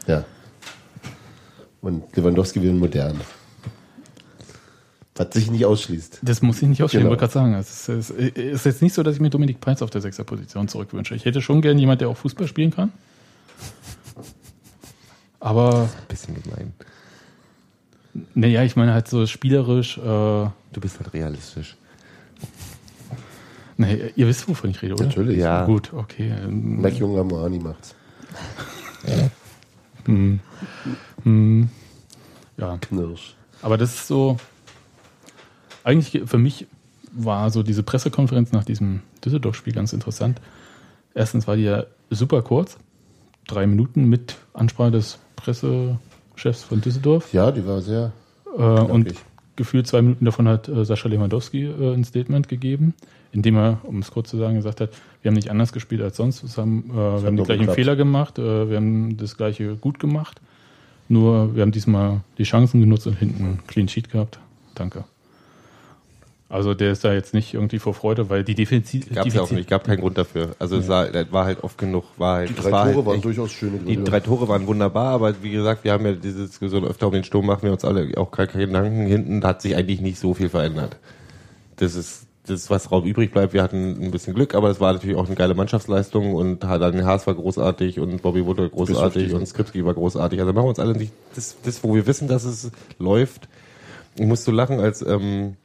Ja. 0.08 0.26
Und 1.82 2.16
Lewandowski 2.16 2.62
will 2.62 2.70
einen 2.70 2.80
modernen. 2.80 3.22
Was 5.18 5.28
sich 5.34 5.50
nicht 5.50 5.66
ausschließt. 5.66 6.20
Das 6.24 6.42
muss 6.42 6.62
ich 6.62 6.68
nicht 6.68 6.84
ausstehen, 6.84 7.04
Genau. 7.04 7.14
ich 7.16 7.22
wollte 7.22 7.32
gerade 7.32 7.34
sagen. 7.34 7.54
Es 7.54 7.88
ist, 7.88 8.10
es 8.10 8.36
ist 8.36 8.66
jetzt 8.66 8.82
nicht 8.82 8.94
so, 8.94 9.02
dass 9.04 9.16
ich 9.16 9.22
mir 9.22 9.30
Dominik 9.30 9.62
Preitz 9.62 9.82
auf 9.82 9.90
der 9.90 10.02
Sechserposition 10.02 10.68
zurückwünsche. 10.68 11.16
Ich 11.16 11.24
hätte 11.24 11.42
schon 11.42 11.62
gern 11.62 11.78
jemand, 11.80 12.02
der 12.02 12.10
auch 12.10 12.18
Fußball 12.18 12.48
spielen 12.48 12.72
kann. 12.72 12.92
Aber, 15.40 15.88
Bisschen 16.10 16.42
gemein. 16.44 16.74
Naja, 18.34 18.64
ich 18.64 18.76
meine 18.76 18.94
halt 18.94 19.08
so 19.08 19.26
spielerisch, 19.28 19.98
äh, 19.98 20.02
Du 20.02 20.82
bist 20.82 21.00
halt 21.00 21.14
realistisch. 21.14 21.78
nee, 23.78 24.12
ihr 24.16 24.28
wisst, 24.28 24.48
wovon 24.48 24.72
ich 24.72 24.82
rede, 24.82 24.96
oder? 24.96 25.06
Natürlich. 25.06 25.38
Ja. 25.38 25.66
Gut, 25.66 25.94
okay. 25.94 26.34
ähm, 26.44 26.82
Mac 26.82 26.94
Junger 26.96 27.24
Moani 27.24 27.60
macht's. 27.60 27.96
hm, 30.06 30.40
hm, 31.24 31.70
ja. 32.58 32.78
Knirsch. 32.78 33.36
Aber 33.62 33.78
das 33.78 33.94
ist 33.96 34.08
so, 34.08 34.38
eigentlich 35.86 36.24
für 36.26 36.38
mich 36.38 36.68
war 37.14 37.50
so 37.52 37.64
diese 37.64 37.84
Pressekonferenz 37.84 38.52
nach 38.52 38.66
diesem 38.66 39.02
Düsseldorf-Spiel 39.24 39.72
ganz 39.72 39.94
interessant. 39.94 40.42
Erstens 41.14 41.48
war 41.48 41.56
die 41.56 41.64
ja 41.64 41.86
super 42.10 42.42
kurz, 42.42 42.78
drei 43.48 43.66
Minuten 43.66 44.10
mit 44.10 44.36
Ansprache 44.54 44.92
des 44.92 45.20
Pressechefs 46.36 46.64
von 46.64 46.82
Düsseldorf. 46.82 47.34
Ja, 47.34 47.52
die 47.52 47.66
war 47.66 47.82
sehr. 47.82 48.12
Äh, 48.58 48.62
und 48.62 49.14
gefühlt 49.56 49.88
zwei 49.88 50.02
Minuten 50.02 50.26
davon 50.26 50.48
hat 50.48 50.68
äh, 50.68 50.86
Sascha 50.86 51.08
Lewandowski 51.08 51.66
äh, 51.66 51.94
ein 51.94 52.04
Statement 52.04 52.48
gegeben, 52.48 52.94
in 53.32 53.42
dem 53.42 53.56
er, 53.56 53.80
um 53.84 54.00
es 54.00 54.12
kurz 54.12 54.30
zu 54.30 54.38
sagen, 54.38 54.56
gesagt 54.56 54.82
hat, 54.82 54.90
wir 55.22 55.30
haben 55.30 55.36
nicht 55.36 55.50
anders 55.50 55.72
gespielt 55.74 56.02
als 56.02 56.18
sonst, 56.18 56.44
haben, 56.58 56.90
äh, 56.92 56.94
wir 56.94 57.28
haben 57.28 57.38
die 57.38 57.44
gleichen 57.44 57.62
geklappt. 57.62 57.76
Fehler 57.76 57.96
gemacht, 57.96 58.40
äh, 58.40 58.70
wir 58.70 58.78
haben 58.78 59.18
das 59.18 59.38
gleiche 59.38 59.76
gut 59.76 60.00
gemacht, 60.00 60.42
nur 61.08 61.56
wir 61.56 61.62
haben 61.62 61.72
diesmal 61.72 62.22
die 62.38 62.44
Chancen 62.44 62.82
genutzt 62.82 63.08
und 63.08 63.18
hinten 63.18 63.44
einen 63.44 63.68
Clean 63.68 63.88
Sheet 63.88 64.10
gehabt. 64.10 64.40
Danke. 64.76 65.06
Also 66.48 66.76
der 66.76 66.92
ist 66.92 67.04
da 67.04 67.12
jetzt 67.12 67.34
nicht 67.34 67.56
irgendwie 67.56 67.80
vor 67.80 67.96
Freude, 67.96 68.30
weil 68.30 68.44
die 68.44 68.54
Defensiv... 68.54 69.12
Gab 69.12 69.26
es 69.26 69.34
ja 69.34 69.42
auch 69.42 69.50
nicht, 69.50 69.68
gab 69.68 69.84
keinen 69.84 70.00
Grund 70.00 70.16
dafür. 70.18 70.56
Also 70.60 70.78
es 70.78 70.88
war, 70.88 71.08
das 71.08 71.32
war 71.32 71.46
halt 71.46 71.64
oft 71.64 71.78
genug, 71.78 72.04
war 72.18 72.36
halt, 72.38 72.50
Die 72.50 72.54
drei 72.54 72.72
war 72.72 72.84
Tore 72.84 72.96
halt 72.98 73.06
waren 73.08 73.16
echt- 73.16 73.26
durchaus 73.26 73.52
schöne 73.52 73.80
Die 73.80 74.04
drei 74.04 74.20
Tore 74.20 74.48
waren 74.48 74.68
wunderbar, 74.68 75.08
aber 75.08 75.42
wie 75.42 75.50
gesagt, 75.50 75.84
wir 75.84 75.92
haben 75.92 76.06
ja 76.06 76.12
diese 76.12 76.46
Diskussion 76.46 76.86
öfter 76.86 77.08
um 77.08 77.14
den 77.14 77.24
Sturm, 77.24 77.48
machen 77.48 77.64
wir 77.64 77.72
uns 77.72 77.84
alle 77.84 78.16
auch 78.18 78.30
keine 78.30 78.52
Gedanken. 78.68 79.08
Hinten 79.08 79.44
hat 79.44 79.64
sich 79.64 79.76
eigentlich 79.76 80.02
nicht 80.02 80.20
so 80.20 80.36
viel 80.36 80.50
verändert. 80.50 80.98
Das 81.78 81.96
ist 81.96 82.28
das, 82.46 82.70
was 82.70 82.92
Raum 82.92 83.06
übrig 83.06 83.32
bleibt. 83.32 83.54
Wir 83.54 83.64
hatten 83.64 83.98
ein 84.00 84.12
bisschen 84.12 84.36
Glück, 84.36 84.54
aber 84.54 84.70
es 84.70 84.80
war 84.80 84.94
natürlich 84.94 85.16
auch 85.18 85.26
eine 85.26 85.36
geile 85.36 85.56
Mannschaftsleistung 85.56 86.36
und 86.36 86.64
dann 86.64 87.04
Haas 87.06 87.26
war 87.26 87.34
großartig 87.34 88.00
und 88.00 88.22
Bobby 88.22 88.46
Wood 88.46 88.60
war 88.60 88.70
großartig 88.70 89.34
und 89.34 89.48
Skripski 89.48 89.84
war 89.84 89.96
großartig. 89.96 90.40
Also 90.40 90.54
machen 90.54 90.66
wir 90.66 90.70
uns 90.70 90.80
alle 90.80 90.94
nicht, 90.94 91.12
das, 91.36 91.56
das, 91.64 91.84
wo 91.84 91.96
wir 91.96 92.06
wissen, 92.06 92.28
dass 92.28 92.44
es 92.44 92.70
läuft. 93.00 93.50
Ich 94.18 94.26
musste 94.28 94.52
lachen, 94.52 94.80
als 94.80 95.02
ähm, 95.02 95.56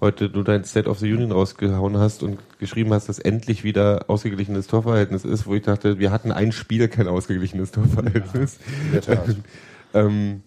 heute 0.00 0.30
du 0.30 0.42
dein 0.42 0.64
State 0.64 0.88
of 0.88 0.98
the 0.98 1.12
Union 1.12 1.32
rausgehauen 1.32 1.98
hast 1.98 2.22
und 2.22 2.38
geschrieben 2.58 2.92
hast, 2.92 3.08
dass 3.08 3.18
endlich 3.18 3.64
wieder 3.64 4.04
ausgeglichenes 4.08 4.66
Torverhältnis 4.66 5.24
ist, 5.24 5.46
wo 5.46 5.54
ich 5.54 5.62
dachte, 5.62 5.98
wir 5.98 6.10
hatten 6.10 6.32
ein 6.32 6.52
Spiel 6.52 6.88
kein 6.88 7.08
ausgeglichenes 7.08 7.70
Torverhältnis. 7.72 8.58
Tat. 9.04 9.36
Ähm, 9.92 10.42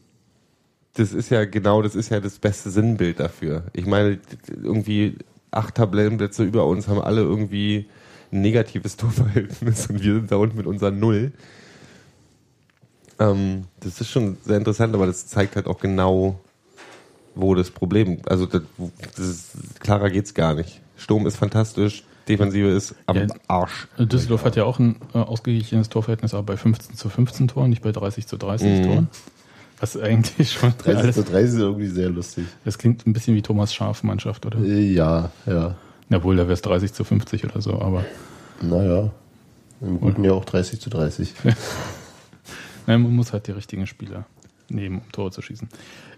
das 0.94 1.12
ist 1.12 1.30
ja 1.30 1.44
genau, 1.44 1.82
das 1.82 1.96
ist 1.96 2.10
ja 2.10 2.22
das 2.22 2.40
beste 2.40 2.70
Sinnbild 2.70 3.20
dafür. 3.20 3.64
Ich 3.74 3.86
meine, 3.86 4.20
irgendwie 4.48 5.18
acht 5.52 5.76
Tabellenplätze 5.76 6.44
über 6.44 6.66
uns 6.66 6.88
haben 6.88 7.02
alle 7.02 7.22
irgendwie 7.22 7.88
ein 8.32 8.42
negatives 8.42 8.96
Torverhältnis 8.98 9.88
und 9.88 10.04
wir 10.04 10.14
sind 10.14 10.32
da 10.32 10.38
unten 10.38 10.58
mit 10.58 10.66
unserer 10.66 10.92
Null. 10.92 11.32
Ähm, 13.20 13.66
das 13.80 14.02
ist 14.02 14.10
schon 14.10 14.38
sehr 14.44 14.58
interessant, 14.58 14.96
aber 14.96 15.08
das 15.08 15.28
zeigt 15.28 15.56
halt 15.56 15.68
auch 15.68 15.80
genau, 15.80 16.40
wo 17.36 17.56
das 17.56 17.72
Problem, 17.72 18.20
also 18.26 18.46
das, 18.46 18.62
das 19.16 19.20
ist, 19.28 19.52
klarer 19.80 20.10
geht's 20.10 20.34
gar 20.34 20.54
nicht. 20.54 20.82
Sturm 20.98 21.26
ist 21.28 21.38
fantastisch, 21.38 22.04
Defensive 22.28 22.70
ist 22.70 22.96
am 23.06 23.18
Ja. 23.18 23.28
Arsch. 23.48 23.88
Düsseldorf 23.98 24.46
hat 24.46 24.56
ja 24.56 24.64
auch 24.64 24.80
ein 24.80 24.96
äh, 25.14 25.18
ausgeglichenes 25.18 25.90
Torverhältnis, 25.90 26.34
aber 26.34 26.44
bei 26.44 26.58
15 26.58 26.96
zu 26.96 27.10
15 27.10 27.48
Toren, 27.50 27.70
nicht 27.70 27.82
bei 27.82 27.92
30 27.92 28.28
zu 28.28 28.38
30 28.38 28.80
Mhm. 28.80 28.84
Toren. 28.86 29.08
Was 29.80 29.98
eigentlich 29.98 30.52
schon 30.54 30.74
30 30.78 30.96
alles, 30.98 31.16
zu 31.16 31.24
30 31.24 31.50
ist 31.56 31.60
irgendwie 31.60 31.88
sehr 31.88 32.10
lustig. 32.10 32.46
das 32.64 32.78
klingt 32.78 33.06
ein 33.06 33.12
bisschen 33.14 33.36
wie 33.36 33.42
Thomas 33.42 33.74
Schaf 33.74 34.04
Mannschaft, 34.04 34.46
oder? 34.46 34.60
Ja, 34.60 35.32
ja. 35.46 35.76
Na 36.10 36.24
wohl, 36.24 36.38
da 36.38 36.44
wäre 36.44 36.54
es 36.54 36.62
30 36.62 36.94
zu 36.94 37.04
50 37.04 37.44
oder 37.46 37.62
so, 37.62 37.82
aber 37.82 38.06
Naja. 38.62 39.12
Im 39.82 40.00
guten 40.00 40.24
Jahr 40.24 40.36
auch 40.36 40.46
30 40.46 40.80
zu 40.80 40.90
30. 40.90 41.34
nein, 42.88 43.02
man 43.02 43.14
muss 43.14 43.34
halt 43.34 43.48
die 43.48 43.52
richtigen 43.52 43.86
Spieler 43.88 44.26
nehmen, 44.74 45.00
um 45.06 45.12
Tore 45.12 45.32
zu 45.32 45.42
schießen. 45.42 45.68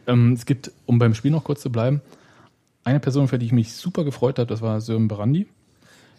Ähm, 0.07 0.33
es 0.33 0.45
gibt, 0.45 0.71
um 0.85 0.99
beim 0.99 1.13
Spiel 1.13 1.31
noch 1.31 1.43
kurz 1.43 1.61
zu 1.61 1.71
bleiben, 1.71 2.01
eine 2.83 2.99
Person, 2.99 3.27
für 3.27 3.39
die 3.39 3.45
ich 3.47 3.51
mich 3.51 3.73
super 3.73 4.03
gefreut 4.03 4.37
habe, 4.39 4.47
das 4.47 4.61
war 4.61 4.79
Sören 4.81 5.07
Brandi, 5.07 5.47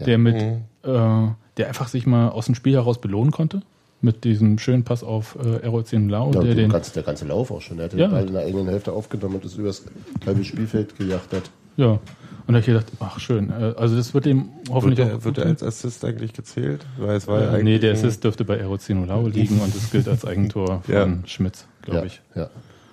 der 0.04 0.18
mit, 0.18 0.34
Mhm. 0.36 0.62
äh, 0.82 1.28
der 1.56 1.68
einfach 1.68 1.88
sich 1.88 2.06
mal 2.06 2.28
aus 2.28 2.46
dem 2.46 2.54
Spiel 2.54 2.74
heraus 2.74 3.00
belohnen 3.00 3.30
konnte. 3.32 3.62
Mit 4.02 4.24
diesem 4.24 4.58
schönen 4.58 4.84
Pass 4.84 5.02
auf 5.02 5.38
äh, 5.42 5.62
Erol 5.62 5.84
Lau, 5.90 6.26
Ja, 6.26 6.40
der 6.40 6.42
den, 6.50 6.56
den 6.56 6.70
ganze, 6.70 6.92
der 6.92 7.02
ganze 7.02 7.24
Lauf 7.24 7.50
auch 7.50 7.62
schon. 7.62 7.78
Er 7.78 7.84
hat 7.86 7.92
den 7.92 8.00
Ja. 8.00 8.08
Ball 8.08 8.26
in 8.26 8.32
der 8.34 8.42
eigenen 8.42 8.68
Hälfte 8.68 8.92
aufgenommen 8.92 9.36
und 9.36 9.44
ist 9.46 9.56
übers 9.56 9.84
halbe 10.26 10.44
Spielfeld 10.44 10.98
gejagt 10.98 11.32
hat. 11.32 11.50
ja. 11.76 11.98
Und 12.48 12.52
da 12.54 12.58
habe 12.58 12.60
ich 12.60 12.66
gedacht, 12.66 12.86
ach 13.00 13.18
schön, 13.18 13.50
äh, 13.50 13.74
also 13.76 13.96
das 13.96 14.14
wird 14.14 14.24
dem 14.24 14.50
hoffentlich 14.70 14.98
Wird 14.98 15.08
auch 15.08 15.12
der, 15.18 15.24
wird 15.24 15.34
gut 15.34 15.36
der 15.38 15.44
tun. 15.44 15.52
als 15.52 15.62
Assist 15.64 16.04
eigentlich 16.04 16.32
gezählt? 16.32 16.86
Weil 16.96 17.16
es 17.16 17.26
war 17.26 17.40
ja 17.42 17.56
Äh, 17.56 17.62
nee, 17.64 17.78
der 17.80 17.92
Assist 17.92 18.22
dürfte 18.22 18.44
bei 18.44 18.56
Erozino 18.56 19.04
Lau 19.04 19.26
liegen 19.26 19.58
und 19.60 19.74
es 19.74 19.90
gilt 19.90 20.06
als 20.08 20.24
Eigentor 20.24 20.82
von 20.86 20.94
Ja. 20.94 21.08
Schmitz, 21.26 21.66
glaube 21.82 21.98
ja, 22.00 22.04
ich. 22.06 22.22
Ja. 22.36 22.50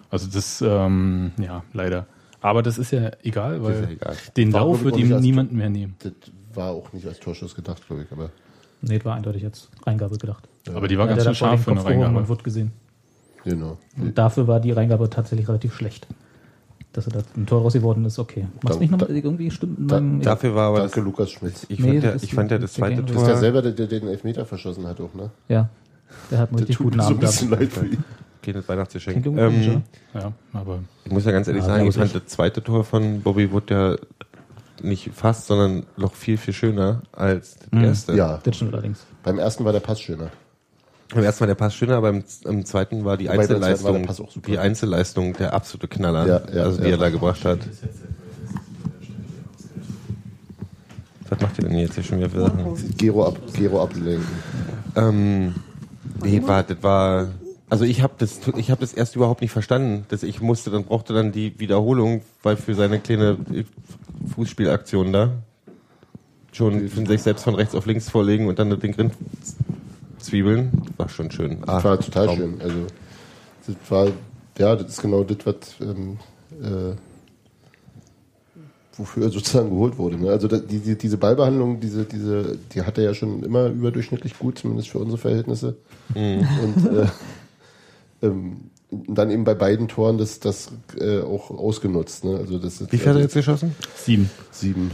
Also 0.10 0.28
das, 0.32 0.62
ähm, 0.66 1.32
ja, 1.40 1.64
leider. 1.74 2.08
Aber 2.42 2.62
das 2.64 2.78
ist 2.78 2.92
ja 2.92 3.12
egal, 3.24 3.64
weil 3.64 3.82
ja 3.84 3.90
egal. 3.90 4.16
den 4.36 4.52
War 4.54 4.62
Lauf 4.62 4.84
wird 4.84 4.96
auch 4.96 5.00
ihm 5.00 5.14
als- 5.14 5.22
niemand 5.22 5.54
mehr 5.54 5.70
nehmen. 5.70 5.96
Das 6.00 6.12
war 6.56 6.72
auch 6.72 6.92
nicht 6.92 7.06
als 7.08 7.20
Torschuss 7.20 7.54
gedacht, 7.56 7.86
glaube 7.88 8.04
ich. 8.04 8.12
Aber 8.12 8.30
Nee, 8.82 8.98
das 8.98 9.06
war 9.06 9.16
eindeutig 9.16 9.44
jetzt 9.44 9.70
Reingabe 9.86 10.18
gedacht. 10.18 10.50
Aber 10.74 10.88
die 10.90 10.98
war 10.98 11.06
Ja, 11.06 11.12
ganz 11.14 11.24
der 11.24 11.30
schön 11.34 11.36
scharf 11.36 11.66
Kopf 11.66 11.76
gehoben 11.76 11.88
Reingabe. 11.88 12.18
und 12.18 12.28
wurde 12.28 12.44
gesehen. 12.44 12.72
genau. 13.44 13.78
Und 13.98 14.18
dafür 14.18 14.48
war 14.48 14.60
die 14.60 14.72
Reingabe 14.72 15.10
tatsächlich 15.10 15.48
relativ 15.48 15.74
schlecht. 15.76 16.06
Dass 16.94 17.08
er 17.08 17.14
da 17.14 17.20
ein 17.36 17.46
Tor 17.48 17.62
raus 17.64 17.74
geworden 17.74 18.06
ist, 18.06 18.20
okay. 18.20 18.46
Mach's 18.62 18.76
Da- 18.76 18.80
nicht 18.80 18.92
nochmal 18.92 19.10
irgendwie 19.10 19.50
stimmt 19.50 19.92
da- 19.92 20.00
ja. 20.00 20.20
Dafür 20.22 20.54
war 20.56 20.70
aber 20.70 20.80
Danke, 20.82 20.96
das, 20.98 21.04
Lukas 21.06 21.32
Schmitz. 21.32 21.66
ich, 21.68 21.80
Nee, 21.80 21.86
fand 21.88 22.04
ja, 22.04 22.12
das 22.12 22.16
ist 22.18 22.24
ich 22.24 22.34
fand 22.36 22.52
ja 22.52 22.58
das 22.60 22.74
der 22.74 22.80
zweite 22.84 22.96
Game- 22.98 23.06
Das 23.08 23.16
ist 23.16 23.28
Tor, 23.30 23.38
selber, 23.38 23.62
der, 23.64 23.72
der 23.72 23.88
den 23.88 24.08
Elfmeter 24.08 24.46
verschossen 24.46 24.86
hat 24.88 25.02
auch, 25.02 25.14
ne? 25.16 25.30
ja. 25.50 25.70
Der 26.30 26.38
hat 26.38 26.50
einen 26.50 26.60
richtig 26.60 26.78
guten 26.78 26.98
mir 26.98 27.04
so 27.04 27.10
ein 27.10 27.16
Abend 27.16 27.22
bisschen 27.22 27.50
gehabt. 27.50 27.62
leid 27.64 27.74
für 27.74 27.86
ihn. 27.88 28.54
das 28.54 28.70
Weihnachtsgeschenk. 28.70 29.26
Ähm, 29.26 29.82
Ja, 30.14 30.32
aber 30.54 30.80
ich 31.06 31.12
muss 31.12 31.26
ja 31.26 31.32
ganz 31.32 31.48
ehrlich 31.48 31.64
Ja, 31.64 31.70
sagen, 31.70 31.88
ich 31.88 31.96
fand 31.96 32.14
das 32.14 32.26
zweite 32.28 32.62
Tor 32.64 32.84
von 32.84 33.22
Bobby 33.22 33.52
Wood 33.52 33.72
ja 33.72 33.96
nicht 34.84 35.10
fast, 35.16 35.48
sondern 35.48 35.88
noch 35.98 36.14
viel, 36.14 36.38
viel 36.38 36.54
schöner 36.54 37.02
als 37.12 37.56
das 37.56 37.72
Mhm. 37.72 37.84
erste. 37.86 38.14
Ja, 38.14 38.40
Das 38.44 38.56
stimmt 38.56 38.74
allerdings. 38.74 39.00
beim 39.24 39.40
ersten 39.40 39.66
war 39.66 39.72
der 39.72 39.80
Pass 39.80 40.00
schöner. 40.02 40.30
Beim 41.14 41.24
ersten 41.24 41.42
war 41.42 41.48
der 41.48 41.56
Pass 41.56 41.76
schöner, 41.76 42.02
beim 42.02 42.24
im 42.46 42.66
zweiten 42.66 43.06
war 43.06 43.18
die 43.18 43.28
Wobei 43.28 43.40
Einzelleistung, 43.40 44.06
der 44.06 44.14
super. 44.14 44.32
die 44.48 44.58
Einzelleistung 44.58 45.34
der 45.34 45.54
absolute 45.54 45.88
Knaller, 45.88 46.28
Ja, 46.28 46.42
ja, 46.54 46.64
also 46.64 46.78
die 46.80 46.86
ja. 46.86 46.92
er 46.92 46.98
da 46.98 47.10
gebracht 47.10 47.46
hat. 47.46 47.60
Was 51.30 51.42
macht 51.42 51.58
ihr 51.60 51.68
denn 51.68 51.78
jetzt 51.78 51.96
hier 51.96 52.04
schon 52.04 52.18
wieder 52.20 52.30
für 52.30 52.42
Sachen? 52.42 52.96
Gero, 52.98 53.28
ab, 53.28 53.38
Gero 53.54 53.82
ablenken. 53.84 54.26
Ähm, 54.96 55.56
nee, 56.24 56.42
war, 56.46 56.64
das 56.64 56.82
war, 56.82 57.28
also 57.70 57.86
ich 57.86 58.02
habe 58.02 58.14
das, 58.18 58.40
ich 58.58 58.72
habe 58.72 58.82
das 58.82 58.94
erst 58.94 59.16
überhaupt 59.16 59.42
nicht 59.42 59.52
verstanden, 59.52 60.06
dass 60.10 60.24
ich 60.24 60.42
musste, 60.42 60.70
dann 60.72 60.84
brauchte 60.84 61.14
dann 61.14 61.32
die 61.32 61.60
Wiederholung, 61.60 62.22
weil 62.42 62.58
für 62.58 62.76
seine 62.76 63.00
kleine 63.00 63.38
Fußspielaktion 64.36 65.14
da 65.14 65.32
schon 66.52 66.88
sich 66.88 67.22
selbst 67.22 67.44
von 67.44 67.56
rechts 67.56 67.74
auf 67.74 67.86
links 67.86 68.10
vorlegen 68.10 68.48
und 68.48 68.60
dann 68.60 68.80
Ding 68.80 68.96
drin 68.96 69.12
zwiebeln, 70.34 70.72
war 70.98 71.10
schon 71.10 71.30
schön. 71.30 71.60
Ah, 71.68 71.76
Das 71.76 71.84
war 71.84 72.00
total 72.00 72.26
Traum. 72.26 72.38
schön. 72.38 72.62
Also, 72.62 72.88
das 73.68 73.76
war, 73.90 74.08
ja, 74.58 74.76
das 74.76 74.90
ist 74.90 75.02
genau 75.02 75.24
das, 75.24 75.38
was 75.46 75.56
ähm, 75.80 76.18
äh, 76.60 76.96
wofür 78.98 79.26
er 79.26 79.30
sozusagen 79.30 79.70
geholt 79.70 79.98
wurde. 79.98 80.18
Ne? 80.18 80.30
Also 80.30 80.48
da, 80.48 80.58
die, 80.58 80.80
die, 80.80 80.98
diese 80.98 81.18
Ballbehandlung, 81.18 81.80
diese, 81.80 82.06
diese, 82.06 82.58
die 82.74 82.82
hat 82.82 82.98
er 82.98 83.06
ja 83.06 83.14
schon 83.14 83.44
immer 83.44 83.68
überdurchschnittlich 83.68 84.38
gut, 84.38 84.60
zumindest 84.60 84.90
für 84.90 85.00
unsere 85.00 85.18
Verhältnisse. 85.18 85.78
Mhm. 86.16 86.48
Und 86.64 86.98
äh, 86.98 87.08
ähm, 88.26 88.58
dann 88.90 89.32
eben 89.32 89.44
bei 89.44 89.56
beiden 89.56 89.88
Toren 89.88 90.18
das, 90.18 90.40
das 90.40 90.72
äh, 91.00 91.22
auch 91.22 91.50
ausgenutzt. 91.52 92.24
Ne? 92.24 92.38
Also 92.38 92.60
das 92.60 92.82
ist, 92.82 92.92
Wie 92.92 92.98
viel 92.98 93.02
hat 93.02 93.08
also 93.10 93.20
er 93.20 93.24
jetzt 93.24 93.34
geschossen? 93.34 93.76
Sieben. 93.96 94.30
Sieben. 94.52 94.92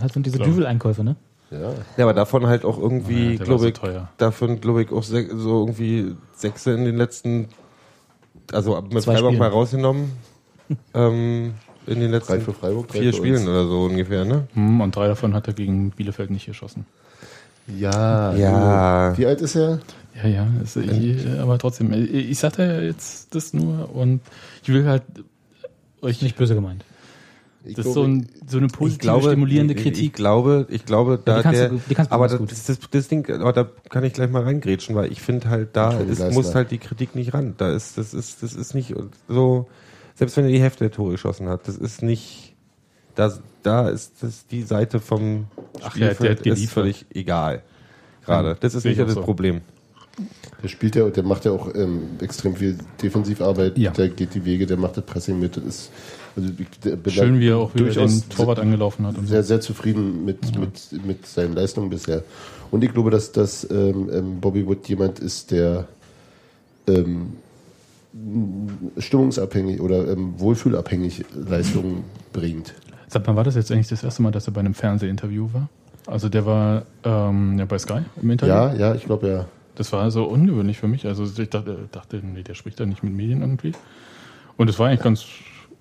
Halt 0.00 0.12
sind 0.12 0.26
diese. 0.26 0.38
Düvel-Einkäufe, 0.38 1.02
ne? 1.04 1.16
Ja. 1.50 1.72
Ja, 1.96 2.04
aber 2.04 2.14
davon 2.14 2.46
halt 2.46 2.64
auch 2.64 2.78
irgendwie, 2.78 3.34
Ja, 3.36 3.44
glaube 3.44 3.60
so 3.62 3.66
ich, 3.68 3.74
teuer. 3.74 4.08
davon 4.18 4.60
glaube 4.60 4.82
ich 4.82 4.90
auch 4.90 5.02
so 5.02 5.18
irgendwie 5.60 6.14
Sechse 6.34 6.72
in 6.72 6.84
den 6.84 6.96
letzten, 6.96 7.48
also 8.52 8.80
mit 8.80 9.02
Zwei 9.02 9.12
Freiburg 9.14 9.30
Spielen. 9.30 9.38
mal 9.38 9.48
rausgenommen, 9.48 10.12
ähm, 10.94 11.54
in 11.86 12.00
den 12.00 12.10
letzten 12.10 12.32
Drei 12.32 12.40
für 12.40 12.54
Freiburg, 12.54 12.88
drei 12.88 13.00
vier 13.00 13.12
für 13.12 13.18
Spielen 13.18 13.36
uns. 13.40 13.48
oder 13.48 13.66
so 13.66 13.84
ungefähr, 13.84 14.24
ne? 14.24 14.48
Hm, 14.54 14.80
und 14.80 14.96
drei 14.96 15.06
davon 15.08 15.34
hat 15.34 15.46
er 15.46 15.52
gegen 15.54 15.90
Bielefeld 15.90 16.30
nicht 16.30 16.46
geschossen. 16.46 16.86
Ja. 17.66 18.34
Ja. 18.34 19.16
Wie 19.16 19.26
alt 19.26 19.40
ist 19.40 19.54
er? 19.56 19.80
Ja, 20.22 20.28
ja, 20.28 20.46
ist, 20.62 20.76
ich, 20.76 21.26
aber 21.40 21.58
trotzdem, 21.58 21.92
ich, 21.92 22.12
ich 22.30 22.38
sagte 22.38 22.62
ja 22.62 22.80
jetzt 22.80 23.34
das 23.34 23.52
nur 23.52 23.94
und 23.94 24.20
ich 24.62 24.68
will 24.68 24.86
halt 24.86 25.02
euch 26.02 26.20
Nicht 26.22 26.36
böse 26.36 26.54
gemeint. 26.54 26.84
Ich 27.66 27.76
Das 27.76 27.86
ist 27.86 27.94
so, 27.94 28.02
ein, 28.02 28.26
so 28.46 28.58
eine 28.58 28.66
positive, 28.68 28.98
glaube, 29.00 29.28
stimulierende 29.28 29.74
ich, 29.74 29.78
Ich 29.80 29.84
Kritik. 29.94 30.12
glaube, 30.12 30.66
ich 30.68 30.84
glaube, 30.84 31.18
da 31.24 31.40
kannst 31.42 31.60
der, 31.60 31.68
du- 31.70 31.80
aber 32.10 32.28
das, 32.28 32.38
das, 32.46 32.64
das, 32.64 32.78
das 32.90 33.08
Ding, 33.08 33.28
aber 33.30 33.52
da 33.52 33.68
kann 33.88 34.04
ich 34.04 34.12
gleich 34.12 34.30
mal 34.30 34.42
reingrätschen, 34.42 34.94
weil 34.94 35.10
ich 35.10 35.22
finde 35.22 35.48
halt, 35.48 35.70
da 35.74 35.98
ist, 35.98 36.30
muss 36.32 36.54
halt 36.54 36.70
die 36.70 36.78
Kritik 36.78 37.14
nicht 37.14 37.32
ran. 37.32 37.54
Da 37.56 37.72
ist, 37.72 37.96
das 37.96 38.12
ist, 38.12 38.42
das 38.42 38.52
ist 38.52 38.74
nicht 38.74 38.94
so, 39.28 39.66
selbst 40.14 40.36
wenn 40.36 40.44
er 40.44 40.50
die 40.50 40.60
Hälfte 40.60 40.84
der 40.84 40.90
Tore 40.92 41.12
geschossen 41.12 41.48
hat, 41.48 41.66
das 41.66 41.76
ist 41.76 42.02
nicht, 42.02 42.54
da, 43.14 43.32
da 43.62 43.88
ist 43.88 44.22
das 44.22 44.46
die 44.46 44.62
Seite 44.62 45.00
vom 45.00 45.46
Ach 45.82 45.96
ja, 45.96 46.08
der 46.08 46.08
hat 46.08 46.16
Spielfeld 46.16 46.46
ist 46.46 46.70
völlig 46.70 47.06
egal. 47.14 47.62
Gerade. 48.26 48.56
Das 48.60 48.74
ist 48.74 48.84
nicht 48.84 48.98
das 49.00 49.14
so. 49.14 49.22
Problem. 49.22 49.60
Der 50.64 50.68
spielt 50.70 50.96
ja, 50.96 51.10
der 51.10 51.24
macht 51.24 51.44
ja 51.44 51.52
auch 51.52 51.74
ähm, 51.74 52.04
extrem 52.22 52.56
viel 52.56 52.78
Defensivarbeit. 53.02 53.76
Ja. 53.76 53.90
Der 53.90 54.08
geht 54.08 54.34
die 54.34 54.46
Wege, 54.46 54.64
der 54.64 54.78
macht 54.78 54.96
das 54.96 55.04
Pressing 55.04 55.38
mit. 55.38 55.58
Das 55.58 55.64
ist, 55.64 55.90
also 56.34 56.48
Schön, 57.08 57.38
wie 57.38 57.48
er 57.48 57.58
auch 57.58 57.74
wieder 57.74 57.84
durchaus 57.84 58.22
den 58.22 58.30
Torwart 58.30 58.58
angelaufen 58.58 59.06
hat. 59.06 59.18
Und 59.18 59.26
sehr, 59.26 59.42
sehr 59.42 59.60
zufrieden 59.60 60.24
mit, 60.24 60.58
mit, 60.58 61.04
mit 61.04 61.26
seinen 61.26 61.54
Leistungen 61.54 61.90
bisher. 61.90 62.22
Und 62.70 62.82
ich 62.82 62.94
glaube, 62.94 63.10
dass, 63.10 63.30
dass 63.30 63.70
ähm, 63.70 64.08
ähm, 64.10 64.40
Bobby 64.40 64.66
Wood 64.66 64.88
jemand 64.88 65.18
ist, 65.18 65.50
der 65.50 65.86
ähm, 66.86 67.34
stimmungsabhängig 68.96 69.82
oder 69.82 70.08
ähm, 70.08 70.32
wohlfühlabhängig 70.38 71.26
Leistungen 71.34 72.04
bringt. 72.32 72.72
Sag 73.08 73.26
mal, 73.26 73.36
war 73.36 73.44
das 73.44 73.54
jetzt 73.54 73.70
eigentlich 73.70 73.88
das 73.88 74.02
erste 74.02 74.22
Mal, 74.22 74.30
dass 74.30 74.46
er 74.46 74.54
bei 74.54 74.60
einem 74.60 74.72
Fernsehinterview 74.72 75.50
war? 75.52 75.68
Also 76.06 76.30
der 76.30 76.46
war 76.46 76.86
ähm, 77.04 77.58
ja, 77.58 77.66
bei 77.66 77.76
Sky 77.78 77.98
im 78.22 78.30
Interview. 78.30 78.54
Ja, 78.54 78.74
ja, 78.74 78.94
ich 78.94 79.04
glaube 79.04 79.28
ja. 79.28 79.46
Das 79.76 79.92
war 79.92 80.10
so 80.10 80.24
ungewöhnlich 80.24 80.78
für 80.78 80.88
mich. 80.88 81.06
Also 81.06 81.24
ich 81.24 81.50
dachte, 81.50 81.88
dachte, 81.90 82.20
nee, 82.22 82.42
der 82.42 82.54
spricht 82.54 82.78
da 82.80 82.86
nicht 82.86 83.02
mit 83.02 83.12
Medien 83.12 83.40
irgendwie. 83.40 83.72
Und 84.56 84.70
es 84.70 84.78
war 84.78 84.88
eigentlich 84.88 85.02
ganz 85.02 85.24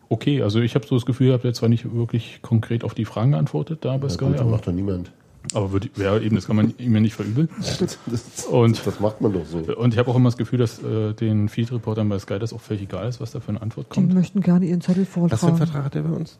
okay. 0.09 0.41
Also 0.41 0.59
ich 0.61 0.75
habe 0.75 0.85
so 0.87 0.95
das 0.95 1.05
Gefühl 1.05 1.27
gehabt, 1.27 1.43
er 1.45 1.49
hat 1.49 1.55
zwar 1.55 1.69
nicht 1.69 1.93
wirklich 1.93 2.39
konkret 2.41 2.83
auf 2.83 2.93
die 2.95 3.05
Fragen 3.05 3.31
geantwortet 3.31 3.85
da 3.85 3.97
bei 3.97 4.07
ja 4.07 4.13
Sky, 4.13 4.25
gut, 4.25 4.33
das 4.35 4.41
aber, 4.41 4.49
macht 4.51 4.67
doch 4.67 4.71
niemand. 4.71 5.11
aber 5.53 5.71
würde, 5.71 5.89
ja, 5.97 6.17
eben, 6.17 6.35
das 6.35 6.47
kann 6.47 6.55
man 6.55 6.73
ihm 6.79 6.95
ja 6.95 6.99
nicht 7.01 7.13
verübeln. 7.13 7.49
Das, 8.07 8.45
Und, 8.45 8.85
das 8.85 8.99
macht 8.99 9.21
man 9.21 9.33
doch 9.33 9.45
so. 9.45 9.57
und 9.77 9.93
ich 9.93 9.99
habe 9.99 10.09
auch 10.09 10.15
immer 10.15 10.29
das 10.29 10.37
Gefühl, 10.37 10.57
dass 10.59 10.81
äh, 10.81 11.13
den 11.13 11.49
Field-Reportern 11.49 12.09
bei 12.09 12.17
Sky 12.17 12.39
das 12.39 12.51
auch 12.53 12.61
völlig 12.61 12.83
egal 12.83 13.07
ist, 13.07 13.21
was 13.21 13.31
da 13.31 13.39
für 13.39 13.49
eine 13.49 13.61
Antwort 13.61 13.87
Die 13.91 13.95
kommt. 13.95 14.13
möchten 14.13 14.41
gerne 14.41 14.65
ihren 14.65 14.81
Zettel 14.81 15.03
Was 15.05 15.09
für 15.13 15.19
einen 15.19 15.29
vortragen. 15.29 15.57
Vertrag 15.57 15.83
hat 15.85 15.95
er 15.95 16.01
bei 16.03 16.15
uns? 16.15 16.39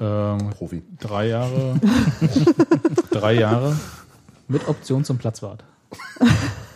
Ähm, 0.00 0.50
Profi. 0.50 0.82
drei 1.00 1.28
Jahre. 1.28 1.80
drei 3.10 3.34
Jahre. 3.34 3.76
Mit 4.48 4.66
Option 4.68 5.04
zum 5.04 5.18
Platzwart. 5.18 5.64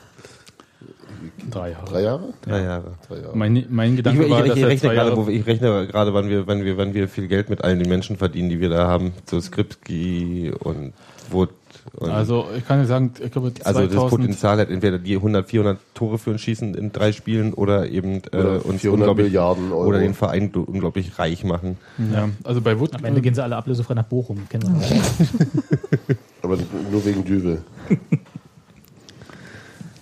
Drei 1.52 1.70
Jahre. 1.70 1.84
Drei 1.84 2.02
Jahre? 2.02 2.34
Drei 2.42 2.62
Jahre. 2.62 2.94
Drei 3.08 3.16
Jahre. 3.16 3.36
Mein, 3.36 3.66
mein 3.68 3.90
Ich, 3.90 3.96
Gedanke 3.96 4.24
ich, 4.24 4.30
war, 4.30 4.42
ich, 4.42 4.48
dass 4.48 4.58
ich, 4.58 4.64
rechne 4.64 4.88
gerade, 4.90 5.10
Jahre... 5.10 5.26
wo, 5.26 5.30
ich 5.30 5.46
rechne 5.46 5.86
gerade, 5.86 6.14
wann 6.14 6.28
wir, 6.28 6.46
wann 6.46 6.64
wir, 6.64 6.76
wann 6.76 6.94
wir 6.94 7.08
viel 7.08 7.28
Geld 7.28 7.50
mit 7.50 7.62
allen 7.62 7.78
den 7.78 7.88
Menschen 7.88 8.16
verdienen, 8.16 8.48
die 8.48 8.60
wir 8.60 8.70
da 8.70 8.88
haben. 8.88 9.12
So 9.28 9.40
Skripski 9.40 10.52
und 10.58 10.92
Wood. 11.30 11.50
Und 11.96 12.10
Also 12.10 12.46
ich 12.56 12.66
kann 12.66 12.80
dir 12.80 12.86
sagen, 12.86 13.12
ich 13.22 13.30
glaube 13.32 13.52
also 13.64 13.80
das 13.80 13.90
2000, 13.90 14.10
Potenzial 14.10 14.58
hat 14.58 14.70
entweder 14.70 14.98
die 14.98 15.16
100, 15.16 15.48
400 15.48 15.78
Tore 15.94 16.18
für 16.18 16.30
uns 16.30 16.40
schießen 16.40 16.74
in 16.74 16.92
drei 16.92 17.12
Spielen 17.12 17.52
oder 17.54 17.88
eben 17.88 18.22
äh, 18.32 18.36
Oder 18.36 18.66
uns 18.66 18.82
400 18.82 18.92
unglaublich 18.92 19.26
Milliarden 19.26 19.72
Euro. 19.72 19.86
oder 19.86 19.98
den 19.98 20.14
Verein 20.14 20.52
unglaublich 20.54 21.18
reich 21.18 21.44
machen. 21.44 21.78
ja, 22.12 22.28
also 22.44 22.60
bei 22.60 22.78
Wood, 22.78 22.94
Am 22.94 23.04
Ende 23.04 23.20
gehen 23.20 23.34
sie 23.34 23.42
alle 23.42 23.56
ablösefrei 23.56 23.94
nach 23.94 24.04
Bochum. 24.04 24.48
Kennen 24.48 24.74
wir. 24.80 26.16
Aber 26.42 26.56
nur 26.90 27.04
wegen 27.04 27.24
Dübel. 27.24 27.62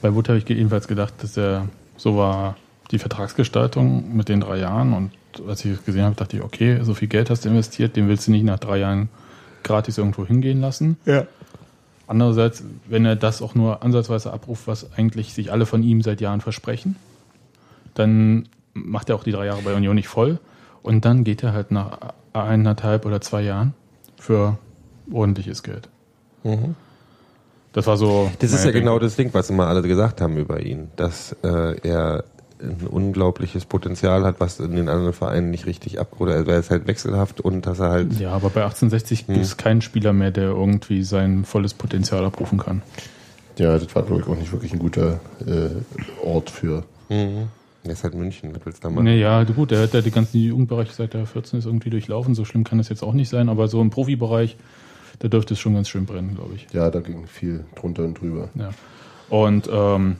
bei 0.03 0.15
Wood 0.15 0.29
habe 0.29 0.39
ich 0.39 0.49
jedenfalls 0.49 0.89
gedacht, 0.89 1.15
dass 1.23 1.37
er 1.37 1.69
so 1.97 2.17
war 2.17 2.57
die 2.91 2.99
Vertragsgestaltung 2.99 4.17
mit 4.17 4.29
den 4.29 4.41
drei 4.41 4.59
Jahren 4.59 4.93
und 4.93 5.13
als 5.47 5.65
ich 5.65 5.73
es 5.73 5.85
gesehen 5.85 6.05
habe, 6.05 6.17
dachte 6.17 6.37
ich, 6.37 6.43
okay, 6.43 6.81
so 6.83 6.95
viel 6.95 7.09
Geld 7.09 7.31
hast 7.31 7.45
du 7.45 7.49
investiert, 7.49 7.95
den 7.97 8.09
willst 8.09 8.27
du 8.27 8.33
nicht 8.33 8.45
nach 8.45 8.59
drei 8.59 8.79
Jahren 8.79 9.09
gratis 9.63 9.99
irgendwo 9.99 10.27
hingehen 10.27 10.61
lassen. 10.61 10.97
Ja. 11.05 11.27
Andererseits, 12.07 12.65
wenn 12.89 13.05
er 13.05 13.15
das 13.15 13.41
auch 13.41 13.55
nur 13.55 13.85
ansatzweise 13.85 14.33
abruft, 14.33 14.67
was 14.67 14.93
eigentlich 14.95 15.33
sich 15.33 15.53
alle 15.53 15.67
von 15.67 15.85
ihm 15.85 16.03
seit 16.03 16.21
Jahren 16.21 16.41
versprechen, 16.41 16.97
dann 17.95 18.49
macht 18.75 19.11
er 19.11 19.15
auch 19.15 19.23
die 19.23 19.33
drei 19.33 19.47
Jahre 19.47 19.63
bei 19.63 19.75
Union 19.75 19.95
nicht 19.95 20.09
voll 20.09 20.41
und 20.83 21.05
dann 21.05 21.23
geht 21.23 21.45
er 21.45 21.53
halt 21.53 21.71
nach 21.71 22.15
eineinhalb 22.33 23.07
oder 23.07 23.21
zwei 23.21 23.43
Jahren 23.43 23.75
für 24.19 24.59
ordentliches 25.13 25.63
Geld. 25.63 25.89
Das 27.73 27.87
war 27.87 27.97
so. 27.97 28.31
Das 28.41 28.53
ist 28.53 28.61
ja 28.61 28.71
meine 28.71 28.81
genau 28.81 28.99
das 28.99 29.17
Ding, 29.17 29.31
was 29.33 29.51
immer 29.51 29.67
alle 29.67 29.83
gesagt 29.83 30.21
haben 30.21 30.37
über 30.37 30.61
ihn, 30.61 30.89
dass 30.97 31.37
äh, 31.43 31.77
er 31.87 32.25
ein 32.63 32.87
unglaubliches 32.87 33.65
Potenzial 33.65 34.25
hat, 34.25 34.37
was 34.39 34.61
in 34.61 34.77
den 34.77 34.89
anderen 34.89 35.15
Vereinen 35.15 35.51
nicht 35.51 35.67
richtig 35.67 35.99
ab 35.99 36.17
oder 36.19 36.47
er 36.47 36.59
ist 36.59 36.71
halt 36.71 36.87
wechselhaft 36.87 37.41
und 37.41 37.67
dass 37.67 37.79
er 37.79 37.91
halt 37.91 38.21
Ja, 38.21 38.33
aber 38.33 38.51
bei 38.51 38.63
1860 38.63 39.21
Hm. 39.29 39.35
gibt 39.35 39.47
es 39.47 39.57
keinen 39.57 39.81
Spieler 39.81 40.13
mehr, 40.13 40.31
der 40.31 40.51
irgendwie 40.51 41.03
sein 41.03 41.45
volles 41.45 41.73
Potenzial 41.73 42.25
abrufen 42.25 42.59
kann. 42.59 42.83
Ja, 43.57 43.79
das 43.79 43.95
war, 43.95 44.03
glaube 44.03 44.23
ich, 44.23 44.29
auch 44.29 44.37
nicht 44.37 44.53
wirklich 44.53 44.73
ein 44.73 44.79
guter 44.79 45.21
äh, 45.47 45.71
Ort 46.27 46.51
für. 46.51 46.85
Mhm. 47.09 47.49
Er 47.83 47.93
ist 47.93 48.05
halt 48.05 48.15
München, 48.15 48.55
was 48.55 48.61
willst 48.65 48.85
du 48.85 48.89
da 48.89 48.95
machen? 48.95 49.05
Nee, 49.05 49.19
ja, 49.21 49.43
gut, 49.45 49.71
der 49.71 49.81
hat 49.83 49.95
ja 49.95 50.03
die 50.03 50.11
ganzen 50.11 50.39
Jugendbereiche 50.39 50.93
seit 50.93 51.15
der 51.15 51.27
14 51.27 51.59
ist 51.59 51.65
irgendwie 51.65 51.89
durchlaufen. 51.91 52.35
So 52.35 52.45
schlimm 52.45 52.65
kann 52.65 52.79
das 52.79 52.91
jetzt 52.91 53.03
auch 53.03 53.15
nicht 53.15 53.31
sein, 53.31 53.49
aber 53.49 53.69
so 53.69 53.81
im 53.81 53.89
Profibereich, 53.91 54.57
da 55.21 55.29
dürfte 55.29 55.55
es 55.55 55.61
schon 55.61 55.75
ganz 55.75 55.89
schön 55.89 56.07
brennen, 56.07 56.35
glaube 56.35 56.55
ich. 56.57 56.67
Ja, 56.73 56.91
da 56.91 57.01
ging 57.01 57.27
viel 57.27 57.65
drunter 57.77 58.05
und 58.05 58.21
drüber. 58.21 58.49
Ja. 58.55 58.71
Und 59.29 59.69
ähm, 59.73 60.17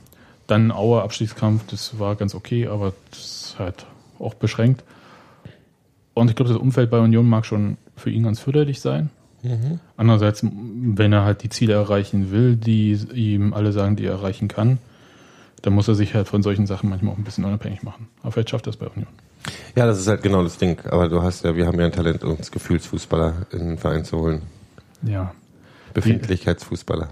dann 0.47 0.71
Auer 0.71 1.03
Abstiegskampf, 1.03 1.67
das 1.67 1.99
war 1.99 2.17
ganz 2.17 2.35
okay, 2.35 2.69
aber 2.69 2.93
das 3.11 3.21
ist 3.21 3.57
halt 3.59 3.87
auch 4.19 4.35
beschränkt. 4.35 4.85
Und 6.15 6.29
ich 6.29 6.37
glaube, 6.37 6.53
das 6.53 6.61
Umfeld 6.61 6.91
bei 6.91 6.99
Union 6.99 7.29
mag 7.29 7.47
schon 7.47 7.77
für 7.97 8.11
ihn 8.11 8.25
ganz 8.25 8.41
förderlich 8.41 8.81
sein. 8.81 9.11
Andererseits, 9.97 10.45
wenn 10.45 11.13
er 11.13 11.25
halt 11.25 11.43
die 11.43 11.49
Ziele 11.49 11.73
erreichen 11.73 12.31
will, 12.31 12.57
die 12.57 12.93
ihm 13.15 13.55
alle 13.55 13.73
sagen, 13.73 13.97
die 13.97 14.05
er 14.05 14.13
erreichen 14.13 14.49
kann, 14.49 14.79
dann 15.63 15.73
muss 15.73 15.89
er 15.89 15.95
sich 15.95 16.15
halt 16.15 16.29
von 16.29 16.43
solchen 16.43 16.67
Sachen 16.67 16.91
manchmal 16.91 17.15
auch 17.15 17.19
ein 17.19 17.25
bisschen 17.25 17.45
unabhängig 17.45 17.83
machen. 17.83 18.09
Aber 18.23 18.33
vielleicht 18.33 18.51
schafft 18.51 18.67
er 18.67 18.71
es 18.71 18.77
bei 18.77 18.87
Union. 18.87 19.09
Ja, 19.77 19.87
das 19.87 19.99
ist 19.99 20.09
halt 20.09 20.23
genau 20.23 20.43
das 20.43 20.59
Ding. 20.59 20.79
Aber 20.91 21.09
du 21.09 21.23
hast 21.23 21.45
ja, 21.45 21.57
wir 21.57 21.67
haben 21.67 21.79
ja 21.79 21.87
ein 21.87 21.93
Talent, 21.93 22.23
uns 22.23 22.51
Gefühlsfußballer 22.51 23.47
in 23.53 23.61
den 23.61 23.79
Verein 23.79 24.05
zu 24.05 24.19
holen. 24.19 24.43
Ja. 25.03 25.33
Befindlichkeitsfußballer. 25.95 27.09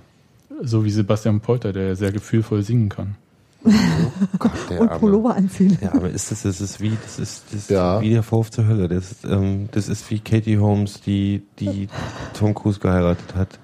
So 0.62 0.84
wie 0.84 0.90
Sebastian 0.90 1.40
Polter, 1.40 1.72
der 1.72 1.96
sehr 1.96 2.12
gefühlvoll 2.12 2.62
singen 2.62 2.88
kann. 2.88 3.16
Der 3.64 3.72
Und 4.80 4.88
Arme. 4.88 5.00
Pullover 5.00 5.34
anziehen. 5.34 5.76
Ja, 5.80 5.92
aber 5.94 6.10
ist 6.10 6.30
das, 6.30 6.42
das 6.42 6.60
ist 6.60 6.80
wie, 6.80 6.96
das 7.02 7.18
ist, 7.18 7.44
das 7.50 7.54
ist 7.62 7.70
Ja. 7.70 8.00
wie 8.00 8.10
der 8.10 8.22
Vorwurf 8.22 8.50
zur 8.50 8.66
Hölle. 8.66 8.88
Das 8.88 9.10
ist, 9.12 9.24
ähm, 9.24 9.68
das 9.72 9.88
ist 9.88 10.08
wie 10.10 10.20
Katie 10.20 10.58
Holmes, 10.58 11.00
die, 11.00 11.42
die 11.58 11.88
Tom 12.34 12.54
Cruise 12.54 12.78
geheiratet 12.80 13.34
hat. 13.34 13.58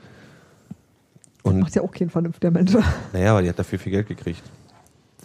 Und, 1.43 1.61
Macht 1.61 1.75
ja 1.77 1.83
auch 1.83 1.93
kein 1.93 2.11
vernünftiger 2.11 2.51
Mensch. 2.51 2.73
naja, 3.13 3.33
aber 3.33 3.43
die 3.43 3.49
hat 3.49 3.59
dafür 3.59 3.79
viel 3.79 3.93
Geld 3.93 4.09
gekriegt. 4.09 4.43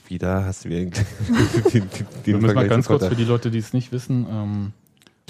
Wieder 0.08 0.44
hast 0.46 0.66
du 0.66 0.70
wieder 0.70 0.80
den, 0.82 0.92
den, 0.92 1.72
den 1.72 1.90
Wir 2.26 2.38
müssen 2.38 2.56
mal 2.56 2.68
ganz 2.68 2.88
kurz 2.88 3.06
für 3.06 3.16
die 3.16 3.26
Leute, 3.26 3.52
die 3.52 3.60
es 3.60 3.74
nicht 3.74 3.92
wissen, 3.92 4.26
ähm, 4.30 4.74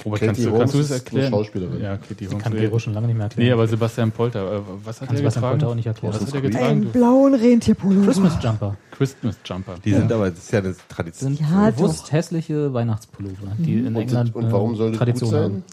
Robert, 0.06 0.20
Katie 0.20 0.44
kannst 0.44 0.46
du, 0.46 0.58
kannst 0.58 0.74
du 0.74 0.78
das 0.80 0.92
erklären? 0.92 1.30
Schauspielerin. 1.32 1.82
Ja, 1.82 1.98
Katie 1.98 2.28
Holmes. 2.28 2.44
Kann 2.44 2.54
Gero 2.54 2.80
schon 2.80 2.94
lange 2.94 3.08
nicht 3.08 3.16
mehr 3.16 3.26
erklären. 3.26 3.48
Nee, 3.48 3.54
aber 3.54 3.68
Sebastian 3.68 4.12
Polter, 4.12 4.58
äh, 4.58 4.62
was 4.84 5.02
hat 5.02 5.10
er 5.10 5.18
Sebastian 5.18 5.42
getragen? 5.42 5.60
Polter 5.60 5.72
auch 5.72 5.76
nicht 5.76 5.86
erklären. 5.88 6.14
Was 6.14 6.22
hat 6.22 6.34
er 6.34 6.42
getragen? 6.42 6.66
Einen 6.66 6.86
blauen 6.86 7.34
Rentierpullover. 7.36 8.06
Christmas 8.06 8.44
Jumper. 8.44 8.78
Christmas 8.92 9.38
Jumper. 9.46 9.76
Die 9.84 9.94
sind 9.94 10.12
aber, 10.12 10.30
das 10.30 10.40
ist 10.40 10.52
ja 10.52 10.60
eine 10.60 10.76
Tradition. 10.88 11.36
sind 11.36 11.50
Ja, 11.50 11.72
bewusst 11.72 12.12
hässliche 12.12 12.74
Weihnachtspullover, 12.74 13.36
die 13.58 13.80
in 13.80 13.88
Und, 13.88 13.96
England 13.98 14.36
und 14.36 14.52
warum 14.52 14.76
soll 14.76 14.88
eine 14.88 14.98
das 14.98 15.00
gut 15.00 15.08
Tradition 15.08 15.32
sein? 15.32 15.64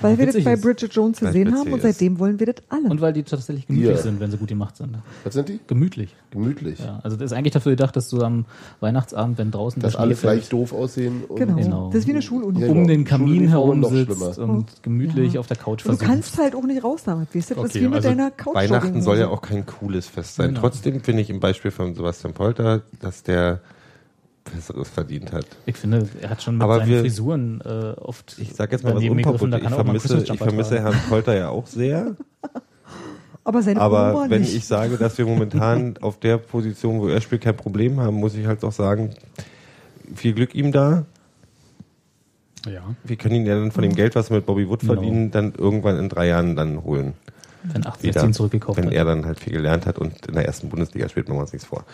Weil 0.00 0.18
wir 0.18 0.26
das 0.26 0.42
bei 0.42 0.54
ist. 0.54 0.62
Bridget 0.62 0.92
Jones 0.94 1.20
gesehen 1.20 1.54
haben 1.54 1.72
und 1.72 1.78
ist. 1.78 1.82
seitdem 1.82 2.18
wollen 2.18 2.38
wir 2.40 2.46
das 2.46 2.56
alle. 2.68 2.88
Und 2.88 3.00
weil 3.00 3.12
die 3.12 3.22
tatsächlich 3.22 3.66
gemütlich 3.66 3.96
Ja. 3.96 4.02
sind, 4.02 4.20
wenn 4.20 4.30
sie 4.30 4.36
gut 4.36 4.48
gemacht 4.48 4.76
sind. 4.76 4.96
Was 5.24 5.34
sind 5.34 5.48
die? 5.48 5.60
Gemütlich. 5.66 6.14
Gemütlich. 6.30 6.78
Ja, 6.80 7.00
also 7.02 7.16
das 7.16 7.26
ist 7.32 7.36
eigentlich 7.36 7.52
dafür 7.52 7.72
gedacht, 7.72 7.94
dass 7.96 8.08
du 8.08 8.22
am 8.22 8.44
Weihnachtsabend, 8.80 9.38
wenn 9.38 9.50
draußen 9.50 9.80
Dass 9.82 9.92
der 9.92 10.00
alle 10.00 10.14
fällt, 10.16 10.40
gleich 10.40 10.48
doof 10.48 10.72
aussehen. 10.72 11.24
Und 11.28 11.36
genau. 11.36 11.56
Genau. 11.56 11.86
Das 11.90 12.00
ist 12.00 12.06
wie 12.06 12.12
eine 12.12 12.22
Schuluniform. 12.22 12.62
Ja, 12.62 12.68
um 12.68 12.74
genau. 12.78 12.88
den 12.88 13.04
Kamin 13.04 13.48
herum 13.48 13.84
sitzt 13.84 14.18
schlimmer. 14.18 14.38
und 14.52 14.82
gemütlich 14.82 15.34
Ja. 15.34 15.40
auf 15.40 15.46
der 15.46 15.56
Couch 15.56 15.84
Und 15.86 16.00
du 16.00 16.04
kannst 16.04 16.38
halt 16.38 16.54
auch 16.54 16.64
nicht 16.64 16.82
raus 16.82 17.02
damit, 17.04 17.34
weißt 17.34 17.50
du? 17.50 17.54
Das 17.54 17.64
ist 17.64 17.70
Okay, 17.70 17.80
wie 17.84 17.88
mit 17.88 17.96
also 17.96 18.08
deiner 18.08 18.30
Couch. 18.30 18.54
Weihnachten 18.54 19.02
soll 19.02 19.18
ja 19.18 19.28
auch 19.28 19.42
kein 19.42 19.66
cooles 19.66 20.06
Fest 20.06 20.36
sein. 20.36 20.48
Genau. 20.48 20.60
Trotzdem 20.60 21.00
finde 21.02 21.22
ich 21.22 21.30
im 21.30 21.40
Beispiel 21.40 21.70
von 21.70 21.94
Sebastian 21.94 22.32
Polter, 22.34 22.82
dass 23.00 23.22
der 23.22 23.60
Besseres 24.44 24.88
verdient 24.88 25.32
hat. 25.32 25.46
Ich 25.66 25.76
finde, 25.76 26.08
er 26.20 26.30
hat 26.30 26.42
schon 26.42 26.54
mit 26.56 26.62
Aber 26.64 26.78
seinen 26.78 26.88
wir- 26.88 27.00
Frisuren 27.00 27.60
äh, 27.64 27.92
oft 28.00 28.36
Ich 28.38 28.54
sage 28.54 28.72
jetzt 28.72 28.82
mal 28.82 28.90
was 28.90 28.96
daneben 28.96 29.16
gegriffen, 29.18 29.50
da 29.50 29.58
unpopulär. 29.58 29.58
Ich 29.58 29.78
er 29.78 29.84
vermisse, 30.08 30.32
ich 30.32 30.38
vermisse. 30.38 30.80
Herrn 30.80 30.96
Polter 31.08 31.36
ja 31.36 31.48
auch 31.50 31.66
sehr. 31.66 32.16
Aber 33.44 33.62
seine 33.62 33.80
Aber 33.80 34.14
Oma 34.14 34.30
wenn 34.30 34.42
nicht. 34.42 34.54
ich 34.54 34.66
sage, 34.66 34.96
dass 34.96 35.18
wir 35.18 35.26
momentan 35.26 35.96
auf 36.00 36.18
der 36.20 36.38
Position, 36.38 37.00
wo 37.00 37.08
er 37.08 37.20
spielt, 37.20 37.42
kein 37.42 37.56
Problem 37.56 37.98
haben, 38.00 38.16
muss 38.16 38.34
ich 38.34 38.46
halt 38.46 38.62
auch 38.64 38.72
sagen, 38.72 39.10
viel 40.14 40.32
Glück 40.32 40.54
ihm 40.54 40.70
da. 40.72 41.04
Ja. 42.66 42.82
Wir 43.02 43.16
können 43.16 43.34
ihn 43.36 43.46
ja 43.46 43.58
dann 43.58 43.72
von 43.72 43.82
dem 43.82 43.94
Geld, 43.94 44.14
was 44.14 44.30
wir 44.30 44.36
mit 44.36 44.46
Bobby 44.46 44.68
Wood 44.68 44.80
Genau. 44.80 44.94
verdienen, 44.94 45.30
dann 45.32 45.52
irgendwann 45.56 45.98
in 45.98 46.08
drei 46.08 46.28
Jahren 46.28 46.54
dann 46.54 46.84
holen. 46.84 47.14
wenn 47.64 47.84
8 47.86 48.02
Wieder. 48.02 48.12
16 48.14 48.32
zurückgekauft 48.34 48.76
Wenn 48.78 48.86
hat. 48.86 48.92
er 48.92 49.04
dann 49.04 49.24
halt 49.24 49.38
viel 49.40 49.52
gelernt 49.52 49.86
hat 49.86 49.98
und 49.98 50.26
in 50.26 50.34
der 50.34 50.46
ersten 50.46 50.68
Bundesliga 50.68 51.08
spielt, 51.08 51.28
machen 51.28 51.38
wir 51.38 51.42
uns 51.42 51.52
nichts 51.52 51.66
vor. 51.66 51.84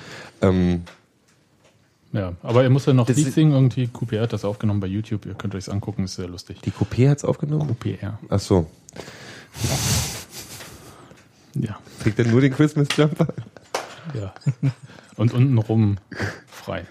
Ähm, 0.42 0.82
Ja, 2.12 2.32
aber 2.42 2.62
er 2.62 2.70
muss 2.70 2.86
ja 2.86 2.94
noch 2.94 3.06
Das 3.06 3.16
Lied 3.16 3.32
singen, 3.32 3.52
irgendwie. 3.52 3.86
QPR 3.88 4.22
hat 4.22 4.32
das 4.32 4.44
aufgenommen 4.44 4.80
bei 4.80 4.86
YouTube. 4.86 5.26
Ihr 5.26 5.34
könnt 5.34 5.54
euch 5.54 5.66
das 5.66 5.74
angucken, 5.74 6.04
ist 6.04 6.14
sehr 6.14 6.28
lustig. 6.28 6.60
die 6.62 6.70
Coupé 6.70 7.10
hat's 7.10 7.24
aufgenommen? 7.24 7.76
QPR. 7.78 8.18
Ach 8.30 8.40
so. 8.40 8.66
Ja. 11.54 11.78
Trägt 12.02 12.18
er 12.18 12.26
nur 12.26 12.40
den 12.40 12.52
Christmas 12.52 12.88
Jumper? 12.96 13.28
ja. 14.14 14.32
Und 15.16 15.34
unten 15.34 15.58
rum 15.58 15.98
frei. 16.46 16.86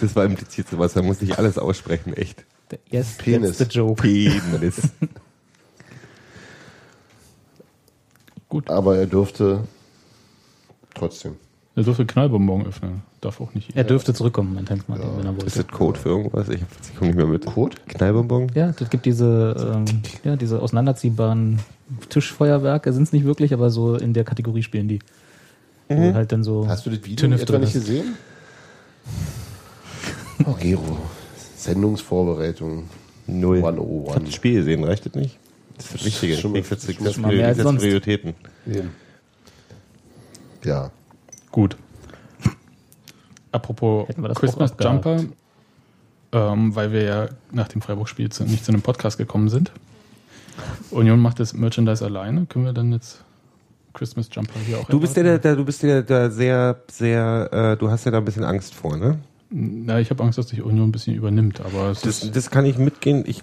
Das 0.00 0.16
war 0.16 0.24
impliziert 0.24 0.68
sowas, 0.68 0.94
da 0.94 1.02
musste 1.02 1.24
ich 1.24 1.38
alles 1.38 1.58
aussprechen, 1.58 2.14
echt. 2.14 2.44
Yes, 2.90 3.16
Penis. 3.18 3.58
that's 3.58 3.72
the 3.72 3.78
joke. 3.78 4.02
Penis. 4.02 4.88
Gut. 8.48 8.68
Aber 8.70 8.96
er 8.96 9.06
dürfte 9.06 9.66
trotzdem. 10.94 11.36
Er 11.76 11.82
dürfte 11.82 12.06
Knallbonbon 12.06 12.66
öffnen. 12.66 13.02
Darf 13.20 13.40
auch 13.40 13.52
nicht. 13.54 13.74
Er 13.74 13.82
dürfte 13.82 14.14
zurückkommen, 14.14 14.54
mein 14.54 14.64
Tank 14.64 14.88
Martin, 14.88 15.08
wenn 15.16 15.26
er 15.26 15.32
Ist 15.32 15.42
wollte. 15.42 15.62
das 15.64 15.68
Code 15.68 15.98
für 15.98 16.08
irgendwas? 16.10 16.48
Ich, 16.48 16.60
ich 16.60 16.94
komme 16.96 17.08
nicht 17.10 17.16
mehr 17.16 17.26
mit. 17.26 17.44
Code? 17.46 17.76
Knallbonbon? 17.88 18.52
Ja, 18.54 18.70
das 18.72 18.88
gibt 18.90 19.06
diese, 19.06 19.74
ähm, 19.74 19.84
ja, 20.22 20.36
diese 20.36 20.62
auseinanderziehbaren 20.62 21.58
Tischfeuerwerke, 22.10 22.92
sind 22.92 23.02
es 23.02 23.12
nicht 23.12 23.24
wirklich, 23.24 23.52
aber 23.52 23.70
so 23.70 23.96
in 23.96 24.12
der 24.14 24.22
Kategorie 24.24 24.62
spielen 24.62 24.86
die. 24.86 25.00
Wo 25.88 26.14
halt 26.14 26.30
dann 26.32 26.44
so 26.44 26.66
Hast 26.68 26.86
du 26.86 26.90
das 26.90 27.04
Video 27.04 27.28
etwa 27.30 27.44
drin 27.44 27.60
nicht 27.62 27.74
ist. 27.74 27.86
gesehen? 27.86 28.14
Oh, 30.46 30.54
Gero. 30.60 30.98
Sendungsvorbereitung. 31.56 32.84
Null. 33.26 33.58
Ich 33.58 33.64
101. 33.64 34.14
hab 34.14 34.24
das 34.24 34.34
Spiel 34.34 34.54
gesehen, 34.54 34.84
reicht 34.84 35.06
das 35.06 35.14
nicht? 35.14 35.38
Das 35.76 35.86
ist 35.86 35.94
das 35.94 36.04
Wichtige. 36.04 36.34
Ich 36.34 36.40
schon 36.40 36.54
das 36.54 37.16
mal 37.16 37.34
mehr 37.34 37.48
als 37.48 37.58
sonst. 37.58 37.80
Prioritäten. 37.80 38.34
Eben. 38.66 38.90
Ja. 40.64 40.90
Gut. 41.54 41.76
Apropos 43.52 44.08
Christmas. 44.34 44.74
Jumper, 44.80 45.20
ähm, 46.32 46.74
weil 46.74 46.90
wir 46.90 47.02
ja 47.04 47.28
nach 47.52 47.68
dem 47.68 47.80
Freiburg-Spiel 47.80 48.28
nicht 48.48 48.64
zu 48.64 48.72
einem 48.72 48.82
Podcast 48.82 49.18
gekommen 49.18 49.48
sind. 49.48 49.70
Union 50.90 51.20
macht 51.20 51.38
das 51.38 51.52
Merchandise 51.52 52.04
alleine. 52.04 52.46
Können 52.46 52.64
wir 52.64 52.72
dann 52.72 52.90
jetzt 52.90 53.22
Christmas 53.92 54.28
Jumper 54.32 54.58
hier 54.66 54.80
auch 54.80 54.88
Du 54.88 54.98
bist 54.98 55.16
der, 55.16 55.26
erwarten? 55.26 55.42
der, 55.42 55.52
der, 55.52 55.56
du 55.56 55.64
bist 55.64 55.82
der, 55.84 56.02
der 56.02 56.30
sehr, 56.32 56.82
sehr, 56.90 57.48
äh, 57.52 57.76
du 57.76 57.88
hast 57.88 58.04
ja 58.04 58.10
da 58.10 58.18
ein 58.18 58.24
bisschen 58.24 58.42
Angst 58.42 58.74
vor, 58.74 58.96
ne? 58.96 59.20
Na, 59.50 60.00
ich 60.00 60.10
habe 60.10 60.22
Angst, 60.24 60.36
dass 60.38 60.46
dich 60.46 60.62
Union 60.62 60.88
ein 60.88 60.92
bisschen 60.92 61.14
übernimmt, 61.14 61.60
aber 61.60 61.90
es 61.90 62.00
Das, 62.00 62.24
ist, 62.24 62.34
das 62.34 62.50
kann 62.50 62.64
ich 62.66 62.76
mitgehen. 62.76 63.22
Ich, 63.26 63.42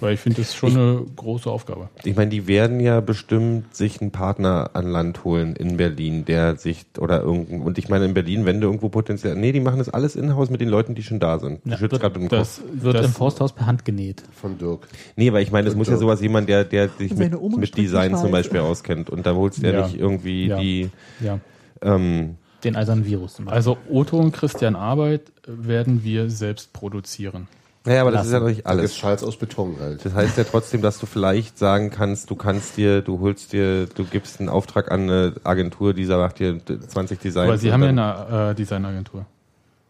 weil 0.00 0.12
ich 0.14 0.20
finde, 0.20 0.38
das 0.42 0.48
ist 0.50 0.56
schon 0.56 0.72
eine 0.76 1.02
große 1.16 1.48
Aufgabe. 1.50 1.88
ich 2.04 2.14
meine, 2.16 2.30
die 2.30 2.46
werden 2.46 2.78
ja 2.80 3.00
bestimmt 3.00 3.74
sich 3.74 4.00
einen 4.02 4.10
Partner 4.10 4.70
an 4.74 4.86
Land 4.86 5.24
holen 5.24 5.56
in 5.56 5.76
Berlin, 5.78 6.24
der 6.26 6.56
sich 6.56 6.84
oder 6.98 7.22
irgendein 7.22 7.62
und 7.62 7.78
ich 7.78 7.88
meine 7.88 8.04
in 8.04 8.12
Berlin, 8.14 8.44
wenn 8.44 8.60
du 8.60 8.66
irgendwo 8.66 8.88
potenziell, 8.90 9.34
nee, 9.36 9.52
die 9.52 9.60
machen 9.60 9.78
das 9.78 9.88
alles 9.88 10.14
in-house 10.16 10.50
mit 10.50 10.60
den 10.60 10.68
Leuten, 10.68 10.94
die 10.94 11.02
schon 11.02 11.20
da 11.20 11.38
sind. 11.38 11.60
Ja, 11.64 11.78
schützt 11.78 11.92
wird- 11.92 12.02
gerade 12.02 12.20
im 12.20 12.28
Das, 12.28 12.58
Kopf. 12.58 12.82
wird 12.82 12.94
das, 12.96 13.06
im 13.06 13.12
Forsthaus 13.12 13.52
per 13.54 13.66
Hand 13.66 13.84
genäht. 13.86 14.22
Von 14.32 14.58
Dirk. 14.58 14.88
Nee, 15.16 15.32
weil 15.32 15.42
ich 15.42 15.52
meine, 15.52 15.68
es 15.68 15.74
muss 15.76 15.86
ja 15.86 15.92
Dirk. 15.92 16.00
sowas 16.02 16.20
jemand, 16.20 16.48
der, 16.50 16.64
der 16.64 16.88
sich 16.90 17.14
mit, 17.14 17.40
mit 17.56 17.76
Design 17.76 18.16
zum. 18.16 18.30
Beispiel 18.32 18.60
auskennt 18.60 19.08
und 19.08 19.24
da 19.26 19.34
holst 19.34 19.62
du 19.62 19.66
ja, 19.66 19.72
Ja. 19.72 19.86
nicht 19.86 19.98
irgendwie 19.98 20.46
Ja. 20.48 20.58
die, 20.60 20.90
Ja. 21.24 21.38
ähm, 21.82 22.36
Den 22.64 22.76
eisernen 22.76 23.04
Virus 23.04 23.34
zum 23.34 23.46
Beispiel. 23.46 23.56
Also 23.56 23.78
Otto 23.90 24.18
und 24.18 24.32
Christian 24.32 24.76
Arbeit 24.76 25.22
werden 25.46 26.04
wir 26.04 26.28
selbst 26.30 26.72
produzieren. 26.72 27.48
naja, 27.84 28.02
aber 28.02 28.10
das 28.10 28.26
ist 28.26 28.32
ja 28.32 28.40
noch 28.40 28.48
nicht 28.48 28.66
Alles. 28.66 28.78
alles. 28.80 28.90
Ist 28.92 28.98
Schals 28.98 29.22
aus 29.24 29.36
Beton 29.38 29.76
halt. 29.80 30.04
Das 30.04 30.12
heißt 30.14 30.36
ja 30.36 30.44
trotzdem, 30.44 30.82
dass 30.82 30.98
du 30.98 31.06
vielleicht 31.06 31.58
sagen 31.58 31.90
kannst, 31.90 32.30
du 32.30 32.36
kannst 32.36 32.76
dir, 32.76 33.00
du 33.02 33.20
holst 33.20 33.52
dir, 33.52 33.86
du 33.86 34.04
gibst 34.04 34.40
einen 34.40 34.48
Auftrag 34.48 34.90
an 34.90 35.02
eine 35.02 35.34
Agentur, 35.44 35.94
die 35.94 36.04
macht 36.06 36.38
dir 36.38 36.58
20 36.64 37.18
Designs. 37.20 37.48
Aber 37.48 37.58
sie 37.58 37.72
haben 37.72 37.82
ja 37.82 37.88
eine 38.28 38.50
äh, 38.50 38.54
Designagentur. 38.54 39.24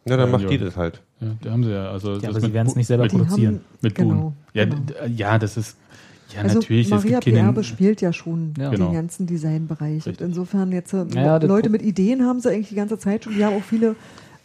Ja, 0.06 0.16
dann 0.16 0.30
Ja, 0.30 0.38
macht 0.38 0.50
die 0.50 0.58
das 0.58 0.76
halt. 0.76 1.02
Ja, 1.20 1.28
da 1.42 1.50
haben 1.50 1.62
sie 1.64 1.72
ja. 1.72 1.90
Also 1.90 2.12
Ja, 2.14 2.20
das 2.20 2.30
aber 2.30 2.40
sie 2.40 2.52
werden 2.54 2.68
es 2.68 2.74
nicht 2.76 2.86
selber 2.86 3.02
mit, 3.04 3.12
produzieren. 3.12 3.54
haben- 3.56 3.64
mit 3.82 3.94
genau, 3.94 4.14
Boon. 4.14 4.36
Ja, 4.54 4.64
genau. 4.64 4.76
ja, 5.14 5.38
das 5.38 5.56
ist. 5.58 5.76
Ja, 6.34 6.42
also 6.42 6.60
natürlich. 6.60 6.88
Maria 6.90 7.20
Beerbe 7.20 7.64
spielt 7.64 8.00
ja 8.00 8.12
schon 8.12 8.54
Ja. 8.58 8.70
den 8.70 8.78
Genau. 8.78 8.92
ganzen 8.92 9.26
Designbereich. 9.26 10.06
Und 10.06 10.20
insofern 10.20 10.72
jetzt 10.72 10.92
äh, 10.92 11.04
Ja, 11.14 11.38
das 11.38 11.48
Leute 11.48 11.70
mit 11.70 11.82
Ideen 11.82 12.24
haben 12.24 12.40
sie 12.40 12.50
eigentlich 12.50 12.68
die 12.68 12.74
ganze 12.76 12.98
Zeit 12.98 13.24
schon. 13.24 13.34
Die 13.34 13.44
haben 13.44 13.56
auch 13.56 13.62
viele 13.64 13.96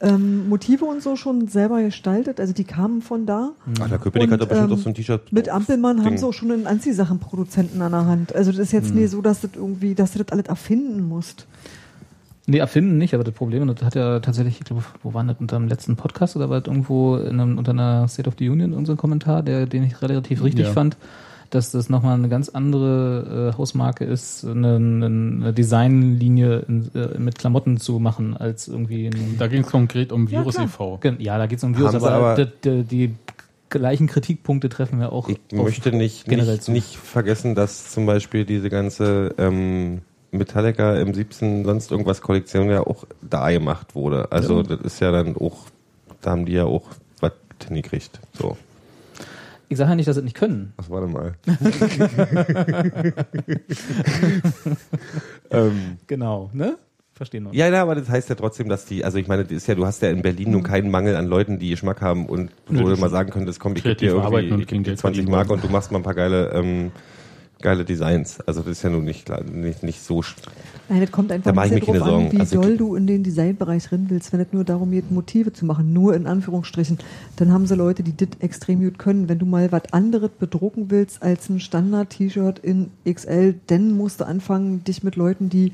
ähm, 0.02 0.50
Motive 0.50 0.84
und 0.86 1.02
so 1.02 1.16
schon 1.16 1.48
selber 1.48 1.82
gestaltet. 1.82 2.40
Also 2.40 2.54
die 2.54 2.66
kamen 2.66 3.02
von 3.02 3.26
da. 3.26 3.52
Ach, 3.80 3.88
der 3.88 3.98
Köpenick 3.98 4.28
Und, 4.28 4.34
hat 4.34 4.42
da 4.42 4.46
bestimmt 4.46 4.72
ähm, 4.72 4.78
auch 4.78 4.82
so 4.82 4.90
ein 4.90 4.94
T-Shirt. 4.96 5.32
Mit 5.32 5.48
Ampelmann 5.50 6.04
haben 6.04 6.18
sie 6.18 6.26
auch 6.26 6.34
schon 6.34 6.52
einen 6.52 6.68
Anziehsachenproduzenten 6.68 7.82
an 7.82 7.92
der 7.94 8.06
Hand. 8.06 8.36
Also 8.36 8.52
das 8.52 8.60
ist 8.60 8.72
jetzt 8.74 8.94
nicht 8.94 9.10
so, 9.10 9.22
dass 9.22 9.42
das 9.42 9.52
irgendwie, 9.56 9.96
dass 9.96 10.12
du 10.14 10.20
das 10.24 10.32
alles 10.32 10.48
erfinden 10.48 11.08
musst. 11.08 11.48
Nee, 12.48 12.58
erfinden 12.60 12.98
nicht, 13.00 13.16
aber 13.16 13.24
das 13.24 13.34
Problem, 13.34 13.66
das 13.68 13.82
hat 13.84 13.96
ja 13.96 14.20
tatsächlich, 14.20 14.60
ich 14.60 14.66
glaube, 14.66 14.84
wo 15.02 15.14
war 15.16 15.24
das 15.24 15.38
unter 15.40 15.58
dem 15.58 15.68
letzten 15.68 15.96
Podcast 15.96 16.36
oder 16.36 16.48
war 16.50 16.62
das 16.62 16.68
irgendwo 16.72 17.16
in 17.16 17.40
einem, 17.40 17.58
unter 17.58 17.72
einer 17.72 18.08
State 18.08 18.28
of 18.30 18.36
the 18.38 18.50
Union, 18.50 18.74
unser 18.74 18.96
Kommentar, 18.96 19.42
der, 19.42 19.66
den 19.66 19.82
ich 19.84 20.00
relativ 20.04 20.44
richtig 20.44 20.68
Ja. 20.68 20.74
fand, 20.74 20.96
dass 21.56 21.72
das 21.72 21.90
nochmal 21.90 22.16
eine 22.16 22.28
ganz 22.28 22.50
andere 22.50 23.52
äh, 23.54 23.58
Hausmarke 23.58 24.04
ist, 24.04 24.46
eine, 24.46 24.76
eine, 24.76 25.54
Designlinie 25.54 26.66
in, 26.68 26.92
äh, 26.94 27.18
mit 27.18 27.38
Klamotten 27.40 27.78
zu 27.78 28.00
machen, 28.00 28.36
als 28.36 28.68
irgendwie 28.68 29.08
ein, 29.08 29.38
Da 29.40 29.48
ging 29.48 29.62
es 29.62 29.72
konkret 29.72 30.12
um 30.12 30.26
Ja, 30.28 30.40
Virus 30.42 30.56
klar. 30.56 30.66
e.V. 30.66 31.00
Ja, 31.20 31.38
da 31.38 31.48
geht 31.48 31.60
es 31.60 31.64
um 31.64 31.78
Virus, 31.78 31.96
aber, 31.96 32.12
aber- 32.12 32.36
die, 32.46 32.52
die, 32.64 32.84
die 32.84 33.16
gleichen 33.70 34.08
Kritikpunkte 34.08 34.70
treffen 34.70 35.00
wir 35.00 35.12
auch 35.12 35.30
Ich 35.30 35.40
möchte 35.52 35.92
nicht, 35.92 36.26
generell 36.26 36.56
nicht, 36.56 36.70
nicht 36.70 36.98
vergessen, 36.98 37.56
dass 37.56 37.92
zum 37.92 38.06
Beispiel 38.06 38.46
diese 38.46 38.70
ganze 38.70 39.34
ähm, 39.38 40.02
Metallica 40.32 40.96
im 40.98 41.14
17 41.14 41.66
sonst 41.66 41.92
irgendwas 41.92 42.22
Kollektion 42.22 42.70
ja 42.70 42.86
auch 42.86 43.06
da 43.22 43.50
gemacht 43.52 43.96
wurde. 43.96 44.32
Also 44.32 44.62
das 44.62 44.82
ist 44.82 45.00
ja 45.00 45.12
dann 45.12 45.36
auch, 45.38 45.66
da 46.22 46.32
haben 46.32 46.46
die 46.46 46.54
ja 46.54 46.66
auch 46.66 46.84
was 47.22 47.32
hingekriegt. 47.68 48.20
So, 48.34 48.58
Ich 49.76 49.80
sage 49.80 49.90
ja 49.90 49.96
nicht, 49.98 50.08
dass 50.08 50.16
sie 50.16 50.22
nicht 50.22 50.38
können. 50.38 50.72
was 50.78 50.90
warte 50.90 51.08
mal. 51.08 51.34
ähm, 55.52 55.98
Genau, 56.08 56.50
ne? 56.54 56.78
Verstehen 57.12 57.44
wir. 57.44 57.54
ja, 57.54 57.68
ja, 57.68 57.82
aber 57.82 57.96
das 57.96 58.08
heißt 58.08 58.30
ja 58.30 58.36
trotzdem, 58.36 58.70
dass 58.70 58.86
die, 58.86 59.04
also 59.04 59.18
ich 59.18 59.28
meine, 59.28 59.44
das 59.44 59.52
ist 59.52 59.68
ja, 59.68 59.76
du 59.76 59.86
hast 59.86 60.02
ja 60.02 60.12
in 60.12 60.22
Berlin 60.22 60.52
nun 60.52 60.64
keinen 60.64 60.90
Mangel 60.90 61.18
an 61.18 61.28
Leuten, 61.28 61.60
die 61.60 61.72
Geschmack 61.72 62.02
haben 62.02 62.26
und 62.26 62.52
wo 62.68 62.88
du 62.88 62.96
mal 62.96 63.10
sagen 63.10 63.32
könntest, 63.32 63.60
komm, 63.60 63.76
ich 63.76 63.84
gebe 63.84 63.96
dir 63.96 64.14
irgendwie 64.14 64.62
ich 64.62 64.68
geb 64.68 64.70
dir 64.70 64.84
Geld 64.84 65.00
20 65.00 65.02
verdienen 65.02 65.30
Mark 65.30 65.50
und 65.50 65.62
du 65.62 65.68
machst 65.68 65.92
mal 65.92 66.00
ein 66.00 66.04
paar 66.04 66.16
geile, 66.16 66.52
ähm, 66.54 66.94
geile 67.62 67.86
Designs. 67.86 68.40
Also 68.42 68.62
das 68.62 68.74
ist 68.74 68.84
ja 68.84 68.90
nun 68.90 69.06
nicht, 69.06 69.30
nicht, 69.52 69.84
nicht 69.84 70.02
so 70.02 70.24
Nein, 70.88 71.02
das 71.02 71.12
kommt 71.12 71.32
einfach 71.32 71.52
Da 71.52 71.62
ein 71.62 71.70
bisschen 71.70 71.96
drauf 71.98 72.08
an, 72.08 72.32
wie 72.32 72.40
Also- 72.40 72.62
doll 72.62 72.78
du 72.78 72.96
in 72.96 73.08
den 73.08 73.24
Designbereich 73.24 73.92
rein 73.92 74.06
willst. 74.10 74.32
Wenn 74.34 74.40
es 74.40 74.48
nur 74.52 74.64
darum 74.64 74.92
geht, 74.92 75.12
Motive 75.12 75.52
zu 75.52 75.66
machen, 75.66 75.94
nur 75.94 76.16
in 76.16 76.28
Anführungsstrichen, 76.28 77.00
dann 77.38 77.52
haben 77.52 77.66
sie 77.66 77.76
Leute, 77.76 78.04
die 78.04 78.16
das 78.16 78.30
extrem 78.40 78.82
gut 78.82 79.00
können. 79.00 79.28
Wenn 79.28 79.40
du 79.40 79.46
mal 79.46 79.72
was 79.72 79.92
anderes 79.94 80.30
bedrucken 80.38 80.92
willst 80.92 81.24
als 81.24 81.50
ein 81.50 81.60
Standard-T-Shirt 81.60 82.60
in 82.60 82.92
XL, 83.04 83.56
dann 83.68 83.98
musst 83.98 84.20
du 84.22 84.26
anfangen, 84.26 84.84
dich 84.84 85.04
mit 85.04 85.16
Leuten, 85.16 85.50
die 85.50 85.72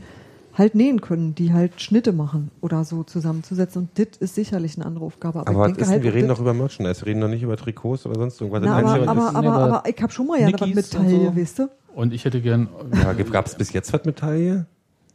halt 0.57 0.75
nähen 0.75 0.99
können, 1.01 1.33
die 1.35 1.53
halt 1.53 1.79
Schnitte 1.81 2.11
machen 2.11 2.51
oder 2.61 2.83
so 2.83 3.03
zusammenzusetzen. 3.03 3.83
Und 3.83 3.89
das 3.97 4.17
ist 4.19 4.35
sicherlich 4.35 4.75
eine 4.77 4.85
andere 4.85 5.05
Aufgabe. 5.05 5.39
Aber, 5.41 5.49
Aber 5.49 5.57
ich 5.57 5.59
was 5.59 5.67
denke 5.77 5.81
ist 5.81 5.87
halt, 5.89 5.97
denn, 5.99 6.03
wir 6.03 6.13
reden 6.13 6.27
das- 6.27 6.37
doch 6.37 6.41
über 6.43 6.53
Merchandise, 6.53 7.01
wir 7.01 7.07
reden 7.07 7.21
doch 7.21 7.27
nicht 7.29 7.43
über 7.43 7.57
Trikots 7.57 8.05
oder 8.05 8.15
sonst 8.19 8.39
irgendwas. 8.41 8.61
Na, 8.63 8.81
Das 8.81 8.91
aber, 8.91 9.07
aber, 9.09 9.21
was- 9.21 9.35
aber, 9.35 9.51
aber 9.53 9.77
aber 9.77 9.89
ich 9.89 10.01
habe 10.01 10.11
schon 10.11 10.27
mal 10.27 10.39
ja 10.41 10.51
was 10.51 10.67
mit 10.73 10.91
Taille, 10.91 11.25
so. 11.33 11.35
weißt 11.37 11.59
du? 11.59 11.69
Und 11.95 12.13
ich 12.13 12.25
hätte 12.25 12.41
gern. 12.41 12.69
ja, 12.93 13.13
gab 13.13 13.45
es 13.47 13.55
bis 13.55 13.71
jetzt 13.73 13.91
was 13.93 14.03
mit 14.05 14.17
Taille? 14.17 14.65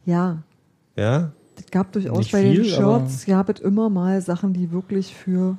Ja, 0.05 0.37
Ja? 0.95 1.31
Es 1.59 1.71
gab 1.71 1.91
durchaus 1.91 2.17
Nicht 2.19 2.31
bei 2.31 2.43
den 2.43 2.53
viel, 2.53 2.65
Shirts, 2.65 3.25
gab 3.25 3.49
es 3.49 3.59
immer 3.61 3.89
mal 3.89 4.21
Sachen, 4.21 4.53
die 4.53 4.71
wirklich 4.71 5.15
für 5.15 5.57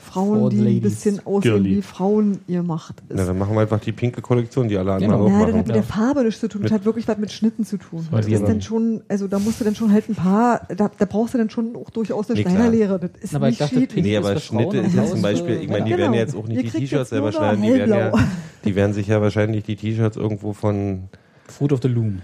Frauen, 0.00 0.40
For 0.40 0.50
die 0.50 0.56
the 0.56 0.62
ein 0.62 0.64
ladies. 0.74 0.82
bisschen 0.82 1.26
aussehen, 1.26 1.52
Girly. 1.52 1.76
wie 1.76 1.82
Frauen 1.82 2.38
ihr 2.48 2.62
macht. 2.62 2.96
Na, 3.08 3.24
dann 3.24 3.38
machen 3.38 3.54
wir 3.54 3.60
einfach 3.60 3.80
die 3.80 3.92
pinke 3.92 4.20
Kollektion, 4.22 4.68
die 4.68 4.76
alle 4.76 4.92
anderen 4.94 5.12
Genau. 5.12 5.24
auch 5.26 5.28
Ja, 5.28 5.38
das 5.38 5.46
hat 5.46 5.52
machen. 5.54 5.66
mit 5.68 5.76
der 5.76 5.82
Farbe 5.82 6.24
nichts 6.24 6.40
zu 6.40 6.48
tun. 6.48 6.62
Das 6.62 6.72
hat 6.72 6.84
wirklich 6.84 7.06
was 7.06 7.18
mit 7.18 7.30
Schnitten 7.30 7.64
zu 7.64 7.76
tun. 7.76 8.06
Das 8.10 8.26
ich 8.26 8.32
ist 8.32 8.42
dann 8.44 8.60
schon, 8.62 9.02
also 9.08 9.28
da 9.28 9.38
musst 9.38 9.60
du 9.60 9.64
dann 9.64 9.74
schon 9.74 9.92
halt 9.92 10.08
ein 10.08 10.14
paar, 10.14 10.66
da, 10.74 10.90
da 10.96 11.04
brauchst 11.04 11.34
du 11.34 11.38
dann 11.38 11.50
schon 11.50 11.76
auch 11.76 11.90
durchaus 11.90 12.28
eine 12.30 12.38
Nee. 12.38 12.42
Schneiderlehre. 12.48 12.98
Das 12.98 13.10
ist 13.20 13.34
Aber 13.34 13.48
ich 13.48 13.52
nicht 13.52 13.60
dachte, 13.60 13.74
schied. 13.80 13.94
Pink 13.94 14.06
Nee, 14.06 14.12
ist 14.16 14.18
aber 14.24 14.34
für 14.34 14.40
Schnitte 14.40 14.70
Frauen 14.76 14.84
ist 14.86 14.94
jetzt 14.94 15.08
zum 15.08 15.16
ist 15.18 15.22
Beispiel, 15.22 15.60
ich 15.62 15.68
meine, 15.68 15.84
die 15.84 15.90
Genau. 15.90 16.02
werden 16.02 16.14
ja 16.14 16.20
jetzt 16.20 16.34
auch 16.36 16.46
nicht 16.48 16.56
Ihr 16.64 16.70
die 16.70 16.78
T-Shirts 16.78 17.10
selber 17.10 17.32
schneiden, 17.32 17.62
die 17.62 17.72
werden, 17.74 17.90
ja, 17.94 18.12
die 18.64 18.74
werden 18.74 18.92
sich 18.92 19.06
ja 19.06 19.20
wahrscheinlich 19.20 19.64
die 19.64 19.76
T-Shirts 19.76 20.16
irgendwo 20.16 20.52
von 20.52 21.04
Fruit 21.48 21.72
of 21.72 21.80
the 21.82 21.88
Loom. 21.88 22.20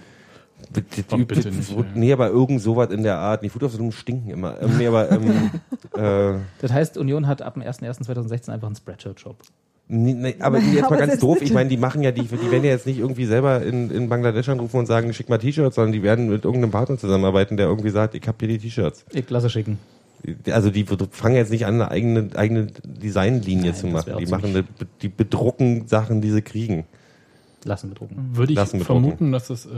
Oh, 1.10 1.16
bitte 1.18 1.50
nicht. 1.50 1.74
Nee, 1.94 2.12
aber 2.12 2.28
irgend 2.28 2.60
sowas 2.60 2.90
in 2.90 3.02
der 3.02 3.18
Art. 3.18 3.42
Die 3.42 3.48
Food 3.48 3.62
of 3.62 3.72
the 3.72 3.78
Loom 3.78 3.92
stinken 3.92 4.30
immer. 4.30 4.60
Ähm, 4.60 4.76
nee, 4.78 4.86
aber 4.86 5.10
ähm, 5.10 5.50
äh, 5.96 6.40
Das 6.60 6.72
heißt, 6.72 6.98
Union 6.98 7.26
hat 7.26 7.42
ab 7.42 7.54
dem 7.54 7.62
01.01.2016 7.62 8.50
einfach 8.50 8.66
einen 8.66 8.76
Spreadshirt-Shop. 8.76 9.36
Nee, 9.88 10.14
nee, 10.14 10.36
aber 10.40 10.58
Ja, 10.58 10.72
jetzt 10.72 10.90
mal 10.90 10.98
ganz 10.98 11.18
doof, 11.20 11.34
bitte. 11.34 11.44
ich 11.44 11.52
meine, 11.52 11.68
die 11.68 11.76
machen 11.76 12.02
ja, 12.02 12.10
die, 12.10 12.22
die 12.22 12.50
werden 12.50 12.64
ja 12.64 12.70
jetzt 12.70 12.86
nicht 12.86 12.98
irgendwie 12.98 13.24
selber 13.24 13.62
in, 13.62 13.90
in 13.90 14.08
Bangladesch 14.08 14.48
anrufen 14.48 14.78
und 14.78 14.86
sagen, 14.86 15.12
schick 15.12 15.28
mal 15.28 15.38
T-Shirts, 15.38 15.76
sondern 15.76 15.92
die 15.92 16.02
werden 16.02 16.28
mit 16.28 16.44
irgendeinem 16.44 16.72
Partner 16.72 16.98
zusammenarbeiten, 16.98 17.56
der 17.56 17.66
irgendwie 17.66 17.90
sagt, 17.90 18.14
ich 18.16 18.26
hab 18.26 18.40
hier 18.40 18.48
die 18.48 18.58
T-Shirts. 18.58 19.04
Ich 19.12 19.30
lasse 19.30 19.48
schicken. 19.48 19.78
Also 20.50 20.70
die 20.70 20.84
fangen 21.10 21.36
jetzt 21.36 21.52
nicht 21.52 21.66
an, 21.66 21.74
eine 21.74 21.90
eigene, 21.90 22.30
eigene 22.34 22.66
Designlinie 22.84 23.66
Nein, 23.70 23.74
zu 23.74 23.86
machen. 23.86 24.14
Die 24.18 24.26
machen 24.26 24.66
die 25.02 25.08
bedrucken 25.08 25.86
Sachen, 25.86 26.20
die 26.20 26.30
sie 26.30 26.42
kriegen. 26.42 26.84
Lassen 27.66 27.90
bedrucken. 27.90 28.30
Würde 28.32 28.52
ich 28.52 28.56
Lassen 28.56 28.78
bedrucken. 28.78 29.02
vermuten, 29.02 29.32
dass 29.32 29.50
es 29.50 29.66
äh, 29.66 29.68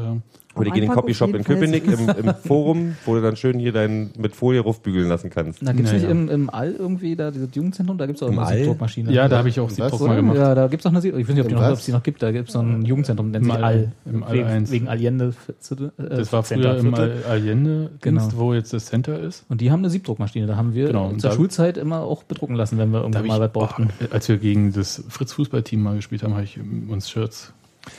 Oder 0.55 0.65
die 0.67 0.71
gehen 0.73 0.83
in 0.85 0.89
den 0.89 0.95
Copyshop 0.95 1.35
in. 1.35 1.45
Köpenick 1.45 1.87
im, 1.87 2.09
im 2.09 2.35
Forum, 2.45 2.97
wo 3.05 3.15
du 3.15 3.21
dann 3.23 3.37
schön 3.37 3.59
hier 3.59 3.73
dein 3.73 4.11
mit 4.19 4.35
Folie 4.37 4.61
raufbügeln 4.61 5.09
lassen 5.09 5.31
kannst. 5.31 5.63
Na, 5.63 5.73
gibt's 5.73 5.93
Naja. 5.93 6.03
nicht 6.05 6.11
im, 6.11 6.29
im 6.29 6.51
All 6.51 6.73
irgendwie, 6.73 7.17
da 7.17 7.31
dieses 7.31 7.49
Jugendzentrum, 7.55 7.97
da 7.99 8.07
gibt's 8.07 8.23
auch 8.23 8.29
Im 8.29 8.39
eine? 8.39 8.59
Siebdruckmaschine. 8.59 9.13
ja, 9.13 9.29
da 9.29 9.39
habe 9.39 9.49
ich 9.49 9.59
auch? 9.61 9.71
Siebdruck 9.71 10.01
mal 10.01 10.17
gemacht. 10.17 10.37
Ja, 10.37 10.55
da 10.55 10.67
gibt's 10.69 10.85
auch 10.87 10.91
eine 10.91 11.01
Siebdruck. 11.01 11.21
Ich 11.21 11.29
weiß 11.29 11.35
nicht, 11.35 11.43
ob 11.43 11.49
die 11.49 11.55
Im 11.55 11.61
noch, 11.61 11.67
was? 11.67 11.73
ob 11.75 11.79
es 11.81 11.85
die 11.87 11.93
noch 11.93 12.03
gibt. 12.03 12.23
Da 12.23 12.33
gibt's 12.33 12.53
so 12.53 12.61
ein 12.61 12.83
Jugendzentrum, 12.85 13.31
nennt 13.31 13.45
Im 13.47 13.51
sich 13.53 13.55
All. 13.61 13.65
All. 13.65 13.93
Im 14.07 14.23
All 14.23 14.33
wegen, 14.35 14.47
1. 14.47 14.71
wegen 14.71 14.89
Allende. 14.89 15.35
Äh, 15.71 16.09
Das 16.09 16.33
war 16.33 16.43
Center, 16.45 16.71
früher 16.73 16.79
im 16.81 16.95
Viertel. 16.95 17.23
All- 17.25 17.31
Allende, 17.33 17.91
Genau. 18.01 18.29
Wo 18.37 18.55
jetzt 18.55 18.73
das 18.73 18.87
Center 18.87 19.19
ist. 19.19 19.45
Und 19.49 19.61
die 19.61 19.71
haben 19.71 19.81
eine 19.81 19.91
Siebdruckmaschine. 19.91 20.47
Da 20.47 20.57
haben 20.57 20.75
wir 20.75 20.87
Genau, 20.89 21.05
zur 21.07 21.13
und 21.15 21.25
da- 21.25 21.33
Schulzeit 21.33 21.77
immer 21.79 22.01
auch 22.03 22.23
bedrucken 22.25 22.55
lassen, 22.57 22.79
wenn 22.79 22.91
wir 22.91 22.99
Da 22.99 23.05
irgendwann 23.05 23.27
mal 23.27 23.41
was 23.41 23.53
brauchten. 23.53 23.89
oh, 24.01 24.05
als 24.13 24.29
wir 24.29 24.39
gegen 24.39 24.73
das 24.73 25.03
Fritz-Fußballteam 25.09 25.81
mal 25.83 25.97
gespielt 25.97 26.23
haben, 26.23 26.35
habe 26.35 26.45
ich 26.45 26.59
uns 26.89 27.09
Shirts 27.09 27.29
das 27.29 27.53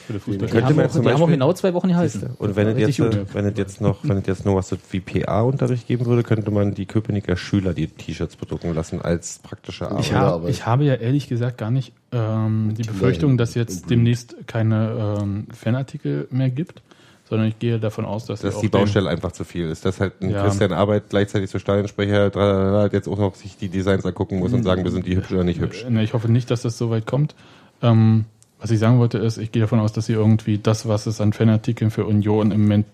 könnte 0.08 0.63
haben, 0.63 0.75
man 0.75 0.86
auch, 0.86 0.91
zum 0.91 1.04
die 1.04 1.10
haben 1.10 1.21
auch 1.21 1.28
genau 1.28 1.54
zwei 1.54 1.73
Wochen 1.73 1.89
gehalten. 1.89 2.36
Und 2.38 2.56
wenn 2.56 2.67
es 2.67 2.97
jetzt, 2.97 2.97
gut. 2.97 3.34
wenn 3.34 3.45
es 3.45 3.58
jetzt 3.58 3.82
noch, 3.82 3.97
wenn 4.04 4.17
es 4.17 4.28
jetzt 4.28 4.45
noch 4.45 4.56
was 4.56 4.75
wie 4.91 4.99
PA-Unterricht 4.99 5.88
geben 5.88 6.06
würde, 6.06 6.23
könnte 6.23 6.52
man 6.52 6.73
die 6.73 6.86
Köpenicker 6.86 7.36
Schüler 7.36 7.73
die 7.73 7.88
T-Shirts 7.88 8.36
bedrucken 8.36 8.73
lassen 8.73 9.02
als 9.02 9.39
praktische 9.39 9.89
Arbeit. 9.89 10.06
Ich, 10.06 10.13
hab, 10.13 10.47
ich 10.47 10.65
habe 10.65 10.84
ja 10.84 10.95
ehrlich 10.95 11.28
gesagt 11.28 11.58
gar 11.58 11.71
nicht 11.71 11.93
ähm, 12.12 12.73
die 12.78 12.84
Befürchtung, 12.84 13.38
dass 13.38 13.56
jetzt 13.56 13.89
demnächst 13.89 14.36
keine 14.47 15.17
ähm, 15.21 15.47
Fanartikel 15.54 16.28
mehr 16.32 16.49
gibt, 16.49 16.82
sondern 17.30 17.47
ich 17.47 17.60
gehe 17.60 17.80
davon 17.80 18.06
aus, 18.06 18.25
dass, 18.25 18.41
dass 18.41 18.60
die 18.60 18.69
Baustelle 18.69 19.10
einfach 19.10 19.32
zu 19.32 19.43
viel 19.43 19.69
ist. 19.69 19.86
Dass 19.86 19.99
halt 19.99 20.21
ein 20.21 20.32
Ja. 20.32 20.43
Christian 20.43 20.73
Arbeit 20.73 21.10
gleichzeitig 21.10 21.49
zur 21.49 21.60
Stadionsprecher 21.60 22.32
tralala, 22.32 22.89
jetzt 22.91 23.08
auch 23.08 23.19
noch 23.19 23.36
sich 23.36 23.56
die 23.58 23.69
Designs 23.69 24.06
angucken 24.06 24.39
muss 24.39 24.52
und 24.52 24.63
sagen, 24.63 24.84
wir 24.84 24.91
sind 24.91 25.06
die 25.06 25.15
hübsch 25.15 25.32
oder 25.32 25.43
nicht 25.43 25.60
hübsch. 25.60 25.86
Ne, 25.88 26.04
Ich 26.04 26.13
hoffe 26.13 26.32
nicht, 26.32 26.49
dass 26.49 26.63
das 26.63 26.78
so 26.78 26.89
weit 26.89 27.06
kommt. 27.06 27.36
Ähm, 27.82 28.25
was 28.60 28.72
ich 28.72 28.80
sagen 28.80 29.00
wollte 29.00 29.17
ist, 29.17 29.38
ich 29.38 29.52
gehe 29.52 29.62
davon 29.62 29.80
aus, 29.80 29.93
dass 29.93 30.06
sie 30.06 30.13
irgendwie 30.13 30.58
das, 30.58 30.88
was 30.88 31.06
es 31.06 31.22
an 31.22 31.34
Fanartikeln 31.34 31.91
für 31.91 32.06
Union 32.06 32.52
im 32.52 32.63
Moment 32.63 32.86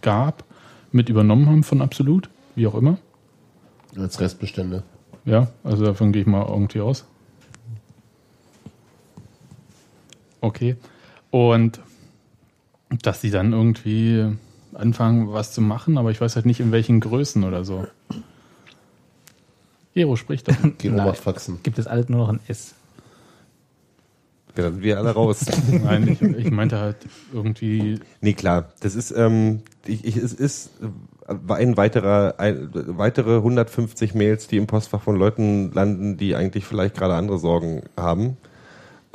gab, 0.00 0.44
mit 0.92 1.08
übernommen 1.08 1.46
haben 1.46 1.64
von 1.64 1.82
Absolut, 1.82 2.30
wie 2.54 2.66
auch 2.66 2.74
immer. 2.74 2.98
Als 3.96 4.20
Restbestände. 4.20 4.84
Ja, 5.24 5.48
also 5.64 5.84
davon 5.84 6.12
gehe 6.12 6.22
ich 6.22 6.28
mal 6.28 6.46
irgendwie 6.48 6.80
aus. 6.80 7.04
Okay. 10.40 10.76
Und 11.30 11.80
dass 12.90 13.20
sie 13.20 13.30
dann 13.30 13.52
irgendwie 13.52 14.36
anfangen, 14.72 15.32
was 15.32 15.52
zu 15.52 15.60
machen, 15.60 15.98
aber 15.98 16.10
ich 16.10 16.20
weiß 16.20 16.36
halt 16.36 16.46
nicht, 16.46 16.60
in 16.60 16.72
welchen 16.72 17.00
Größen 17.00 17.44
oder 17.44 17.64
so. 17.64 17.86
Gero 19.94 20.16
spricht 20.16 20.48
doch. 20.48 20.54
Gero 20.78 20.96
macht 20.96 21.18
Faxen. 21.18 21.58
Gibt 21.62 21.78
es 21.78 21.86
alles 21.86 22.08
nur 22.08 22.20
noch 22.20 22.28
ein 22.28 22.40
S. 22.46 22.74
Ja, 24.58 24.64
dann 24.64 24.74
sind 24.74 24.82
wir 24.82 24.98
alle 24.98 25.10
raus. 25.10 25.46
Nein, 25.70 26.08
ich, 26.08 26.20
ich 26.20 26.50
meinte 26.50 26.80
halt 26.80 26.96
irgendwie, 27.32 28.00
nee, 28.20 28.32
klar. 28.32 28.70
Das 28.80 28.96
ist, 28.96 29.12
ähm, 29.12 29.60
ich, 29.86 30.04
ich, 30.04 30.16
es 30.16 30.32
ist 30.32 30.72
äh, 31.28 31.52
ein 31.52 31.76
weiterer, 31.76 32.34
ein, 32.38 32.68
weitere 32.72 33.36
150 33.36 34.14
Mails, 34.14 34.48
die 34.48 34.56
im 34.56 34.66
Postfach 34.66 35.00
von 35.00 35.14
Leuten 35.14 35.70
landen, 35.72 36.16
die 36.16 36.34
eigentlich 36.34 36.64
vielleicht 36.64 36.96
gerade 36.96 37.14
andere 37.14 37.38
Sorgen 37.38 37.84
haben. 37.96 38.36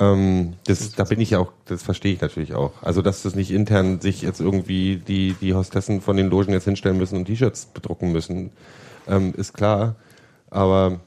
Ähm, 0.00 0.54
das, 0.66 0.92
da 0.92 1.04
bin 1.04 1.20
ich 1.20 1.30
ja 1.30 1.40
auch, 1.40 1.52
das 1.66 1.82
verstehe 1.82 2.14
ich 2.14 2.22
natürlich 2.22 2.54
auch. 2.54 2.82
Also, 2.82 3.02
dass 3.02 3.22
das 3.22 3.34
nicht 3.34 3.50
intern 3.50 4.00
sich 4.00 4.22
jetzt 4.22 4.40
irgendwie 4.40 4.96
die, 4.96 5.36
die 5.38 5.52
Hostessen 5.52 6.00
von 6.00 6.16
den 6.16 6.30
Logen 6.30 6.52
jetzt 6.52 6.64
hinstellen 6.64 6.96
müssen 6.96 7.18
und 7.18 7.26
T-Shirts 7.26 7.66
bedrucken 7.66 8.12
müssen, 8.12 8.50
ähm, 9.06 9.34
ist 9.36 9.52
klar. 9.52 9.96
Aber 10.48 11.00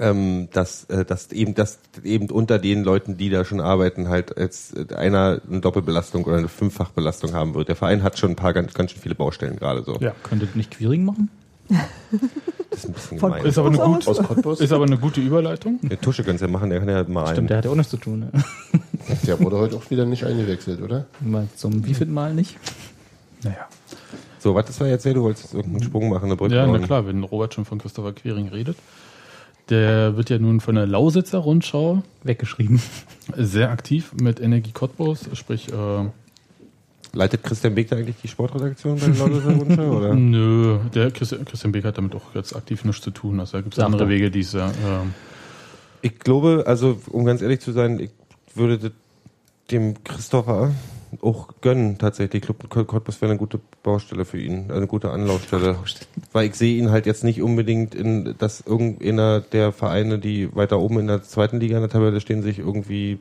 ähm, 0.00 0.48
dass, 0.52 0.84
äh, 0.84 1.04
dass 1.04 1.32
eben 1.32 1.54
dass 1.54 1.78
eben 2.04 2.30
unter 2.30 2.58
den 2.58 2.84
Leuten, 2.84 3.16
die 3.16 3.30
da 3.30 3.44
schon 3.44 3.60
arbeiten, 3.60 4.08
halt 4.08 4.34
jetzt 4.38 4.76
äh, 4.76 4.94
einer 4.94 5.40
eine 5.48 5.60
Doppelbelastung 5.60 6.24
oder 6.24 6.36
eine 6.36 6.48
Fünffachbelastung 6.48 7.32
haben 7.34 7.54
wird. 7.54 7.68
Der 7.68 7.76
Verein 7.76 8.02
hat 8.02 8.18
schon 8.18 8.30
ein 8.30 8.36
paar 8.36 8.52
ganz, 8.52 8.74
ganz 8.74 8.92
schön 8.92 9.00
viele 9.00 9.14
Baustellen 9.14 9.56
gerade 9.56 9.82
so. 9.84 9.96
ja, 10.00 10.12
Könntet 10.22 10.56
nicht 10.56 10.70
Quiring 10.72 11.04
machen? 11.04 11.30
Das 12.68 12.84
ist 12.84 12.90
ein 12.90 12.92
bisschen 12.92 13.18
Von- 13.18 13.32
gemein. 13.32 13.46
ist 13.46 13.56
aber 13.56 13.68
eine, 13.68 13.78
gut, 13.78 14.06
Aus 14.06 14.18
Cottbus? 14.18 14.60
ist 14.60 14.70
aber 14.72 14.84
eine 14.84 14.98
gute 14.98 15.22
Überleitung. 15.22 15.78
Der 15.82 15.98
Tusche 15.98 16.24
könnte 16.24 16.44
ja 16.44 16.50
machen, 16.50 16.68
der 16.68 16.80
kann 16.80 16.88
ja 16.90 17.04
malen. 17.04 17.32
Stimmt, 17.34 17.48
der 17.48 17.56
hat 17.56 17.64
ja 17.64 17.70
auch 17.70 17.74
nichts 17.74 17.90
zu 17.90 17.96
tun. 17.96 18.18
Ne? 18.20 18.30
Der 19.26 19.40
wurde 19.40 19.56
heute 19.56 19.76
auch 19.76 19.88
wieder 19.88 20.04
nicht 20.04 20.24
eingewechselt, 20.24 20.82
oder? 20.82 21.06
Mal 21.20 21.46
zum 21.56 21.86
wievielten 21.86 22.12
Mal 22.12 22.34
nicht? 22.34 22.58
Naja. 23.44 23.66
So, 24.40 24.54
was 24.54 24.66
das 24.66 24.78
war 24.80 24.88
jetzt? 24.88 25.06
Du 25.06 25.22
wolltest 25.22 25.54
irgendeinen 25.54 25.84
Sprung 25.84 26.10
machen, 26.10 26.24
eine 26.26 26.36
Brücke 26.36 26.54
Ja, 26.56 26.66
na 26.66 26.78
klar, 26.80 27.06
wenn 27.06 27.22
Robert 27.22 27.54
schon 27.54 27.64
von 27.64 27.78
Christopher 27.78 28.12
Quering 28.12 28.48
redet. 28.48 28.76
Der 29.68 30.16
wird 30.16 30.30
ja 30.30 30.38
nun 30.38 30.60
von 30.60 30.76
der 30.76 30.86
Lausitzer 30.86 31.38
Rundschau 31.38 32.02
Weggeschrieben. 32.22 32.80
sehr 33.36 33.70
aktiv 33.70 34.12
mit 34.20 34.40
Energie 34.40 34.72
Cottbus, 34.72 35.28
sprich, 35.32 35.72
äh, 35.72 36.04
Leitet 37.12 37.42
Christian 37.42 37.74
Beck 37.74 37.88
da 37.88 37.96
eigentlich 37.96 38.16
die 38.22 38.28
Sportredaktion 38.28 38.98
bei 38.98 39.06
der 39.06 39.14
Lausitzer 39.14 39.56
Rundschau, 39.56 39.96
oder? 39.96 40.14
nö, 40.14 40.78
der 40.94 41.10
Christian, 41.10 41.44
Christian 41.44 41.72
Beck 41.72 41.84
hat 41.84 41.96
damit 41.96 42.14
auch 42.14 42.34
jetzt 42.34 42.54
aktiv 42.54 42.84
nichts 42.84 43.02
zu 43.02 43.10
tun. 43.10 43.40
Also 43.40 43.56
da 43.56 43.62
gibt 43.62 43.76
es 43.76 43.82
andere 43.82 44.04
er. 44.04 44.08
Wege, 44.10 44.30
die 44.30 44.40
es 44.40 44.52
ja, 44.52 44.68
äh, 44.68 44.72
Ich 46.02 46.18
glaube, 46.18 46.64
also 46.66 47.00
um 47.10 47.24
ganz 47.24 47.40
ehrlich 47.40 47.60
zu 47.60 47.72
sein, 47.72 47.98
ich 47.98 48.10
würde 48.54 48.92
dem 49.70 50.04
Christopher 50.04 50.72
auch 51.22 51.48
gönnen 51.60 51.98
tatsächlich. 51.98 52.42
Ich 52.42 52.46
glaube, 52.48 52.84
Cottbus 52.84 53.20
wäre 53.20 53.30
eine 53.30 53.38
gute 53.38 53.60
Baustelle 53.82 54.24
für 54.24 54.38
ihn, 54.38 54.70
eine 54.70 54.86
gute 54.86 55.10
Anlaufstelle. 55.10 55.76
Weil 56.32 56.48
ich 56.48 56.54
sehe 56.54 56.76
ihn 56.76 56.90
halt 56.90 57.06
jetzt 57.06 57.24
nicht 57.24 57.42
unbedingt 57.42 57.94
in, 57.94 58.34
dass 58.38 58.60
irgendeiner 58.60 59.40
der 59.40 59.72
Vereine, 59.72 60.18
die 60.18 60.54
weiter 60.54 60.78
oben 60.78 61.00
in 61.00 61.06
der 61.06 61.22
zweiten 61.22 61.60
Liga 61.60 61.76
in 61.76 61.82
der 61.82 61.90
Tabelle 61.90 62.20
stehen, 62.20 62.42
sich 62.42 62.58
irgendwie 62.58 63.18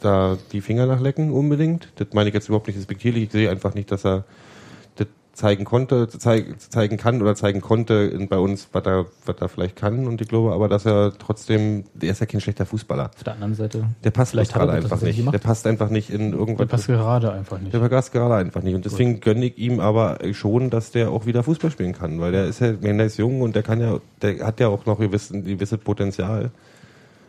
da 0.00 0.38
die 0.52 0.60
Finger 0.60 0.86
nachlecken 0.86 1.30
unbedingt. 1.30 1.88
Das 1.96 2.08
meine 2.12 2.28
ich 2.28 2.34
jetzt 2.34 2.48
überhaupt 2.48 2.66
nicht 2.66 2.78
respektierlich. 2.78 3.24
Ich 3.24 3.32
sehe 3.32 3.50
einfach 3.50 3.74
nicht, 3.74 3.92
dass 3.92 4.04
er 4.04 4.24
zeigen 5.40 5.64
konnte, 5.64 6.06
zeig, 6.06 6.60
zeigen 6.60 6.98
kann 6.98 7.22
oder 7.22 7.34
zeigen 7.34 7.62
konnte 7.62 8.26
bei 8.28 8.38
uns, 8.38 8.68
was 8.72 8.84
er, 8.84 9.06
was 9.24 9.36
er 9.40 9.48
vielleicht 9.48 9.74
kann. 9.74 10.06
Und 10.06 10.20
ich 10.20 10.28
glaube 10.28 10.52
aber, 10.52 10.68
dass 10.68 10.84
er 10.84 11.14
trotzdem, 11.18 11.84
der 11.94 12.10
ist 12.10 12.20
ja 12.20 12.26
kein 12.26 12.42
schlechter 12.42 12.66
Fußballer. 12.66 13.10
Auf 13.16 13.24
der 13.24 13.34
anderen 13.34 13.54
Seite. 13.54 13.84
Der 14.04 14.10
passt 14.10 14.32
Vielleicht 14.32 14.52
gerade 14.52 14.72
er 14.72 14.76
einfach 14.76 15.00
nicht. 15.00 15.32
Der 15.32 15.38
passt 15.38 15.66
einfach 15.66 15.88
nicht 15.88 16.10
in 16.10 16.32
der 16.32 16.40
irgendwas. 16.40 16.68
passt 16.68 16.86
gerade 16.88 17.32
einfach 17.32 17.58
nicht. 17.58 17.72
Der 17.72 17.78
passt 17.88 18.12
gerade 18.12 18.34
einfach 18.34 18.62
nicht. 18.62 18.74
Und 18.74 18.84
deswegen 18.84 19.20
gönne 19.20 19.46
ich 19.46 19.56
ihm 19.56 19.80
aber 19.80 20.18
schon, 20.32 20.68
dass 20.68 20.90
der 20.90 21.10
auch 21.10 21.24
wieder 21.24 21.42
Fußball 21.42 21.70
spielen 21.70 21.94
kann. 21.94 22.20
Weil 22.20 22.32
der 22.32 22.44
ist 22.44 22.60
ja, 22.60 22.72
der 22.72 23.06
ist 23.06 23.16
jung 23.16 23.40
und 23.40 23.56
der 23.56 23.62
kann 23.62 23.80
ja, 23.80 23.98
der 24.20 24.46
hat 24.46 24.60
ja 24.60 24.68
auch 24.68 24.84
noch 24.84 24.98
gewissen, 24.98 25.44
gewisses 25.44 25.78
Potenzial. 25.78 26.50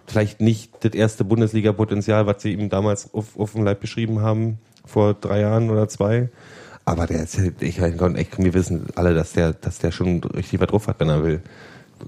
Vielleicht 0.06 0.42
nicht 0.42 0.74
das 0.82 0.94
erste 0.94 1.24
Bundesliga-Potenzial, 1.24 2.28
was 2.28 2.42
sie 2.42 2.52
ihm 2.52 2.68
damals 2.68 3.14
auf, 3.14 3.40
auf 3.40 3.54
dem 3.54 3.64
Leib 3.64 3.80
beschrieben 3.80 4.20
haben, 4.20 4.58
vor 4.84 5.14
drei 5.14 5.40
Jahren 5.40 5.70
oder 5.70 5.88
zwei. 5.88 6.30
Aber 6.86 7.06
der 7.08 7.24
ist 7.24 7.38
ja, 7.38 7.44
ich 7.60 7.80
echt, 7.80 8.38
wir 8.38 8.54
wissen 8.54 8.88
alle, 8.96 9.14
dass 9.14 9.34
der, 9.34 9.54
dass 9.54 9.80
der 9.80 9.92
schon 9.92 10.24
richtig 10.24 10.60
was 10.60 10.68
drauf 10.68 10.88
hat, 10.88 11.00
wenn 11.00 11.10
er 11.10 11.24
will. 11.24 11.42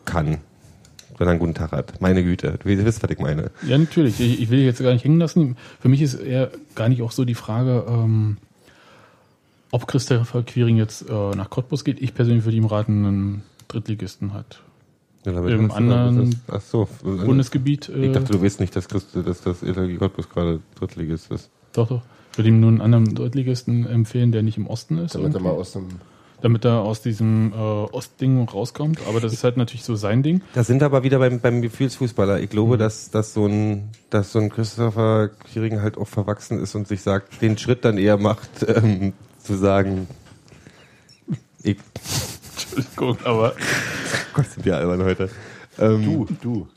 Kann. 0.05 0.39
Wenn 1.17 1.27
er 1.27 1.31
einen 1.31 1.39
guten 1.39 1.53
Tag 1.53 1.71
hat. 1.71 2.01
Meine 2.01 2.23
Güte. 2.23 2.57
Du 2.63 2.69
wisst, 2.69 3.03
was 3.03 3.09
ich 3.11 3.19
meine. 3.19 3.51
Ja, 3.67 3.77
natürlich. 3.77 4.19
Ich, 4.19 4.41
ich 4.41 4.49
will 4.49 4.61
jetzt 4.61 4.81
gar 4.81 4.93
nicht 4.93 5.05
hängen 5.05 5.19
lassen. 5.19 5.57
Für 5.79 5.89
mich 5.89 6.01
ist 6.01 6.15
eher 6.15 6.49
gar 6.73 6.89
nicht 6.89 7.03
auch 7.03 7.11
so 7.11 7.23
die 7.23 7.35
Frage, 7.35 7.85
ähm, 7.87 8.37
ob 9.71 9.87
Christopher 9.87 10.43
Quiring 10.43 10.77
jetzt 10.77 11.07
äh, 11.07 11.13
nach 11.35 11.49
Cottbus 11.51 11.83
geht. 11.83 12.01
Ich 12.01 12.15
persönlich 12.15 12.45
würde 12.45 12.57
ihm 12.57 12.65
raten, 12.65 13.05
einen 13.05 13.43
Drittligisten 13.67 14.33
hat. 14.33 14.61
Ja, 15.25 15.31
Im 15.47 15.71
anderen 15.71 16.35
Ach 16.47 16.61
so. 16.61 16.89
Bundesgebiet. 17.03 17.89
Äh, 17.89 18.07
Ich 18.07 18.11
dachte, 18.11 18.33
du 18.33 18.41
weißt 18.43 18.59
nicht, 18.59 18.75
dass, 18.75 18.89
Christ, 18.89 19.09
dass 19.13 19.41
das 19.41 19.63
Energie 19.63 19.95
Cottbus 19.95 20.29
gerade 20.29 20.59
Drittligist 20.75 21.31
ist. 21.31 21.49
Doch, 21.71 21.87
doch. 21.87 22.01
Ich 22.33 22.37
würde 22.39 22.49
ihm 22.49 22.59
nur 22.59 22.69
einen 22.69 22.81
anderen 22.81 23.13
Drittligisten 23.13 23.85
empfehlen, 23.87 24.31
der 24.31 24.41
nicht 24.43 24.57
im 24.57 24.67
Osten 24.67 24.97
ist. 24.97 25.13
Damit 25.15 25.27
er 25.27 25.35
irgendwie. 25.35 25.43
mal 25.43 25.51
aus 25.51 25.73
dem 25.73 25.87
damit 26.43 26.65
er 26.65 26.81
aus 26.81 27.01
diesem 27.01 27.53
äh, 27.53 27.55
Ostding 27.55 28.43
rauskommt. 28.43 28.99
Aber 29.07 29.21
das 29.21 29.31
ist 29.31 29.45
halt 29.45 29.55
natürlich 29.55 29.85
so 29.85 29.95
sein 29.95 30.23
Ding. 30.23 30.41
Da 30.53 30.65
sind 30.65 30.81
wir 30.81 30.87
aber 30.87 31.03
wieder 31.03 31.17
beim, 31.19 31.39
beim 31.39 31.61
Gefühlsfußballer. 31.61 32.41
Ich 32.41 32.49
glaube, 32.49 32.77
dass, 32.77 33.09
dass 33.09 33.33
so 33.33 33.45
ein, 33.45 33.91
dass 34.09 34.33
so 34.33 34.39
ein 34.39 34.49
Christopher 34.49 35.29
Quiring 35.29 35.81
halt 35.81 35.97
auch 35.97 36.07
verwachsen 36.07 36.59
ist 36.61 36.75
und 36.75 36.85
sich 36.85 37.01
sagt, 37.01 37.41
den 37.41 37.57
Schritt 37.57 37.85
dann 37.85 37.97
eher 37.97 38.17
macht, 38.17 38.49
ähm, 38.67 39.13
zu 39.41 39.55
sagen, 39.55 40.07
ich, 41.63 41.77
Entschuldigung, 42.57 43.17
aber 43.23 43.53
Gott, 44.33 44.47
sind 44.47 44.65
wir 44.65 44.75
albern 44.75 45.03
heute. 45.03 45.29
Ähm, 45.79 46.03
Du, 46.03 46.27
du. 46.41 46.67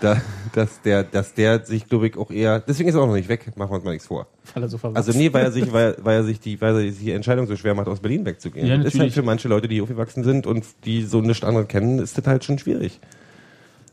Da, 0.00 0.20
dass 0.54 0.80
der, 0.80 1.02
dass 1.04 1.34
der 1.34 1.64
sich, 1.66 1.86
glaube 1.86 2.06
ich, 2.08 2.16
auch 2.16 2.30
eher, 2.30 2.60
deswegen 2.60 2.88
ist 2.88 2.94
er 2.94 3.02
auch 3.02 3.06
noch 3.06 3.14
nicht 3.14 3.28
weg, 3.28 3.54
machen 3.56 3.70
wir 3.70 3.74
uns 3.76 3.84
mal 3.84 3.90
nichts 3.92 4.06
vor. 4.06 4.26
Weil 4.54 4.62
er 4.62 4.68
so 4.70 4.78
Also 4.94 5.12
nee, 5.12 5.30
weil 5.32 5.44
er 5.44 5.52
sich, 5.52 5.70
weil, 5.72 5.96
weil 6.02 6.16
er 6.16 6.24
sich 6.24 6.40
die, 6.40 6.58
weil 6.60 6.74
er 6.74 6.80
sich 6.90 6.98
die 7.00 7.12
Entscheidung 7.12 7.46
so 7.46 7.54
schwer 7.56 7.74
macht, 7.74 7.86
aus 7.88 8.00
Berlin 8.00 8.24
wegzugehen. 8.24 8.66
Ja, 8.66 8.76
das 8.78 8.86
ist 8.86 8.92
halt 8.92 8.94
natürlich. 9.00 9.14
für 9.14 9.22
manche 9.22 9.48
Leute, 9.48 9.68
die 9.68 9.82
aufgewachsen 9.82 10.24
sind 10.24 10.46
und 10.46 10.64
die 10.86 11.04
so 11.04 11.20
nichts 11.20 11.44
anderes 11.44 11.68
kennen, 11.68 11.98
ist 11.98 12.16
das 12.16 12.26
halt 12.26 12.44
schon 12.44 12.58
schwierig. 12.58 12.98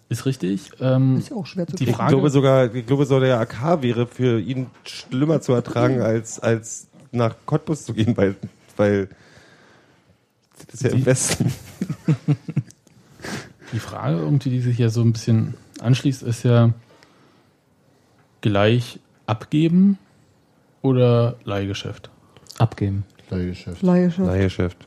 ist 0.07 0.25
richtig. 0.25 0.71
Ähm, 0.79 1.17
Ist 1.17 1.29
ja 1.29 1.35
auch 1.35 1.45
schwer 1.45 1.67
zu 1.67 1.75
Die 1.75 1.83
Ich 1.89 1.95
Frage- 1.95 2.11
glaube 2.13 2.29
sogar, 2.29 2.73
ich 2.73 2.85
glaube 2.85 3.05
so 3.05 3.19
der 3.19 3.39
AK 3.41 3.81
wäre 3.81 4.07
für 4.07 4.39
ihn 4.39 4.67
schlimmer 4.85 5.41
zu 5.41 5.51
ertragen, 5.51 6.01
als, 6.01 6.39
als 6.39 6.87
nach 7.11 7.35
Cottbus 7.45 7.83
zu 7.83 7.93
gehen, 7.93 8.15
weil, 8.15 8.35
weil 8.77 9.09
das 10.65 10.75
ist 10.75 10.83
ja 10.83 10.89
im 10.91 10.97
Die- 10.99 11.05
Westen. 11.05 11.51
Die 13.73 13.79
Frage 13.79 14.17
irgendwie, 14.19 14.49
die 14.49 14.61
sich 14.61 14.77
ja 14.77 14.87
so 14.89 15.01
ein 15.01 15.11
bisschen 15.11 15.55
anschließt, 15.81 16.23
ist 16.23 16.43
ja 16.43 16.71
gleich 18.41 18.99
abgeben 19.25 19.97
oder 20.81 21.35
Leihgeschäft? 21.43 22.09
abgeben. 22.59 23.03
Leihgeschäft. 23.29 23.81
Leihgeschäft. 23.83 24.27
Leihgeschäft. 24.27 24.77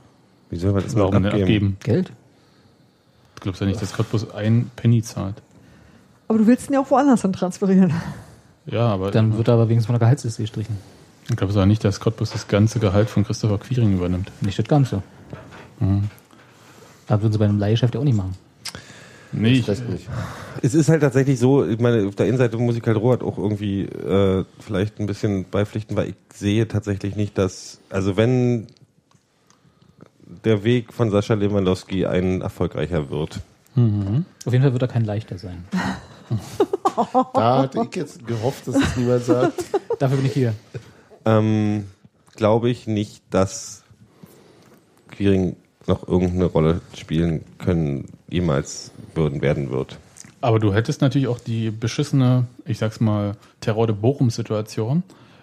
Wie 0.51 0.57
soll 0.57 0.73
man 0.73 0.83
das 0.83 0.97
Warum 0.97 1.23
denn 1.23 1.27
abgeben? 1.27 1.77
Geld? 1.85 2.09
Du 3.37 3.43
glaubst 3.43 3.61
ja 3.61 3.67
nicht, 3.69 3.81
dass 3.81 3.93
Cottbus 3.93 4.29
ein 4.33 4.71
Penny 4.75 5.03
zahlt. 5.03 5.41
Aber 6.27 6.39
du 6.39 6.47
willst 6.47 6.69
ihn 6.69 6.75
ja 6.75 6.81
auch 6.81 6.91
woanders 6.91 7.23
hin 7.23 7.33
transferieren. 7.33 7.93
Ja, 8.67 8.89
aber 8.89 9.11
Dann 9.13 9.37
wird 9.37 9.49
er 9.49 9.55
aber 9.55 9.69
wenigstens 9.69 9.87
von 9.87 9.95
der 9.95 10.01
Gehaltsliste 10.01 10.43
gestrichen. 10.43 10.77
ich 11.29 11.37
glaube 11.37 11.59
auch 11.61 11.65
nicht, 11.65 11.85
dass 11.85 12.01
Cottbus 12.01 12.31
das 12.31 12.49
ganze 12.49 12.81
Gehalt 12.81 13.09
von 13.09 13.25
Christopher 13.25 13.59
Quiring 13.59 13.95
übernimmt. 13.95 14.31
Nicht 14.41 14.59
das 14.59 14.67
Ganze. 14.67 15.03
Das 15.79 17.21
würden 17.23 17.33
sie 17.33 17.39
bei 17.39 17.45
einem 17.47 17.59
Leihgeschäft 17.59 17.95
ja 17.95 18.01
auch 18.01 18.05
nicht 18.05 18.17
machen. 18.17 18.35
Nee, 19.33 19.53
ich, 19.53 19.67
Das 19.67 19.81
nicht. 19.83 20.09
Es 20.63 20.75
ist 20.75 20.89
halt 20.89 21.03
tatsächlich 21.03 21.39
so, 21.39 21.65
ich 21.67 21.79
meine, 21.79 22.07
auf 22.09 22.17
der 22.17 22.27
Innenseite 22.27 22.57
muss 22.59 22.77
ich 22.77 22.83
halt 22.83 22.97
Robert 22.97 23.23
auch 23.23 23.39
irgendwie 23.39 23.83
äh, 23.83 24.45
vielleicht 24.59 24.99
ein 24.99 25.07
bisschen 25.07 25.45
beipflichten, 25.49 25.97
weil 25.97 26.09
ich 26.11 26.15
sehe 26.35 26.67
tatsächlich 26.67 27.17
nicht, 27.17 27.39
dass, 27.39 27.79
also 27.91 28.17
wenn 28.17 28.67
der 30.45 30.65
Weg 30.65 30.93
von 30.93 31.11
Sascha 31.11 31.35
Lewandowski 31.35 32.07
ein 32.07 32.41
erfolgreicher 32.41 33.11
wird, 33.11 33.41
Auf 33.77 34.53
jeden 34.53 34.63
Fall 34.63 34.73
wird 34.73 34.83
er 34.83 34.89
kein 34.89 35.05
leichter 35.05 35.39
sein. 35.39 35.65
Da 37.35 37.59
hatte 37.59 37.87
ich 37.89 37.97
jetzt 37.97 38.27
gehofft, 38.27 38.69
dass 38.69 38.75
es 38.77 38.97
niemand 38.97 39.25
sagt. 39.25 39.65
Dafür 39.99 40.19
bin 40.19 40.27
ich 40.27 40.33
hier. 40.33 40.55
ähm, 41.25 41.85
glaube 42.37 42.69
ich 42.69 42.87
nicht, 42.87 43.23
dass 43.31 43.83
Quiring 45.11 45.57
noch 45.87 46.07
irgendeine 46.07 46.45
Rolle 46.47 46.81
spielen 46.95 47.43
können, 47.59 48.07
jemals 48.29 48.91
würden, 49.15 49.41
werden 49.43 49.71
wird. 49.71 49.99
aber 50.41 50.59
du 50.59 50.73
hättest 50.75 51.01
natürlich 51.01 51.29
auch 51.29 51.39
die 51.39 51.71
beschissene, 51.71 52.47
ich 52.65 52.79
sag's 52.79 53.01
mal, 53.01 53.37
Terror 53.61 53.87
de 53.87 53.97
Bochum-Situation, 53.97 55.03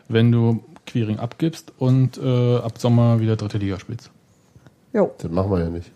wenn 0.09 0.31
du 0.31 0.63
Quiring 0.85 1.19
abgibst 1.19 1.73
und 1.77 2.17
äh, 2.17 2.57
ab 2.57 2.77
Sommer 2.77 3.19
wieder 3.19 3.35
dritte 3.35 3.57
Liga 3.57 3.79
spielst. 3.79 4.09
Jo. 4.93 5.13
Das 5.17 5.29
machen 5.29 5.51
wir 5.51 5.59
ja 5.59 5.69
nicht. 5.69 5.91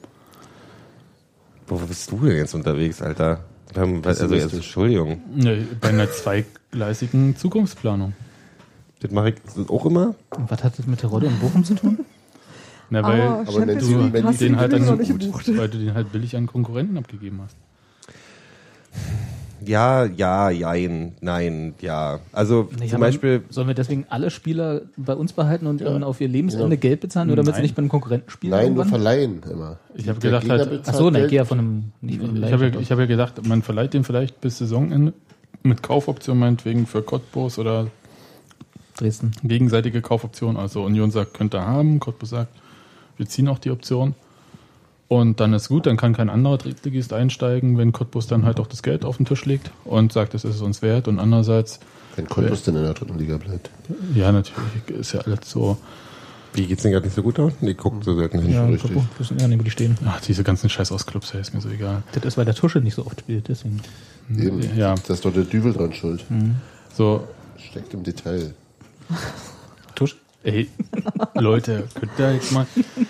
Wo 1.68 1.76
bist 1.78 2.12
du 2.12 2.18
denn 2.26 2.36
jetzt 2.38 2.54
unterwegs, 2.54 3.02
Alter? 3.02 3.46
Wir 3.74 3.82
haben, 3.84 4.02
also 4.04 4.36
jetzt. 4.36 4.54
Entschuldigung, 4.54 5.22
Ne, 5.34 5.66
bei 5.80 5.89
einer 5.89 6.12
zweigleisigen 6.12 7.38
Zukunftsplanung. 7.38 8.14
das 9.00 9.12
mache 9.12 9.30
ich 9.30 9.70
auch 9.70 9.86
immer. 9.86 10.14
Und 10.36 10.52
was 10.52 10.62
hat 10.64 10.78
das 10.78 10.88
mit 10.88 11.02
der 11.02 11.10
Rolle 11.10 11.28
in 11.28 11.39
Bochum 11.39 11.64
zu 11.64 11.76
tun? 11.76 12.00
Na, 12.94 13.02
weil 13.04 13.22
Aber 13.22 13.39
aber 13.48 13.68
wenn 13.68 13.80
du- 13.80 14.14
wenn 14.14 14.38
den 14.38 14.60
halt 14.60 14.72
den 14.74 14.84
so 14.84 14.96
nicht 14.96 15.12
gut, 15.12 15.20
gebucht. 15.22 15.58
weil 15.58 15.70
du 15.70 15.78
den 15.80 15.94
halt 15.94 16.12
billig 16.12 16.36
an 16.36 16.46
Konkurrenten 16.46 16.98
abgegeben 16.98 17.39
hast. 17.42 17.56
Ja, 19.64 20.06
ja, 20.06 20.50
jein, 20.50 21.14
nein, 21.22 21.76
ja. 21.82 22.20
Also 22.32 22.68
Nee, 22.80 22.88
zum 22.88 23.00
Beispiel, 23.00 23.44
Sollen 23.50 23.68
wir 23.68 23.76
deswegen 23.76 24.06
alle 24.10 24.32
Spieler 24.32 24.82
bei 24.98 25.14
uns 25.14 25.34
behalten 25.34 25.68
und 25.68 25.82
ihnen 25.82 26.04
auf 26.04 26.20
ihr 26.20 26.28
Lebensende 26.28 26.78
Geld 26.78 27.00
bezahlen, 27.00 27.28
nur 27.28 27.36
damit 27.36 27.54
sie 27.54 27.60
Nein. 27.60 27.62
nicht 27.64 27.76
bei 27.76 27.80
einem 27.82 27.89
Konkurrenten 27.89 28.30
spielen? 28.32 28.52
Nein, 28.52 28.60
nur 28.74 28.84
irgendwann? 28.84 28.89
verleihen 28.89 29.42
immer. 29.50 29.78
Ich 29.94 30.10
habe 30.10 30.20
gedacht 30.20 30.50
halt- 30.50 30.82
Ach 30.88 30.94
so, 30.96 31.10
ich 31.12 31.28
gehe 31.30 31.38
ja 31.38 31.46
von 31.46 31.60
einem, 31.60 31.84
nicht 32.02 32.20
von 32.20 32.30
einem 32.32 32.44
Ich 32.44 32.52
habe 32.52 32.68
ja, 32.70 32.80
ich 32.80 32.92
hab 32.92 32.98
ja 33.00 33.06
gedacht, 33.06 33.46
man 33.48 33.62
verleiht 33.62 33.94
den 33.94 34.04
vielleicht 34.04 34.42
bis 34.42 34.58
Saisonende 34.58 35.14
mit 35.62 35.84
Kaufoption 35.84 36.39
meinetwegen 36.39 36.88
für 36.88 37.04
Cottbus 37.04 37.60
oder. 37.60 37.88
Dresden. 38.98 39.32
gegenseitige 39.44 40.02
Kaufoption. 40.02 40.58
Also 40.58 40.84
Union 40.84 41.12
sagt, 41.12 41.34
könnt 41.36 41.56
ihr 41.56 41.66
haben, 41.66 42.00
Cottbus 42.00 42.32
sagt, 42.32 42.52
wir 43.22 43.30
ziehen 43.30 43.47
auch 43.47 43.59
die 43.59 43.69
Option. 43.69 44.15
Und 45.07 45.39
dann 45.39 45.53
ist 45.53 45.67
gut, 45.67 45.86
dann 45.86 45.95
kann 45.95 46.13
kein 46.13 46.30
anderer 46.30 46.57
Drittligist 46.57 47.13
einsteigen, 47.13 47.78
wenn 47.78 47.91
Cottbus 47.91 48.26
dann 48.26 48.45
halt 48.45 48.59
auch 48.59 48.67
das 48.67 48.82
Geld 48.82 49.05
auf 49.05 49.17
den 49.17 49.26
Tisch 49.28 49.45
legt 49.45 49.69
und 49.86 50.11
sagt, 50.11 50.34
es 50.34 50.43
ist 50.43 50.55
es 50.55 50.61
uns 50.61 50.82
wert. 50.82 51.07
Und 51.07 51.19
andererseits, 51.19 51.80
Wenn 52.15 52.28
Cottbus 52.28 52.63
denn 52.63 52.76
in 52.78 52.84
der 52.84 52.93
dritten 52.93 53.19
Liga 53.19 53.38
bleibt. 53.38 53.69
ja, 54.15 54.32
natürlich 54.32 54.89
ist 54.99 55.13
ja 55.13 55.19
alles 55.22 55.39
so, 55.43 55.78
wie 56.53 56.65
geht's 56.65 56.82
denn 56.82 56.93
gerade 56.93 57.05
nicht 57.05 57.15
so 57.15 57.22
gut 57.22 57.39
aus? 57.39 57.53
Die 57.61 57.76
gucken 57.76 58.01
so 58.01 58.15
selten 58.15 58.39
hin. 58.41 58.53
Ja, 58.53 58.65
richtig. 58.65 58.93
Cottbus, 58.93 59.34
ja 59.38 59.49
wo 59.51 59.63
die 59.63 59.69
stehen. 59.69 59.97
ach, 60.05 60.19
diese 60.22 60.43
ganzen 60.43 60.67
scheiß 60.69 60.91
Ostclubs, 60.91 61.32
ja, 61.34 61.39
ist 61.39 61.53
mir 61.53 61.61
so 61.61 61.69
egal. 61.69 62.01
Das 62.13 62.24
ist, 62.24 62.38
weil 62.38 62.45
der 62.45 62.55
Tusche 62.55 62.80
nicht 62.80 62.95
so 62.95 63.05
oft 63.05 63.19
spielt, 63.19 63.49
deswegen. 63.49 63.82
Eben. 64.36 64.61
Ja. 64.76 64.95
Da 65.07 65.13
ist 65.13 65.24
doch 65.26 65.34
der 65.34 65.43
Dübel 65.43 65.74
dran 65.74 65.93
schuld. 65.93 66.26
So, 66.95 67.28
Steckt 67.57 67.93
im 67.93 68.03
Detail. 68.03 68.53
Ey, 70.44 70.68
Leute, 71.36 71.88
könnt 72.00 72.12
ihr 72.18 72.34
jetzt 72.34 72.52
mal, 72.52 72.66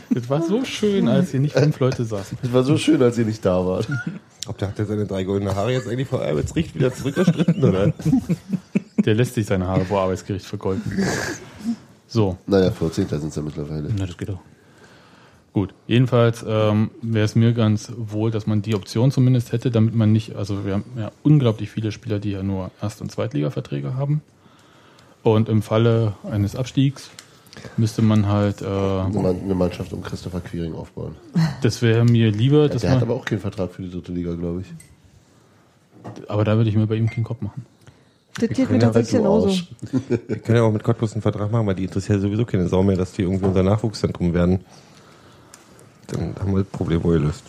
das 0.10 0.30
war 0.30 0.42
so 0.42 0.66
schön, 0.66 1.08
als 1.08 1.32
hier 1.32 1.40
nicht 1.40 1.54
fünf 1.58 1.80
Leute 1.80 2.04
saßen. 2.04 2.38
Es 2.42 2.52
war 2.52 2.64
so 2.64 2.78
schön, 2.78 3.02
als 3.02 3.18
ihr 3.18 3.26
nicht 3.26 3.46
da 3.46 3.66
wart. 3.66 3.88
Ob 4.48 4.58
der 4.58 4.68
hat 4.70 4.78
der 4.78 4.86
seine 4.86 5.06
drei 5.06 5.24
goldene 5.24 5.56
Haare 5.56 5.72
jetzt 5.72 5.88
eigentlich 5.88 6.10
vor 6.10 6.22
Arbeitsgericht 6.22 6.76
wieder 6.76 6.94
zurückgestritten, 6.94 7.64
oder? 7.64 7.94
Der 9.06 9.16
lässt 9.16 9.36
sich 9.36 9.46
seine 9.46 9.68
Haare 9.68 9.86
vor 9.86 10.02
Arbeitsgericht 10.02 10.46
vergolden. 10.46 10.84
So, 12.08 12.38
Naja, 12.48 12.72
14. 12.72 13.08
sind 13.08 13.32
sie 13.32 13.40
ja 13.40 13.46
mittlerweile. 13.46 13.90
Na, 13.98 14.06
das 14.06 14.18
geht 14.18 14.28
doch. 14.30 14.40
gut. 15.54 15.74
Jedenfalls 15.88 16.44
ähm, 16.46 16.92
wäre 17.02 17.24
es 17.24 17.36
mir 17.36 17.54
ganz 17.54 17.94
wohl, 17.96 18.32
dass 18.32 18.46
man 18.46 18.62
die 18.62 18.76
Option 18.76 19.12
zumindest 19.12 19.54
hätte, 19.54 19.72
damit 19.72 19.96
man 19.96 20.12
nicht, 20.12 20.36
also 20.36 20.66
wir 20.66 20.74
haben 20.74 20.84
ja 20.98 21.12
unglaublich 21.24 21.70
viele 21.70 21.94
Spieler, 21.94 22.20
die 22.20 22.32
ja 22.32 22.44
nur 22.44 22.72
Erst- 22.82 23.02
und 23.02 23.10
Zweitliga-Verträge 23.10 23.96
haben. 23.96 24.22
Und 25.24 25.50
im 25.50 25.62
Falle 25.62 26.14
eines 26.30 26.56
Abstiegs 26.56 27.12
müsste 27.78 28.02
man 28.02 28.28
halt, 28.28 28.62
äh, 28.62 28.66
Eine 28.66 29.10
Mann- 29.20 29.42
eine 29.44 29.56
Mannschaft 29.56 29.92
um 29.94 30.02
Christopher 30.02 30.40
Quiring 30.42 30.74
aufbauen. 30.74 31.16
das 31.62 31.82
wäre 31.82 32.04
mir 32.06 32.32
lieber, 32.32 32.70
dass 32.70 32.82
Der 32.82 32.92
hat 32.92 33.02
aber 33.02 33.16
auch 33.16 33.26
keinen 33.26 33.40
Vertrag 33.40 33.72
für 33.72 33.82
die 33.82 33.90
dritte 33.92 34.12
Liga, 34.12 34.34
glaube 34.36 34.62
ich. 34.62 34.68
aber 36.30 36.44
da 36.44 36.56
würde 36.58 36.70
ich 36.70 36.76
mir 36.76 36.88
bei 36.88 36.96
ihm 36.96 37.10
keinen 37.10 37.24
Kopf 37.24 37.42
machen. 37.42 37.66
Das 38.40 38.50
geht 38.50 38.70
mir 38.70 38.78
ja 38.78 38.90
tatsächlich 38.92 39.22
halt 39.22 39.24
so 39.26 39.48
genauso. 39.48 39.64
Wir 40.28 40.40
können 40.40 40.58
ja 40.58 40.64
auch 40.64 40.72
mit 40.72 40.84
Cottbus 40.84 41.12
einen 41.14 41.22
Vertrag 41.22 41.52
machen, 41.52 41.68
weil 41.68 41.76
die 41.76 41.84
interessiert 41.84 42.22
sowieso 42.22 42.46
keine 42.46 42.68
Sau 42.70 42.82
mehr, 42.82 42.96
dass 42.96 43.12
die 43.12 43.24
irgendwie 43.24 43.46
unser 43.46 43.62
Nachwuchszentrum 43.64 44.34
werden. 44.34 44.62
Dann 46.08 46.34
haben 46.40 46.54
wir 46.54 46.64
das 46.64 46.72
Problem 46.72 47.04
wohl 47.04 47.20
gelöst. 47.20 47.44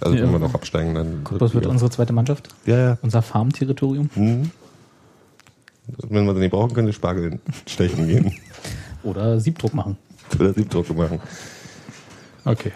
Also 0.00 0.16
Ja. 0.16 0.24
wenn 0.24 0.32
wir 0.32 0.38
noch 0.40 0.54
absteigen, 0.54 0.94
dann. 0.94 1.22
Cottbus 1.24 1.54
wird 1.54 1.66
unsere 1.66 1.90
zweite 1.90 2.12
Mannschaft. 2.12 2.48
ja, 2.66 2.76
ja. 2.78 2.98
Unser 3.02 3.22
Farmterritorium. 3.22 4.10
Mhm. 4.16 4.50
Wenn 6.08 6.26
wir 6.26 6.34
sie 6.34 6.40
nicht 6.40 6.50
brauchen, 6.50 6.74
können 6.74 6.88
die 6.88 6.92
Spargel 6.92 7.38
stechen 7.66 8.06
gehen. 8.08 8.32
Oder 9.08 9.40
Siebdruck 9.40 9.72
machen. 9.72 9.96
Oder 10.38 10.52
Siebdrucke 10.52 10.92
machen. 10.92 11.20
Okay. 12.44 12.72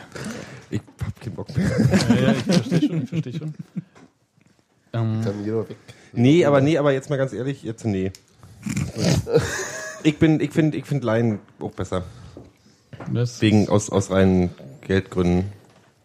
Ich 0.71 0.81
hab 1.05 1.21
keinen 1.21 1.35
Bock 1.35 1.55
mehr. 1.55 1.71
Ja, 2.09 2.15
ja, 2.15 2.33
ich 2.33 2.39
verstehe 2.39 2.89
schon, 2.89 3.03
ich 3.03 3.09
verstehe 3.11 3.33
schon. 3.35 3.55
Ähm. 4.95 5.21
Nee, 6.13 6.45
aber 6.47 6.63
nee, 6.63 6.79
aber 6.79 6.93
jetzt 6.93 7.11
mal 7.11 7.17
ganz 7.17 7.35
ehrlich, 7.35 7.63
jetzt 7.63 7.85
nee. 7.85 8.13
Ich 10.03 10.19
bin, 10.19 10.41
ich 10.41 10.53
finde, 10.53 10.79
ich 10.79 10.87
finde 10.87 11.07
Laien 11.07 11.39
auch 11.61 11.73
besser. 11.73 12.05
das, 13.13 13.41
Wegen 13.43 13.69
aus, 13.69 13.91
aus 13.91 14.11
reinen 14.11 14.51
Geldgründen. 14.81 15.53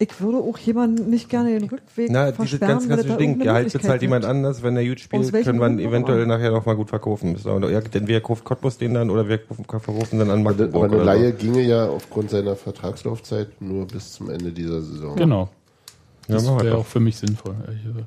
Ich 0.00 0.20
würde 0.20 0.38
auch 0.38 0.56
jemanden 0.58 1.10
nicht 1.10 1.28
gerne 1.28 1.58
den 1.58 1.68
Rückweg 1.68 2.08
Na, 2.12 2.30
dieses 2.30 2.50
versperren, 2.50 2.68
ganz 2.74 2.86
klassische 2.86 3.16
Ding. 3.16 3.38
Gehalt 3.40 3.64
Möglichkeit 3.64 3.82
bezahlt 3.82 4.02
jemand 4.02 4.24
anders, 4.24 4.62
wenn 4.62 4.76
er 4.76 4.86
gut 4.86 5.00
spielt, 5.00 5.32
welchen 5.32 5.58
können 5.58 5.78
wir 5.78 5.84
eventuell 5.84 6.24
nachher 6.26 6.52
noch 6.52 6.66
mal 6.66 6.76
gut 6.76 6.88
verkaufen. 6.88 7.36
Aber- 7.44 7.68
Ja, 7.68 7.80
entweder 7.80 8.20
kauft 8.20 8.44
Cottbus 8.44 8.78
den 8.78 8.94
dann 8.94 9.10
oder 9.10 9.28
wir 9.28 9.40
verkaufen 9.40 10.20
dann 10.20 10.30
an 10.30 10.40
Aber 10.40 10.50
Magdeburg. 10.50 10.84
eine 10.84 10.96
oder 10.96 11.04
Laie 11.04 11.32
so. 11.32 11.38
ginge 11.38 11.62
ja 11.62 11.88
aufgrund 11.88 12.30
seiner 12.30 12.54
Vertragslaufzeit 12.54 13.60
nur 13.60 13.86
bis 13.88 14.12
zum 14.12 14.30
Ende 14.30 14.52
dieser 14.52 14.80
Saison. 14.82 15.16
genau. 15.16 15.48
Ja, 16.28 16.34
Das 16.36 16.46
wir 16.46 16.60
wäre 16.62 16.76
auch 16.78 16.86
für 16.86 17.00
mich 17.00 17.16
sinnvoll, 17.16 17.56
ehrlich 17.66 17.82
gesagt. 17.82 18.06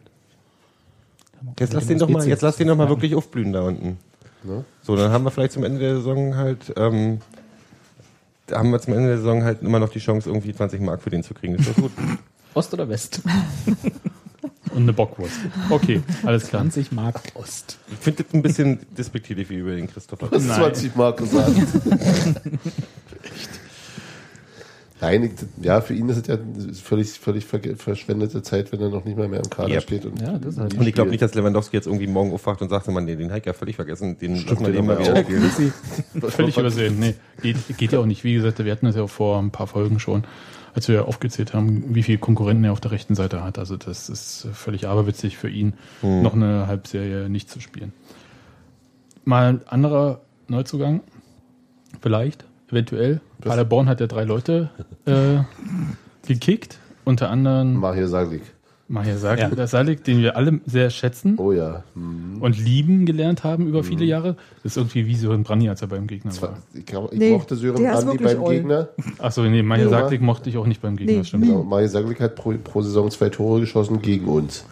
Jetzt 1.60 1.74
lass 1.74 1.88
den 1.88 1.98
doch 2.00 2.08
mal, 2.08 2.26
jetzt 2.26 2.42
lass 2.42 2.56
den 2.56 2.68
doch 2.68 2.78
mal 2.78 2.88
wirklich 2.88 3.16
aufblühen 3.16 3.52
da 3.52 3.64
unten. 3.64 3.98
Ne? 4.44 4.64
So, 4.84 4.96
dann 4.96 5.12
haben 5.12 5.24
wir 5.26 5.32
vielleicht 5.32 5.52
zum 5.54 5.64
Ende 5.64 5.80
der 5.80 5.96
Saison 5.98 6.36
halt, 6.38 6.72
ähm, 6.78 7.20
haben 8.52 8.72
wir 8.72 8.80
zum 8.80 8.93
Ende 8.93 9.10
der 9.10 9.18
Saison 9.18 9.43
halt 9.43 9.62
immer 9.62 9.80
noch 9.80 9.89
die 9.89 9.99
Chance, 9.99 10.30
irgendwie 10.30 10.54
20 10.54 10.82
Mark 10.82 11.02
für 11.02 11.10
den 11.10 11.24
zu 11.24 11.34
kriegen. 11.34 11.56
Ist 11.56 11.70
doch 11.70 11.76
gut. 11.76 11.91
Ost 12.54 12.74
oder 12.74 12.89
West? 12.89 13.22
Und 14.74 14.84
eine 14.84 14.93
Bockwurst. 14.93 15.36
Okay, 15.70 16.02
alles 16.24 16.47
klar. 16.47 16.62
20 16.62 16.93
Mark 16.93 17.22
Ost. 17.34 17.78
Ich 17.91 17.97
finde 17.97 18.24
das 18.24 18.34
ein 18.34 18.41
bisschen 18.41 18.80
despektierlich 18.97 19.49
wie 19.49 19.56
über 19.56 19.76
den 19.76 19.88
Christopher. 19.88 20.28
Du 20.28 20.38
hast 20.38 20.47
Nein. 20.47 20.60
20 20.60 20.95
Mark 20.95 21.18
gesagt. 21.18 21.52
Nein, 25.02 25.32
ja, 25.62 25.82
für 25.82 25.93
ihn 25.95 26.08
ist 26.10 26.18
es 26.18 26.28
ja 26.28 26.38
völlig, 26.84 27.10
völlig 27.12 27.45
verschwendete 27.45 28.43
Zeit, 28.43 28.72
wenn 28.72 28.80
er 28.82 28.89
noch 28.89 29.04
nicht 29.04 29.18
mal 29.18 29.28
mehr 29.28 29.39
im 29.39 29.49
Kader 29.49 29.70
Yep. 29.74 29.82
steht. 29.84 30.06
Und 30.06 30.22
Ja, 30.22 30.38
das 30.38 30.54
ist 30.54 30.60
halt- 30.60 30.76
Und 30.78 30.88
ich 30.88 30.93
glaube 30.93 31.10
nicht, 31.10 31.22
dass 31.22 31.34
Lewandowski 31.34 31.76
jetzt 31.76 31.88
irgendwie 31.88 32.06
morgen 32.08 32.32
aufwacht 32.32 32.62
und 32.62 32.70
sagt, 32.70 32.88
man, 32.88 33.08
den, 33.08 33.18
den 33.18 33.36
ich 33.36 33.45
ja 33.45 33.54
völlig 33.54 33.76
vergessen, 33.76 34.18
den 34.20 34.36
lassen 34.45 34.66
wir 34.74 34.84
mal 34.84 34.99
wieder. 34.99 35.24
Völlig 36.30 36.58
übersehen. 36.58 36.99
Nee, 36.99 37.16
geht, 37.41 37.58
geht 37.78 37.91
ja 37.93 37.99
auch 37.99 38.06
nicht. 38.06 38.24
Wie 38.24 38.34
gesagt, 38.36 38.64
wir 38.64 38.72
hatten 38.72 38.86
das 38.86 38.95
ja 38.95 39.02
auch 39.04 39.10
vor 39.10 39.39
ein 39.39 39.49
paar 39.52 39.66
Folgen 39.68 39.99
schon, 39.99 40.24
als 40.76 40.88
wir 40.88 41.08
aufgezählt 41.08 41.54
haben, 41.54 41.95
wie 41.95 42.04
viele 42.04 42.20
Konkurrenten 42.20 42.64
er 42.66 42.72
auf 42.72 42.80
der 42.80 42.91
rechten 42.91 43.16
Seite 43.16 43.43
hat. 43.43 43.58
Also 43.60 43.78
das 43.78 44.08
ist 44.08 44.47
völlig 44.54 44.88
aberwitzig 44.88 45.36
für 45.38 45.49
ihn, 45.49 45.74
noch 46.02 46.34
eine 46.36 46.68
Halbserie 46.68 47.28
nicht 47.28 47.49
zu 47.49 47.60
spielen. 47.60 47.91
Mal 49.26 49.47
ein 49.49 49.68
anderer 49.68 50.22
Neuzugang, 50.47 51.02
vielleicht, 52.02 52.45
eventuell. 52.72 53.22
Paderborn 53.41 53.88
hat 53.88 53.99
ja 53.99 54.07
drei 54.07 54.24
Leute 54.24 54.69
äh, 55.05 55.39
gekickt, 56.28 56.80
unter 57.05 57.30
anderem 57.30 57.76
Mahir 57.76 58.07
Saglik. 58.07 58.43
Mahir 58.88 59.17
Salik, 59.17 59.57
ja. 59.57 59.67
Salik, 59.67 60.03
den 60.03 60.19
wir 60.19 60.36
alle 60.36 60.59
sehr 60.65 60.89
schätzen 60.89 61.38
Oh 61.38 61.53
ja. 61.53 61.86
Hm. 61.93 62.41
und 62.41 62.59
lieben 62.59 63.05
gelernt 63.05 63.45
haben 63.45 63.65
über 63.65 63.86
viele 63.86 64.03
Jahre. 64.03 64.36
Das 64.63 64.74
ist 64.74 64.78
irgendwie 64.78 65.07
wie 65.07 65.15
Sören 65.15 65.43
Brandi, 65.43 65.69
als 65.69 65.82
er 65.82 65.88
beim 65.88 66.07
Gegner 66.07 66.34
war. 66.41 66.57
Ich, 66.74 66.86
glaub, 66.86 67.13
ich 67.13 67.17
Nee, 67.17 67.32
mochte 67.32 67.55
Sören 67.55 67.78
wirklich 67.82 68.19
beim 68.19 68.43
oll. 68.43 68.53
Gegner. 68.53 68.89
Achso, 69.19 69.43
nee, 69.43 69.63
Mahir 69.63 69.88
Salik 69.88 70.22
mochte 70.22 70.49
ich 70.49 70.57
auch 70.57 70.67
nicht 70.67 70.82
beim 70.82 70.97
Gegner, 70.97 71.13
Nee, 71.13 71.24
stimmt. 71.24 71.45
Genau, 71.45 71.63
Mahir 71.63 71.88
Saglik 71.88 72.19
hat 72.19 72.36
pro, 72.36 72.53
pro 72.61 72.82
Saison 72.82 73.09
zwei 73.11 73.30
Tore 73.30 73.61
geschossen 73.61 74.01
gegen 74.01 74.26
uns. 74.26 74.65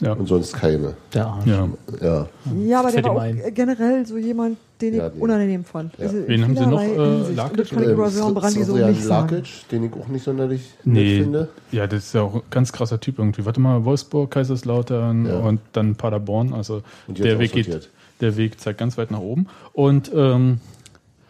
Ja. 0.00 0.12
Und 0.12 0.26
sonst 0.26 0.52
keine. 0.54 0.94
Der 1.14 1.26
Arsch. 1.26 1.46
Ja. 1.46 1.68
Ja. 2.02 2.28
Ja, 2.66 2.80
aber 2.80 2.92
der 2.92 3.04
war 3.04 3.12
auch 3.12 3.20
ein. 3.20 3.40
generell 3.54 4.06
so 4.06 4.16
jemand, 4.18 4.58
den 4.80 4.92
ich 4.94 4.98
Ja, 4.98 5.08
nee. 5.08 5.20
unangenehm 5.20 5.64
fand. 5.64 5.98
Also 5.98 6.18
in 6.18 6.28
Wen 6.28 6.44
haben 6.44 6.56
Sie 6.56 6.66
noch, 6.66 6.82
äh. 6.82 7.32
Lakic 7.34 7.70
kann 7.70 7.82
ich 7.82 7.88
Ähm, 7.88 7.92
über 7.94 8.10
so 8.10 8.30
nicht. 8.30 9.04
Lakic, 9.06 9.68
den 9.70 9.84
ich 9.84 9.92
auch 9.94 10.08
nicht 10.08 10.24
sonderlich 10.24 10.74
Nee, 10.84 11.14
nett 11.16 11.22
finde. 11.22 11.48
ja, 11.72 11.86
das 11.86 12.04
ist 12.06 12.14
ja 12.14 12.22
auch 12.22 12.34
ein 12.34 12.42
ganz 12.50 12.72
krasser 12.72 13.00
Typ 13.00 13.18
irgendwie. 13.18 13.44
Warte 13.46 13.60
mal, 13.60 13.84
Wolfsburg, 13.84 14.30
Kaiserslautern 14.30 15.26
Ja. 15.26 15.38
und 15.38 15.60
dann 15.72 15.96
Paderborn. 15.96 16.52
Also 16.52 16.82
der 17.08 17.38
Weg, 17.38 17.52
geht, 17.52 17.88
der 18.20 18.36
Weg 18.36 18.60
zeigt 18.60 18.78
ganz 18.78 18.98
weit 18.98 19.10
nach 19.10 19.20
oben. 19.20 19.46
Und 19.72 20.10
ähm, 20.14 20.60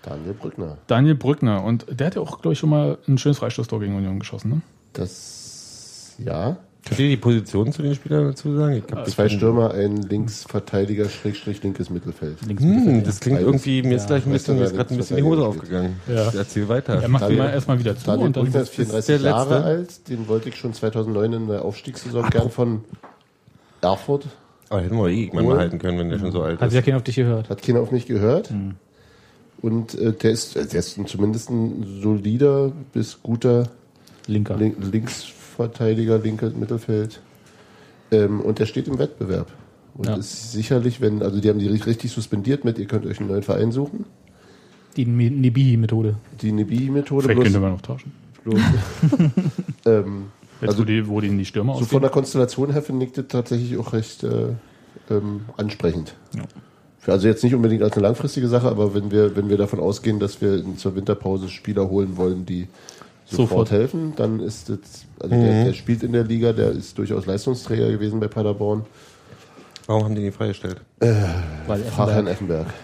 Daniel 0.03 0.35
Brückner. 0.35 0.79
Daniel 0.87 1.15
Brückner. 1.15 1.65
Und 1.65 1.87
der 1.89 2.09
hat 2.09 2.15
ja 2.17 2.23
auch, 2.23 2.41
glaube 2.41 2.53
ich, 2.55 2.59
schon 2.59 2.71
mal 2.71 2.99
ein 3.09 3.19
schönes 3.19 3.39
Freistoßtor 3.39 3.81
gegen 3.81 3.97
Union 3.97 4.19
geschossen. 4.19 4.51
Ne? 4.51 4.61
Das, 4.93 6.15
ja. 6.19 6.57
Könnt 6.87 7.01
ihr 7.01 7.09
die 7.09 7.17
Position 7.17 7.73
zu 7.73 7.83
den 7.83 7.97
Spielern 7.97 8.27
dazu 8.27 8.57
sagen? 8.57 8.81
Die 8.89 9.11
Zwei 9.11 9.29
Stürmer, 9.29 9.75
ein 9.75 9.97
Linksverteidiger, 10.03 11.09
Schrägstrich, 11.09 11.61
linkes 11.65 11.91
Mittelfeld. 11.91 12.39
Hm, 12.47 13.03
das 13.03 13.19
klingt 13.19 13.41
irgendwie, 13.41 13.83
mir 13.83 13.97
ist 13.97 14.07
gleich 14.07 14.25
ein 14.25 14.33
bisschen, 14.33 14.57
mir 14.57 14.65
ist 14.65 14.75
gerade 14.75 14.91
ein 14.91 14.95
links 14.95 15.09
bisschen 15.09 15.17
die 15.17 15.23
Hose 15.25 15.45
aufgegangen. 15.45 16.01
Ja. 16.07 16.33
Erzähl 16.33 16.69
weiter. 16.69 17.03
Er 17.03 17.09
macht 17.09 17.29
immer 17.29 17.53
erstmal 17.53 17.81
wieder 17.81 17.97
zu 17.97 18.07
Daniel 18.07 18.27
und 18.27 18.37
dann 18.37 18.47
ist 18.47 18.55
ist 18.55 18.79
der 18.79 18.87
34 18.87 19.23
Jahre 19.23 19.55
Letzte. 19.55 19.65
alt. 19.65 20.09
Den 20.09 20.29
wollte 20.29 20.49
ich 20.49 20.57
schon 20.57 20.73
2009 20.75 21.33
in 21.33 21.49
der 21.49 21.65
Aufstiegssaison 21.65 22.31
gern 22.31 22.51
von 22.51 22.85
Erfurt. 23.81 24.27
Aber 24.69 24.83
hätten 24.83 24.97
wir 24.97 25.09
eh 25.09 25.31
mal 25.33 25.59
halten 25.59 25.79
können, 25.79 25.99
wenn 25.99 26.09
der 26.09 26.21
schon 26.21 26.31
so 26.31 26.43
alt 26.43 26.61
Hat 26.61 26.69
ist. 26.69 26.75
ja 26.75 26.83
keiner 26.83 26.99
auf 26.99 27.03
dich 27.03 27.17
gehört. 27.17 27.51
Hat 27.51 27.63
keiner 27.63 27.81
auf 27.81 27.91
mich 27.91 28.07
gehört. 28.07 28.51
Hm. 28.51 28.75
Und 29.61 29.95
äh, 29.99 30.13
der, 30.13 30.31
ist, 30.31 30.55
der 30.55 30.65
ist 30.73 31.01
zumindest 31.07 31.51
ein 31.51 32.01
solider 32.01 32.71
bis 32.93 33.23
guter 33.23 33.71
Linker. 34.27 34.57
Link, 34.57 34.77
Linksverteidiger, 35.59 36.19
linkes 36.19 36.55
Mittelfeld. 36.55 37.21
Ähm, 38.13 38.41
und 38.41 38.59
der 38.59 38.67
steht 38.67 38.89
im 38.89 38.99
Wettbewerb. 38.99 39.49
Und 39.95 40.07
Ja. 40.07 40.17
ist 40.17 40.53
sicherlich, 40.53 41.01
wenn, 41.01 41.23
also 41.23 41.41
die 41.41 41.49
haben 41.49 41.59
die 41.59 41.69
richtig 41.69 42.13
suspendiert 42.13 42.65
mit, 42.65 42.79
ihr 42.79 42.87
könnt 42.87 43.07
euch 43.07 43.19
einen 43.19 43.29
neuen 43.29 43.43
Verein 43.43 43.73
suchen. 43.73 44.05
Die 44.97 45.07
Nebihi-Methode. 45.07 46.17
Die 46.41 46.53
Nebi-Methode. 46.53 47.23
Vielleicht 47.25 47.43
könnte 47.43 47.61
man 47.61 47.73
auch 47.73 47.81
tauschen. 47.81 48.13
bloß- 48.45 48.61
ähm, 49.87 50.27
Jetzt, 50.61 50.71
Also- 50.71 50.83
wo, 50.83 50.85
die, 50.87 51.07
wo 51.09 51.21
die 51.21 51.37
die 51.37 51.45
Stürmer 51.45 51.75
so 51.75 51.79
von 51.81 51.85
ausgehen. 51.85 52.01
der 52.03 52.11
Konstellation 52.11 52.73
her 52.73 52.81
finde 52.83 53.05
ich 53.07 53.13
das 53.13 53.27
tatsächlich 53.29 53.77
auch 53.77 53.93
recht 53.93 54.25
äh, 54.25 54.49
ähm, 55.11 55.41
ansprechend. 55.59 56.15
Ja. 56.35 56.45
Also 57.13 57.29
jetzt 57.29 57.45
nicht 57.45 57.55
unbedingt 57.55 57.83
als 57.83 57.93
eine 57.93 58.03
langfristige 58.07 58.49
Sache, 58.49 58.67
aber 58.69 58.95
wenn 58.95 59.11
wir, 59.11 59.37
wenn 59.37 59.51
wir 59.51 59.59
davon 59.59 59.81
ausgehen, 59.81 60.19
dass 60.19 60.41
wir 60.41 60.55
in, 60.57 60.79
zur 60.79 60.97
Winterpause 60.97 61.51
Spieler 61.51 61.89
holen 61.91 62.17
wollen, 62.17 62.47
die 62.47 62.69
sofort, 63.27 63.49
Sofort. 63.51 63.71
helfen, 63.73 64.13
dann 64.17 64.41
ist 64.41 64.71
das, 64.71 64.79
also 65.21 65.35
der, 65.35 65.65
der 65.65 65.73
spielt 65.73 66.03
in 66.03 66.13
der 66.13 66.25
Liga, 66.25 66.53
der 66.53 66.71
ist 66.71 66.97
durchaus 66.99 67.27
Leistungsträger 67.27 67.91
gewesen 67.91 68.21
bei 68.21 68.29
Paderborn. 68.29 68.85
Warum 69.87 70.05
haben 70.05 70.15
die 70.15 70.25
ihn 70.27 70.33
freigestellt? 70.33 70.81
Weil 70.99 71.79
Frag 71.85 72.11
Herrn 72.11 72.27
Effenberg 72.27 72.67
Effenberg. 72.67 72.75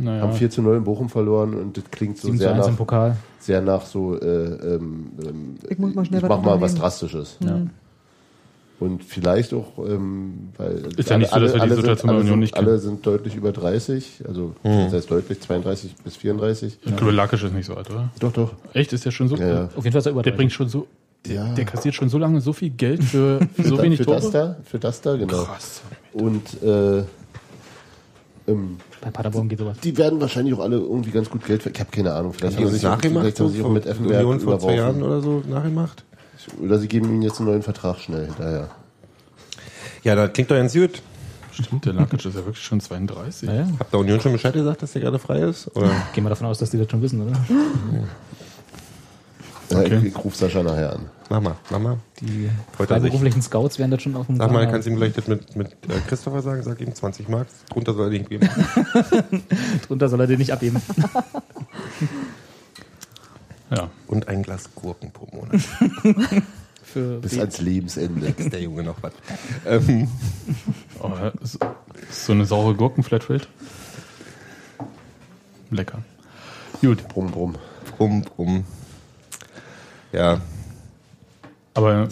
Naja. 0.00 0.22
Haben 0.22 0.32
4 0.32 0.50
zu 0.50 0.62
0 0.62 0.76
in 0.76 0.84
Bochum 0.84 1.08
verloren 1.08 1.54
und 1.54 1.76
das 1.76 1.84
klingt 1.90 2.18
so 2.18 2.28
7 2.28 2.38
zu 2.38 2.42
sehr 2.44 2.54
1 2.54 2.66
im 2.66 2.70
nach, 2.72 2.78
Pokal. 2.78 3.16
sehr 3.40 3.60
nach 3.60 3.84
so, 3.84 4.16
äh, 4.16 4.26
ähm, 4.26 5.06
ähm, 5.24 5.54
Ich 5.68 5.78
muss 5.78 5.94
mal 5.94 6.04
schnell 6.04 6.22
ich 6.22 6.28
was 6.28 6.38
mach 6.38 6.44
mal 6.44 6.60
was. 6.60 6.74
Drastisches. 6.76 7.36
Ja. 7.40 7.62
Und 8.78 9.02
vielleicht 9.02 9.52
auch, 9.54 9.76
ähm, 9.78 10.50
weil 10.56 10.86
Ist 10.96 11.10
ja 11.10 11.18
nicht 11.18 11.32
so, 11.32 11.40
dass 11.40 11.52
wir 11.52 11.62
die 11.62 11.74
Situation 11.74 11.96
sind, 11.96 12.06
bei 12.06 12.12
alle, 12.12 12.20
Union 12.20 12.26
sind, 12.34 12.38
nicht 12.38 12.54
kennen. 12.54 12.68
alle 12.68 12.78
sind 12.78 13.04
deutlich 13.04 13.34
über 13.34 13.50
30, 13.50 14.22
also 14.28 14.54
das 14.62 14.92
heißt 14.92 15.10
deutlich 15.10 15.40
32 15.40 15.96
bis 15.96 16.14
34. 16.16 16.78
Ich 16.84 16.96
glaube, 16.96 17.10
Lakic 17.12 17.42
ist 17.42 17.52
nicht 17.52 17.66
so 17.66 17.74
alt, 17.74 17.90
oder? 17.90 18.10
Doch, 18.20 18.32
doch. 18.32 18.52
Echt? 18.74 18.92
Ist 18.92 19.04
der 19.04 19.10
schon 19.10 19.26
so? 19.26 19.34
Ja, 19.34 19.48
ja. 19.48 19.64
Auf 19.74 19.82
jeden 19.82 19.90
Fall 19.90 19.98
ist 19.98 20.06
er 20.06 20.12
über 20.12 20.22
Der 20.22 20.30
30. 20.32 20.36
bringt 20.36 20.52
schon 20.52 20.68
so. 20.68 20.86
Der, 21.26 21.34
Ja. 21.34 21.54
der 21.54 21.64
kassiert 21.64 21.94
schon 21.94 22.08
so 22.08 22.18
lange 22.18 22.40
so 22.40 22.52
viel 22.52 22.70
Geld 22.70 23.02
für, 23.04 23.40
für 23.54 23.62
so 23.64 23.76
Da- 23.76 23.82
wenig 23.82 23.98
für 23.98 24.04
Tore. 24.06 24.16
das 24.20 24.30
da, 24.30 24.56
für 24.64 24.78
das 24.78 25.00
da, 25.00 25.16
genau. 25.16 25.44
Krass. 25.44 25.82
Und 26.12 26.62
äh, 26.62 26.98
ähm, 28.46 28.78
Bei 29.00 29.10
Paderborn 29.10 29.48
geht 29.48 29.58
sowas. 29.58 29.76
die 29.82 29.96
werden 29.98 30.20
wahrscheinlich 30.20 30.54
auch 30.54 30.60
alle 30.60 30.76
irgendwie 30.76 31.10
ganz 31.10 31.28
gut 31.28 31.44
Geld. 31.44 31.62
ver- 31.62 31.70
Ich 31.72 31.80
habe 31.80 31.90
keine 31.90 32.14
Ahnung. 32.14 32.32
Vielleicht 32.32 32.56
Haben 32.56 32.66
sie 32.68 32.74
sich, 32.76 32.86
auch- 32.86 32.90
nachgemacht? 32.92 33.22
vielleicht 33.24 33.40
haben 33.40 33.48
sie 33.48 33.56
sich 33.56 33.64
auch 33.64 33.70
mit 33.70 33.86
Effenberg 33.86 34.20
Union 34.24 34.40
vor 34.40 34.58
zwei 34.58 34.76
Jahren 34.76 35.02
oder 35.02 35.20
so 35.20 35.42
nachgemacht? 35.48 36.04
Oder 36.62 36.78
sie 36.78 36.88
geben 36.88 37.06
ihnen 37.10 37.22
jetzt 37.22 37.38
einen 37.40 37.48
neuen 37.48 37.62
Vertrag 37.62 37.98
schnell 37.98 38.24
hinterher. 38.26 38.70
Ja, 40.04 40.14
das 40.14 40.32
klingt 40.32 40.50
doch 40.50 40.56
ganz 40.56 40.72
gut. 40.72 41.02
Stimmt, 41.52 41.84
der 41.84 41.92
Lakic 41.92 42.24
ist 42.24 42.36
ja 42.36 42.44
wirklich 42.46 42.64
schon 42.64 42.80
32. 42.80 43.48
Naja, 43.48 43.66
Habt 43.80 43.92
ihr 43.92 43.98
Union 43.98 44.20
schon 44.20 44.32
Bescheid 44.32 44.54
gesagt, 44.54 44.80
dass 44.80 44.92
der 44.92 45.02
gerade 45.02 45.18
frei 45.18 45.40
ist? 45.40 45.74
Oder? 45.76 45.90
gehen 46.14 46.22
wir 46.24 46.28
davon 46.30 46.46
aus, 46.46 46.58
dass 46.58 46.70
die 46.70 46.78
das 46.78 46.88
schon 46.88 47.02
wissen, 47.02 47.20
oder? 47.20 47.32
Ja, 49.70 49.78
Okay. 49.80 49.98
ich, 49.98 50.04
ich 50.06 50.24
rufe 50.24 50.36
Sascha 50.36 50.62
nachher 50.62 50.94
an. 50.94 51.10
Mach 51.28 51.40
mal, 51.42 51.56
mach 51.70 51.78
mal. 51.78 51.98
Die 52.20 52.46
er 52.46 52.86
freiberuflichen 52.86 53.42
Scouts 53.42 53.78
werden 53.78 53.90
das 53.90 54.02
schon 54.02 54.16
auf 54.16 54.26
dem 54.26 54.36
Sag 54.36 54.50
mal, 54.50 54.66
kannst 54.70 54.86
du 54.86 54.90
ihm 54.92 54.96
vielleicht 54.96 55.18
das 55.18 55.26
mit, 55.28 55.56
mit 55.56 55.72
äh, 55.72 56.00
Christopher 56.06 56.40
sagen? 56.40 56.62
Sag 56.62 56.80
ihm 56.80 56.94
20 56.94 57.28
Mark. 57.28 57.48
Drunter 57.70 57.92
soll 57.92 58.06
er 58.06 58.18
nicht 58.18 58.30
geben. 58.30 58.48
Drunter 59.86 60.08
soll 60.08 60.20
er 60.20 60.26
den 60.26 60.38
nicht 60.38 60.52
abheben. 60.52 60.80
Ja. 63.70 63.90
Und 64.06 64.28
ein 64.28 64.42
Glas 64.42 64.70
Gurken 64.74 65.10
pro 65.12 65.26
Monat. 65.36 65.60
Für 66.82 67.20
Bis 67.20 67.32
die- 67.32 67.40
ans 67.40 67.60
Lebensende. 67.60 68.28
Ist 68.28 68.50
der 68.50 68.62
Junge 68.62 68.82
noch 68.82 68.96
was? 69.02 69.12
Ähm, 69.66 70.08
Oh, 71.00 71.10
so, 71.42 71.58
so 72.10 72.32
eine 72.32 72.46
saure 72.46 72.74
Gurken-Flatrate. 72.74 73.46
Lecker. 75.70 75.98
Gut, 76.80 77.06
Brumm, 77.08 77.30
brumm. 77.30 77.56
brumm, 77.98 78.22
brumm. 78.22 78.64
Ja, 80.12 80.40
aber 81.74 82.08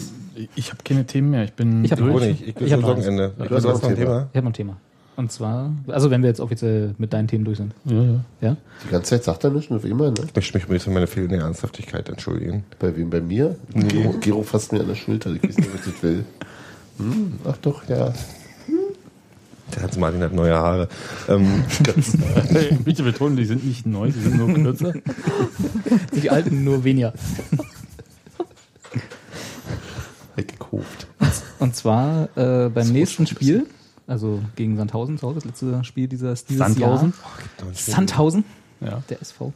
ich 0.55 0.69
habe 0.71 0.83
keine 0.83 1.05
Themen 1.05 1.31
mehr. 1.31 1.43
Ich 1.43 1.53
bin 1.53 1.83
Ich 1.83 1.91
hab 1.91 1.99
durch. 1.99 2.13
wo 2.13 2.19
nicht? 2.19 2.41
Ich 2.41 2.47
Ich 2.49 2.55
bin 2.55 2.71
hab 2.71 2.79
zum 2.81 3.15
noch. 3.15 3.31
Du 3.37 3.43
Ich 3.43 3.51
hast 3.51 3.63
du 3.63 3.69
noch 3.69 3.81
noch 3.81 3.89
ein 3.89 3.95
Thema. 3.95 4.29
Ich 4.31 4.37
habe 4.37 4.45
noch 4.45 4.51
ein 4.51 4.53
Thema. 4.53 4.77
Und 5.17 5.31
zwar, 5.31 5.71
also 5.87 6.11
wenn 6.11 6.21
wir 6.21 6.29
jetzt 6.29 6.39
offiziell 6.39 6.93
mit 6.99 7.11
deinen 7.11 7.27
Themen 7.27 7.43
durch 7.43 7.57
sind. 7.57 7.73
Ja, 7.85 8.03
ja. 8.03 8.19
Ja? 8.39 8.57
Die 8.85 8.91
ganze 8.91 9.09
Zeit 9.09 9.23
sagt 9.23 9.43
er 9.43 9.49
nichts, 9.49 9.71
nur 9.71 9.83
wie 9.83 9.89
immer, 9.89 10.11
ne? 10.11 10.27
Ich 10.35 10.53
möchte 10.53 10.71
mich 10.71 10.83
für 10.83 10.91
meine 10.91 11.07
fehlende 11.07 11.37
Ernsthaftigkeit 11.37 12.07
entschuldigen. 12.07 12.63
Bei 12.77 12.95
wem? 12.95 13.09
Bei 13.09 13.19
mir? 13.19 13.55
Gero, 13.73 14.13
Gero 14.19 14.43
fasst 14.43 14.71
mir 14.73 14.81
an 14.81 14.87
der 14.87 14.95
Schulter. 14.95 15.31
Ich 15.31 15.41
weiß 15.43 15.57
nicht, 15.57 15.73
was 15.73 15.87
ich 15.87 16.03
will. 16.03 16.23
Hm, 16.99 17.33
ach 17.45 17.57
doch, 17.57 17.89
ja. 17.89 18.13
Der 19.75 19.83
Hans 19.83 19.97
Martin 19.97 20.21
hat 20.21 20.33
neue 20.33 20.55
Haare. 20.55 20.87
Ähm, 21.27 21.63
Bitte 22.85 23.01
betonen, 23.03 23.35
die 23.37 23.45
sind 23.45 23.65
nicht 23.65 23.85
neu, 23.87 24.11
die 24.11 24.19
sind 24.19 24.37
nur 24.37 24.53
kürzer. 24.53 24.93
Die 26.13 26.29
alten 26.29 26.63
nur 26.63 26.83
weniger. 26.83 27.11
Weggekauft. 30.37 31.07
Und 31.59 31.75
zwar 31.75 32.29
äh, 32.37 32.69
beim 32.69 32.87
nächsten 32.89 33.27
Spiel, 33.27 33.65
also 34.07 34.39
gegen 34.55 34.77
Sandhausen, 34.77 35.17
zu 35.17 35.27
Hause, 35.27 35.35
das 35.35 35.45
letzte 35.45 35.83
Spiel 35.83 36.07
dieses, 36.07 36.45
dieses 36.45 36.59
Sandhausen? 36.65 37.13
Jahr. 37.59 37.73
Sandhausen, 37.73 38.43
Ja. 38.79 39.01
der 39.09 39.21
SV, 39.21 39.51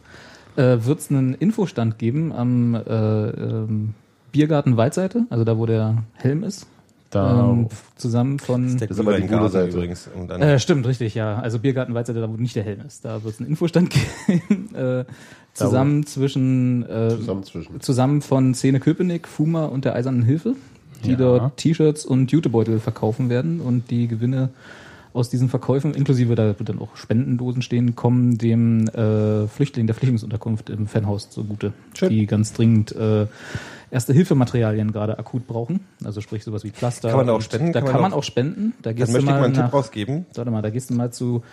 äh, 0.57 0.77
wird 0.81 0.99
es 0.99 1.09
einen 1.09 1.35
Infostand 1.35 1.97
geben 1.99 2.33
am 2.33 2.75
äh, 2.75 2.79
ähm, 2.81 3.93
Biergarten 4.31 4.75
Waldseite, 4.77 5.25
also 5.29 5.43
da, 5.43 5.57
wo 5.57 5.65
der 5.65 6.03
Helm 6.13 6.43
ist. 6.43 6.65
Da 7.11 7.49
Ähm, 7.51 7.67
zusammen 7.97 8.39
von. 8.39 8.77
Der 8.77 8.87
Das 8.87 8.97
ist 8.97 8.99
aber 9.01 9.17
die 9.19 9.27
gute 9.27 9.49
Seite. 9.49 9.75
übrigens. 9.75 10.09
Und 10.15 10.29
dann, 10.29 10.41
Äh, 10.41 10.59
stimmt, 10.59 10.87
richtig, 10.87 11.13
ja. 11.13 11.39
Also 11.39 11.59
Biergarten 11.59 11.93
Weizer, 11.93 12.13
da 12.13 12.29
wo 12.29 12.37
nicht 12.37 12.55
der 12.55 12.63
Helm 12.63 12.79
ist. 12.87 13.03
Da 13.03 13.21
wird 13.21 13.33
es 13.33 13.39
einen 13.41 13.49
Infostand 13.49 13.89
geben. 14.47 14.73
Äh, 14.73 15.03
zusammen 15.53 16.05
zwischen 16.05 16.83
äh, 16.89 17.09
Zusammen 17.09 17.43
zwischen. 17.43 17.81
zusammen 17.81 18.21
von 18.21 18.53
Szene 18.55 18.79
Köpenick, 18.79 19.27
Fuma 19.27 19.65
und 19.65 19.83
der 19.83 19.95
Eisernen 19.95 20.23
Hilfe, 20.23 20.55
die 21.03 21.11
Ja. 21.11 21.17
dort 21.17 21.57
T-Shirts 21.57 22.05
und 22.05 22.31
Jutebeutel 22.31 22.79
verkaufen 22.79 23.29
werden 23.29 23.59
und 23.61 23.89
die 23.91 24.07
Gewinne 24.07 24.49
aus 25.13 25.29
diesen 25.29 25.49
Verkäufen, 25.49 25.93
inklusive 25.93 26.35
da 26.35 26.57
wird 26.57 26.69
dann 26.69 26.79
auch 26.79 26.95
Spendendosen 26.95 27.61
stehen, 27.61 27.95
kommen 27.97 28.37
dem 28.37 28.87
äh, 28.87 29.45
Flüchtling 29.47 29.85
der 29.85 29.93
Flüchtlingsunterkunft 29.93 30.69
im 30.69 30.87
Fanhaus 30.87 31.29
zugute, 31.29 31.73
Schön. 31.97 32.09
die 32.09 32.25
ganz 32.27 32.53
dringend 32.53 32.95
äh, 32.95 33.25
Erste-Hilfematerialien 33.91 34.93
gerade 34.93 35.19
akut 35.19 35.47
brauchen. 35.47 35.81
Also 36.05 36.21
sprich 36.21 36.45
sowas 36.45 36.63
wie 36.63 36.69
Pflaster. 36.71 37.09
Kann 37.09 37.17
man 37.17 37.27
da 37.27 37.33
auch 37.33 37.41
spenden? 37.41 37.73
Da 37.73 37.81
Kann 37.81 37.91
man 37.93 38.01
man 38.03 38.13
auch 38.13 38.23
spenden. 38.23 38.71
Da 38.81 38.93
gehst 38.93 39.09
du 39.09 39.13
möchte 39.13 39.25
ich 39.25 39.31
mal 39.31 39.39
mal 39.39 39.45
einen 39.47 39.53
Tipp 39.53 39.63
nach, 39.65 39.73
rausgeben. 39.73 40.25
Warte 40.33 40.49
mal, 40.49 40.61
da 40.61 40.69
gehst 40.69 40.89
du 40.89 40.93
mal 40.93 41.11
zu 41.11 41.43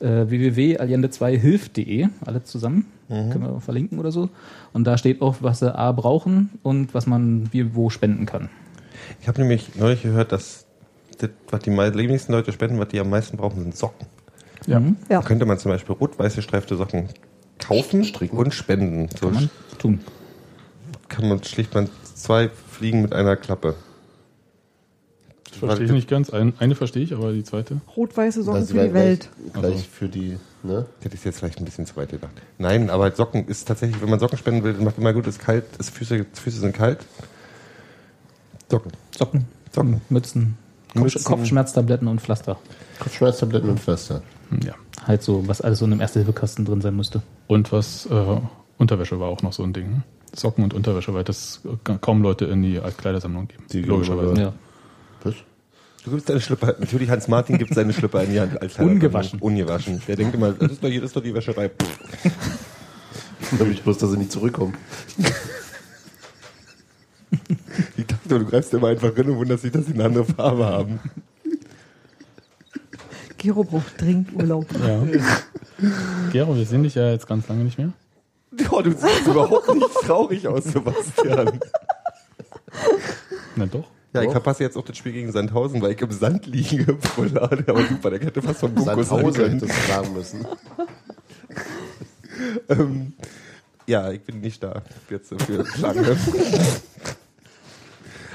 äh, 0.00 0.26
www.allende2hilf.de, 0.28 2.08
alle 2.24 2.42
zusammen, 2.44 2.86
Mhm. 3.08 3.30
können 3.30 3.44
wir 3.44 3.60
verlinken 3.60 3.98
oder 3.98 4.10
so. 4.12 4.28
Und 4.74 4.84
da 4.86 4.98
steht 4.98 5.22
auch, 5.22 5.36
was 5.40 5.60
sie 5.60 5.74
A 5.74 5.92
brauchen 5.92 6.50
und 6.62 6.92
was 6.92 7.06
man 7.06 7.48
wie 7.52 7.74
wo 7.74 7.88
spenden 7.88 8.26
kann. 8.26 8.48
Ich 9.20 9.28
habe 9.28 9.40
nämlich 9.40 9.74
neulich 9.76 10.02
gehört, 10.02 10.32
dass 10.32 10.66
das, 11.18 11.30
was 11.50 11.60
die 11.62 11.70
wenigsten 11.70 12.32
Leute 12.32 12.52
spenden, 12.52 12.78
was 12.78 12.88
die 12.88 13.00
am 13.00 13.10
meisten 13.10 13.36
brauchen, 13.36 13.60
sind 13.62 13.76
Socken. 13.76 14.06
Ja. 14.66 14.80
Mhm. 14.80 14.96
Ja. 15.08 15.20
Da 15.20 15.26
könnte 15.26 15.46
man 15.46 15.58
zum 15.58 15.70
Beispiel 15.70 15.94
rot-weiß 15.94 16.36
gestreifte 16.36 16.76
Socken 16.76 17.08
kaufen 17.58 18.04
Stricken. 18.04 18.36
und 18.36 18.52
spenden. 18.52 19.08
So 19.18 19.26
Kann 19.28 19.34
man 19.34 19.50
tun. 19.78 20.00
kann 21.08 21.28
man 21.28 21.42
schlicht 21.42 21.74
man 21.74 21.88
zwei 22.14 22.48
Fliegen 22.48 23.02
mit 23.02 23.12
einer 23.12 23.36
Klappe. 23.36 23.74
Das 25.50 25.58
verstehe 25.58 25.86
ich 25.86 25.92
nicht 25.92 26.08
ganz. 26.08 26.30
Ein, 26.30 26.52
eine 26.58 26.74
verstehe 26.74 27.02
ich, 27.02 27.14
aber 27.14 27.32
die 27.32 27.44
zweite. 27.44 27.80
Rot-weiße 27.96 28.42
Socken 28.42 28.60
Das 28.60 28.70
für 28.72 28.88
die 28.88 28.92
Welt. 28.94 29.30
Gleich, 29.54 29.64
Also. 29.64 29.84
für 29.90 30.08
die, 30.08 30.36
ne? 30.62 30.84
Hätte 31.00 31.14
ich 31.14 31.24
jetzt 31.24 31.38
vielleicht 31.38 31.58
ein 31.58 31.64
bisschen 31.64 31.86
zu 31.86 31.96
weit 31.96 32.10
gedacht. 32.10 32.32
Nein, 32.58 32.90
aber 32.90 33.10
Socken 33.12 33.46
ist 33.46 33.66
tatsächlich, 33.66 34.02
wenn 34.02 34.10
man 34.10 34.20
Socken 34.20 34.36
spenden 34.36 34.64
will, 34.64 34.74
macht 34.74 34.98
immer 34.98 35.14
gut, 35.14 35.26
es 35.26 35.36
ist 35.36 35.42
kalt, 35.42 35.64
es 35.78 35.88
Füße, 35.88 36.26
Füße 36.34 36.60
sind 36.60 36.74
kalt. 36.74 36.98
Socken. 38.70 38.92
Socken, 39.16 39.44
Socken. 39.72 40.00
Mützen, 40.08 40.56
Mützen. 40.94 41.24
Kopfschmerztabletten 41.24 42.08
und 42.08 42.20
Pflaster. 42.20 42.56
Kopfschmerztabletten 42.98 43.70
und 43.70 43.80
Pflaster. 43.80 44.22
Hm, 44.50 44.60
Ja. 44.64 44.74
Halt 45.06 45.22
so, 45.22 45.46
was 45.46 45.60
alles 45.60 45.78
so 45.78 45.84
in 45.84 45.92
einem 45.92 46.00
Erste-Hilfe-Kasten 46.00 46.64
drin 46.64 46.80
sein 46.80 46.96
müsste. 46.96 47.22
Und 47.46 47.70
was, 47.70 48.06
äh, 48.06 48.40
Unterwäsche 48.78 49.20
war 49.20 49.28
auch 49.28 49.42
noch 49.42 49.52
so 49.52 49.62
ein 49.62 49.72
Ding. 49.72 49.88
ne? 49.90 50.02
Socken 50.34 50.64
und 50.64 50.74
Unterwäsche, 50.74 51.14
weil 51.14 51.22
das 51.24 51.60
kaum 52.00 52.22
Leute 52.22 52.46
in 52.46 52.62
die 52.62 52.80
Altkleidersammlung 52.80 53.46
geben. 53.48 53.64
Die 53.72 53.82
logischerweise. 53.82 54.40
Ja. 54.40 54.52
Was? 55.22 55.34
Du 56.04 56.10
gibst 56.10 56.28
deine 56.28 56.40
Schlüpper, 56.40 56.74
natürlich 56.78 57.08
Hans 57.10 57.26
Martin 57.28 57.58
gibt 57.58 57.74
seine 57.74 57.92
Schlüpper 57.92 58.22
in 58.24 58.32
die 58.32 58.40
Hand 58.40 58.60
als 58.60 58.78
Ungewaschen. 58.78 59.38
Ungewaschen. 59.40 60.00
Der 60.06 60.16
denkt 60.16 60.34
immer, 60.34 60.52
das 60.52 60.72
ist 60.72 60.82
doch 60.84 60.88
hier, 60.88 61.00
das 61.00 61.10
ist 61.10 61.16
doch 61.16 61.22
die 61.22 61.34
Wäscherei. 61.34 61.70
Nämlich 63.58 63.82
bloß, 63.82 63.98
dass 63.98 64.10
sie 64.10 64.16
nicht 64.18 64.32
zurückkommen. 64.32 64.74
Du 68.28 68.44
greifst 68.44 68.72
immer 68.74 68.88
einfach 68.88 69.16
rein 69.16 69.30
und 69.30 69.36
wunderst 69.36 69.64
dich, 69.64 69.72
dass 69.72 69.86
sie 69.86 69.94
eine 69.94 70.04
andere 70.04 70.24
Farbe 70.24 70.66
haben. 70.66 71.00
Gero 73.38 73.64
braucht 73.64 74.00
dringend 74.00 74.34
Urlaub. 74.34 74.66
Ja. 74.72 75.02
Gero, 76.32 76.56
wir 76.56 76.64
sehen 76.66 76.82
dich 76.82 76.94
ja 76.94 77.10
jetzt 77.10 77.26
ganz 77.26 77.46
lange 77.48 77.64
nicht 77.64 77.78
mehr. 77.78 77.92
Oh, 78.70 78.80
du 78.80 78.90
siehst 78.90 79.26
überhaupt 79.26 79.74
nicht 79.74 79.94
traurig 80.02 80.48
aus, 80.48 80.64
Sebastian. 80.64 81.60
Na 83.54 83.66
doch. 83.66 83.84
Ja, 84.14 84.22
ich 84.22 84.30
verpasse 84.30 84.62
jetzt 84.62 84.78
auch 84.78 84.84
das 84.84 84.96
Spiel 84.96 85.12
gegen 85.12 85.30
Sandhausen, 85.30 85.82
weil 85.82 85.92
ich 85.92 86.00
im 86.00 86.10
Sand 86.10 86.46
liege. 86.46 86.96
Aber 87.18 87.82
super, 87.84 88.10
der 88.10 88.20
hätte 88.20 88.40
fast 88.40 88.60
von 88.60 88.74
Bunko 88.74 89.02
sein 89.02 89.60
können. 89.60 89.60
sagen 89.60 90.14
müssen. 90.14 90.46
Ähm, 92.68 93.12
ja, 93.86 94.10
ich 94.10 94.22
bin 94.22 94.40
nicht 94.40 94.62
da 94.62 94.82
jetzt 95.10 95.34
für 95.42 95.66
Schlange. 95.66 96.16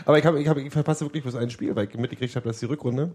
Aber 0.05 0.17
ich, 0.19 0.25
hab, 0.25 0.35
ich, 0.35 0.47
hab, 0.47 0.57
ich 0.57 0.71
verpasse 0.71 1.05
wirklich 1.05 1.23
bloß 1.23 1.35
ein 1.35 1.49
Spiel, 1.49 1.75
weil 1.75 1.87
ich 1.87 1.95
mitgekriegt 1.97 2.35
habe, 2.35 2.47
dass 2.47 2.59
die 2.59 2.65
Rückrunde. 2.65 3.11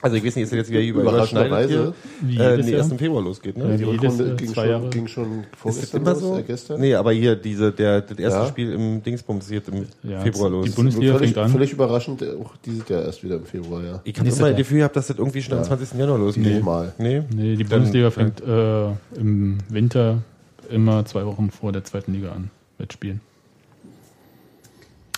Also 0.00 0.16
ich 0.16 0.24
weiß 0.24 0.34
nicht, 0.34 0.42
ist 0.44 0.50
das 0.52 0.56
jetzt 0.56 0.70
wieder 0.70 0.80
über 0.82 1.02
Überraschenderweise. 1.02 1.94
Wie 2.22 2.36
Äh, 2.36 2.56
nee, 2.60 2.72
erst 2.72 2.90
im 2.90 2.98
Februar 2.98 3.22
losgeht, 3.22 3.56
ne? 3.56 3.70
Ja, 3.70 3.76
Die 3.76 3.84
Rückrunde 3.84 4.32
äh, 4.32 4.34
ging 4.36 4.52
schon, 4.52 4.90
ging 4.90 5.06
schon 5.06 5.24
Ist 5.42 5.46
das 5.52 5.60
vorgestern 5.60 6.00
immer 6.00 6.10
los, 6.10 6.20
so? 6.20 6.38
äh, 6.38 6.42
gestern. 6.42 6.80
Nee, 6.80 6.94
aber 6.96 7.12
hier, 7.12 7.36
diese, 7.36 7.70
der, 7.70 8.00
das 8.00 8.18
erste 8.18 8.40
Ja. 8.40 8.46
Spiel 8.48 8.72
im 8.72 9.00
Dingsbums 9.00 9.48
geht 9.48 9.68
im 9.68 9.86
Ja, 10.02 10.20
Februar 10.22 10.50
die 10.50 10.56
los. 10.56 10.70
Bundesliga 10.74 11.12
völlig, 11.12 11.30
fängt 11.34 11.44
an. 11.44 11.52
völlig 11.52 11.72
überraschend, 11.72 12.20
äh, 12.22 12.32
auch 12.32 12.56
dieses 12.64 12.88
Jahr 12.88 13.02
erst 13.04 13.22
wieder 13.22 13.36
im 13.36 13.44
Februar, 13.44 13.84
ja. 13.84 14.00
Ich 14.02 14.18
habe 14.18 14.28
immer 14.28 14.48
das. 14.48 14.56
Gefühl 14.58 14.78
gehabt, 14.78 14.96
dass 14.96 15.06
das 15.06 15.18
irgendwie 15.18 15.40
schon 15.40 15.52
am 15.52 15.60
Ja. 15.60 15.64
20. 15.66 15.96
Januar 15.96 16.18
losgeht. 16.18 16.44
Nee. 16.46 16.60
Mal. 16.60 16.92
Nee? 16.98 17.22
Nee, 17.32 17.54
die 17.54 17.62
Dann- 17.62 17.68
Bundesliga 17.82 18.10
fängt 18.10 18.40
äh, 18.40 18.86
im 19.14 19.58
Winter 19.68 20.18
immer 20.68 21.04
zwei 21.04 21.24
Wochen 21.26 21.52
vor 21.52 21.70
der 21.70 21.84
zweiten 21.84 22.12
Liga 22.12 22.32
an 22.32 22.50
mit 22.76 22.92
Spielen. 22.92 23.20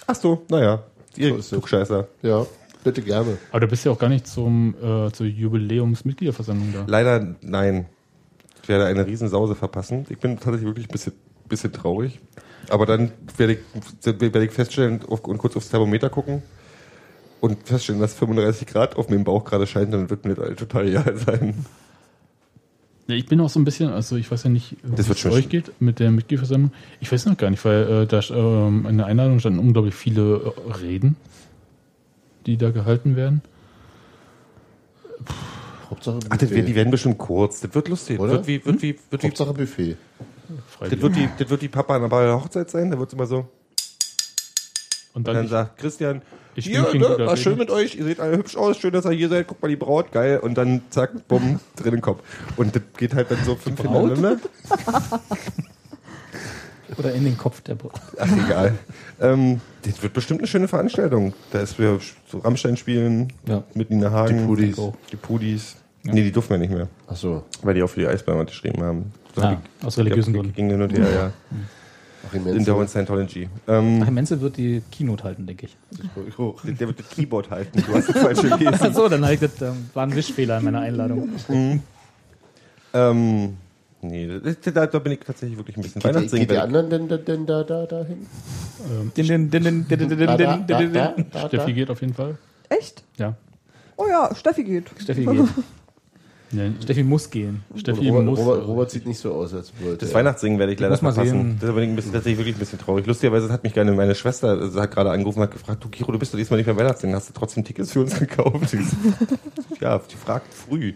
Ach 0.06 0.14
so, 0.14 0.42
naja. 0.50 0.82
Ihr 1.16 1.40
So. 1.42 1.56
Klugscheißer. 1.56 2.08
Ja, 2.22 2.46
bitte 2.82 3.02
gerne. 3.02 3.38
Aber 3.50 3.60
du 3.60 3.66
bist 3.68 3.84
ja 3.84 3.92
auch 3.92 3.98
gar 3.98 4.08
nicht 4.08 4.26
zum, 4.26 4.74
äh, 4.82 5.10
zur 5.12 5.26
Jubiläumsmitgliederversammlung 5.26 6.72
da. 6.72 6.84
Leider 6.86 7.34
nein. 7.40 7.86
Ich 8.62 8.68
werde 8.68 8.86
eine 8.86 9.06
Riesensause 9.06 9.54
verpassen. 9.54 10.06
Ich 10.08 10.18
bin 10.18 10.36
tatsächlich 10.36 10.64
wirklich 10.66 10.88
ein 10.88 10.92
bisschen, 10.92 11.12
bisschen 11.48 11.72
traurig. 11.72 12.20
Aber 12.70 12.86
dann 12.86 13.12
werde 13.36 13.54
ich, 13.54 13.58
werde 14.04 14.44
ich 14.44 14.52
feststellen 14.52 15.02
und 15.02 15.38
kurz 15.38 15.56
aufs 15.56 15.68
Thermometer 15.68 16.08
gucken 16.08 16.42
und 17.40 17.68
feststellen, 17.68 18.00
dass 18.00 18.14
35 18.14 18.66
Grad 18.66 18.96
auf 18.96 19.10
meinem 19.10 19.24
Bauch 19.24 19.44
gerade 19.44 19.66
scheint, 19.66 19.92
dann 19.92 20.08
wird 20.08 20.24
mir 20.24 20.34
das 20.34 20.56
total 20.56 20.88
egal 20.88 21.14
sein. 21.16 21.66
Ja, 23.06 23.14
ich 23.14 23.26
bin 23.26 23.40
auch 23.40 23.50
so 23.50 23.60
ein 23.60 23.64
bisschen, 23.64 23.90
also 23.90 24.16
ich 24.16 24.30
weiß 24.30 24.44
ja 24.44 24.50
nicht, 24.50 24.76
wie 24.82 24.96
Das 24.96 25.08
es 25.08 25.26
euch 25.26 25.50
geht 25.50 25.78
mit 25.80 25.98
der 25.98 26.10
Mitgliederversammlung. 26.10 26.72
Ich 27.00 27.12
weiß 27.12 27.26
noch 27.26 27.36
gar 27.36 27.50
nicht, 27.50 27.62
weil 27.64 28.04
äh, 28.04 28.06
da 28.06 28.20
ähm, 28.30 28.86
in 28.88 28.96
der 28.96 29.06
Einladung 29.06 29.40
standen 29.40 29.58
unglaublich 29.58 29.94
viele 29.94 30.54
äh, 30.66 30.72
Reden, 30.72 31.16
die 32.46 32.56
da 32.56 32.70
gehalten 32.70 33.14
werden. 33.14 33.42
Hauptsache 35.90 36.18
Ach, 36.30 36.36
das 36.38 36.48
die 36.48 36.74
werden 36.74 36.90
bestimmt 36.90 37.18
kurz. 37.18 37.60
Das 37.60 37.74
wird 37.74 37.88
lustig. 37.88 38.18
Oder? 38.18 38.32
Wird 38.32 38.46
wie, 38.46 38.64
wird 38.64 38.82
wie, 38.82 38.96
wird 39.10 39.22
wie, 39.22 39.26
Hauptsache 39.26 39.52
Buffet. 39.52 39.96
Das 40.80 40.90
wird 40.90 41.16
die, 41.16 41.28
das 41.38 41.50
wird 41.50 41.60
die 41.62 41.68
Papa 41.68 41.96
an 41.96 42.08
der 42.08 42.40
Hochzeit 42.40 42.70
sein. 42.70 42.90
Da 42.90 42.98
wird 42.98 43.08
es 43.08 43.14
immer 43.14 43.26
so. 43.26 43.46
Und 45.12 45.24
Und 45.24 45.26
dann, 45.26 45.34
dann 45.34 45.44
ich, 45.44 45.50
sagt 45.50 45.78
Christian, 45.78 46.22
ich 46.56 46.66
hier, 46.66 46.82
ne, 46.94 47.26
war 47.26 47.36
schön 47.36 47.52
Redner. 47.54 47.64
mit 47.64 47.70
euch, 47.70 47.94
ihr 47.96 48.04
seht 48.04 48.20
alle 48.20 48.36
hübsch 48.36 48.56
aus, 48.56 48.78
schön, 48.78 48.92
dass 48.92 49.04
ihr 49.04 49.12
hier 49.12 49.28
seid, 49.28 49.46
guckt 49.46 49.62
mal 49.62 49.68
die 49.68 49.76
Braut, 49.76 50.12
geil. 50.12 50.38
Und 50.38 50.56
dann 50.56 50.82
zack, 50.90 51.26
bumm, 51.28 51.60
drin 51.76 51.94
im 51.94 52.00
Kopf. 52.00 52.22
Und 52.56 52.74
das 52.76 52.82
geht 52.96 53.14
halt 53.14 53.30
dann 53.30 53.38
so 53.44 53.56
fünf 53.56 53.76
Braut? 53.82 54.10
hintereinander. 54.10 54.36
Oder 56.98 57.12
in 57.14 57.24
den 57.24 57.36
Kopf 57.36 57.60
der 57.62 57.74
Brust. 57.74 58.00
Ach, 58.18 58.28
egal. 58.46 58.74
ähm, 59.20 59.60
das 59.82 60.02
wird 60.02 60.12
bestimmt 60.12 60.40
eine 60.40 60.46
schöne 60.46 60.68
Veranstaltung. 60.68 61.32
Da 61.50 61.60
ist 61.60 61.78
wir 61.78 61.98
so 62.28 62.38
Rammstein 62.38 62.76
spielen 62.76 63.32
Ja. 63.48 63.64
mit 63.74 63.90
Nina 63.90 64.10
Hagen. 64.10 64.38
Die 64.38 64.44
Pudis. 64.44 64.76
Die 65.10 65.16
Pudis. 65.16 65.76
Nee, 66.04 66.22
die 66.22 66.30
durften 66.32 66.52
wir 66.54 66.58
nicht 66.58 66.70
mehr, 66.72 66.86
Ach 67.08 67.16
so. 67.16 67.42
weil 67.62 67.74
die 67.74 67.82
auch 67.82 67.88
für 67.88 68.00
die 68.00 68.06
Eisbahn 68.06 68.36
unterschrieben 68.38 68.82
haben. 68.82 69.12
So 69.34 69.40
Ah, 69.42 69.60
aus 69.82 69.96
religiösen 69.96 70.34
Gründen. 70.34 70.52
Ging 70.52 70.68
hin 70.70 70.82
und 70.82 70.92
her, 70.92 71.10
ja. 71.10 71.26
Achim 71.26 71.64
In 72.32 72.44
der 72.44 72.54
Menzel. 72.54 72.88
Scientology. 72.88 73.48
Ähm, 73.68 74.02
Ach, 74.04 74.10
Menzel 74.10 74.40
wird 74.40 74.56
die 74.56 74.82
Keynote 74.90 75.24
halten, 75.24 75.46
denke 75.46 75.66
ich. 75.66 75.76
der 76.64 76.72
der 76.74 76.88
wird 76.88 76.98
das 77.00 77.08
Keyboard 77.10 77.50
halten. 77.50 77.82
Du 77.86 77.94
hast 77.94 78.08
das 78.08 78.18
falsche 78.18 78.48
gelesen. 78.58 78.74
Achso, 78.82 79.08
dann 79.08 79.22
habe 79.24 79.34
ich 79.34 79.40
das, 79.40 79.60
ähm, 79.62 79.88
war 79.94 80.04
ein 80.06 80.14
Wischfehler 80.14 80.58
in 80.58 80.64
meiner 80.64 80.80
Einladung. 80.80 81.28
Ähm, 82.92 83.56
nee, 84.02 84.28
da, 84.72 84.86
da 84.86 84.98
bin 84.98 85.12
ich 85.12 85.20
tatsächlich 85.20 85.58
wirklich 85.58 85.76
ein 85.76 85.82
bisschen 85.82 86.00
Geht, 86.00 86.10
die- 86.10 86.14
Weihnachtssingen. 86.16 86.46
geht 86.48 86.56
ich- 86.56 86.62
anderen 86.62 86.90
denn, 86.90 87.08
denn, 87.08 87.24
denn 87.24 87.46
da, 87.46 87.62
da, 87.64 87.86
da 87.86 88.04
hin? 88.04 88.26
Steffi 91.46 91.56
da. 91.56 91.72
geht 91.72 91.90
auf 91.90 92.00
jeden 92.00 92.14
Fall. 92.14 92.36
Echt? 92.68 93.02
Ja. 93.18 93.34
Oh 93.96 94.06
ja, 94.08 94.34
Steffi 94.34 94.64
geht. 94.64 94.90
Steffi 94.98 95.24
geht. 95.24 95.40
ja 96.56 96.70
Steffi 96.82 97.02
muss 97.02 97.30
gehen. 97.30 97.62
Steffi 97.76 98.08
Robert, 98.08 98.24
muss. 98.24 98.38
Robert, 98.38 98.66
Robert 98.66 98.90
sieht 98.90 99.06
nicht 99.06 99.18
so 99.18 99.32
aus, 99.34 99.52
als 99.54 99.72
wollte 99.80 99.98
Das 99.98 100.10
er. 100.10 100.14
Weihnachtssingen 100.16 100.58
werde 100.58 100.72
ich 100.72 100.80
leider 100.80 100.92
muss 100.92 101.02
mal 101.02 101.12
verpassen. 101.12 101.38
sehen. 101.40 101.56
Das 101.60 101.64
ist 101.64 101.70
aber 101.70 101.80
ein 101.82 101.96
bisschen, 101.96 102.12
tatsächlich 102.12 102.38
wirklich 102.38 102.56
ein 102.56 102.58
bisschen 102.60 102.78
traurig. 102.78 103.06
Lustigerweise 103.06 103.50
hat 103.52 103.62
mich 103.64 103.74
gerne 103.74 103.92
meine 103.92 104.14
Schwester 104.14 104.48
also 104.48 104.80
hat 104.80 104.90
gerade 104.90 105.10
angerufen 105.10 105.38
und 105.40 105.44
hat 105.44 105.52
gefragt, 105.52 105.82
du 105.84 105.88
Kiro, 105.88 106.12
du 106.12 106.18
bist 106.18 106.32
doch 106.32 106.38
diesmal 106.38 106.58
nicht 106.58 106.66
mehr 106.66 106.76
Weihnachtssingen, 106.76 107.14
hast 107.16 107.28
du 107.28 107.32
trotzdem 107.32 107.64
Tickets 107.64 107.92
für 107.92 108.00
uns 108.00 108.18
gekauft? 108.18 108.72
Ich 108.74 109.80
ja, 109.80 109.98
die 109.98 110.16
fragt 110.16 110.52
früh. 110.52 110.92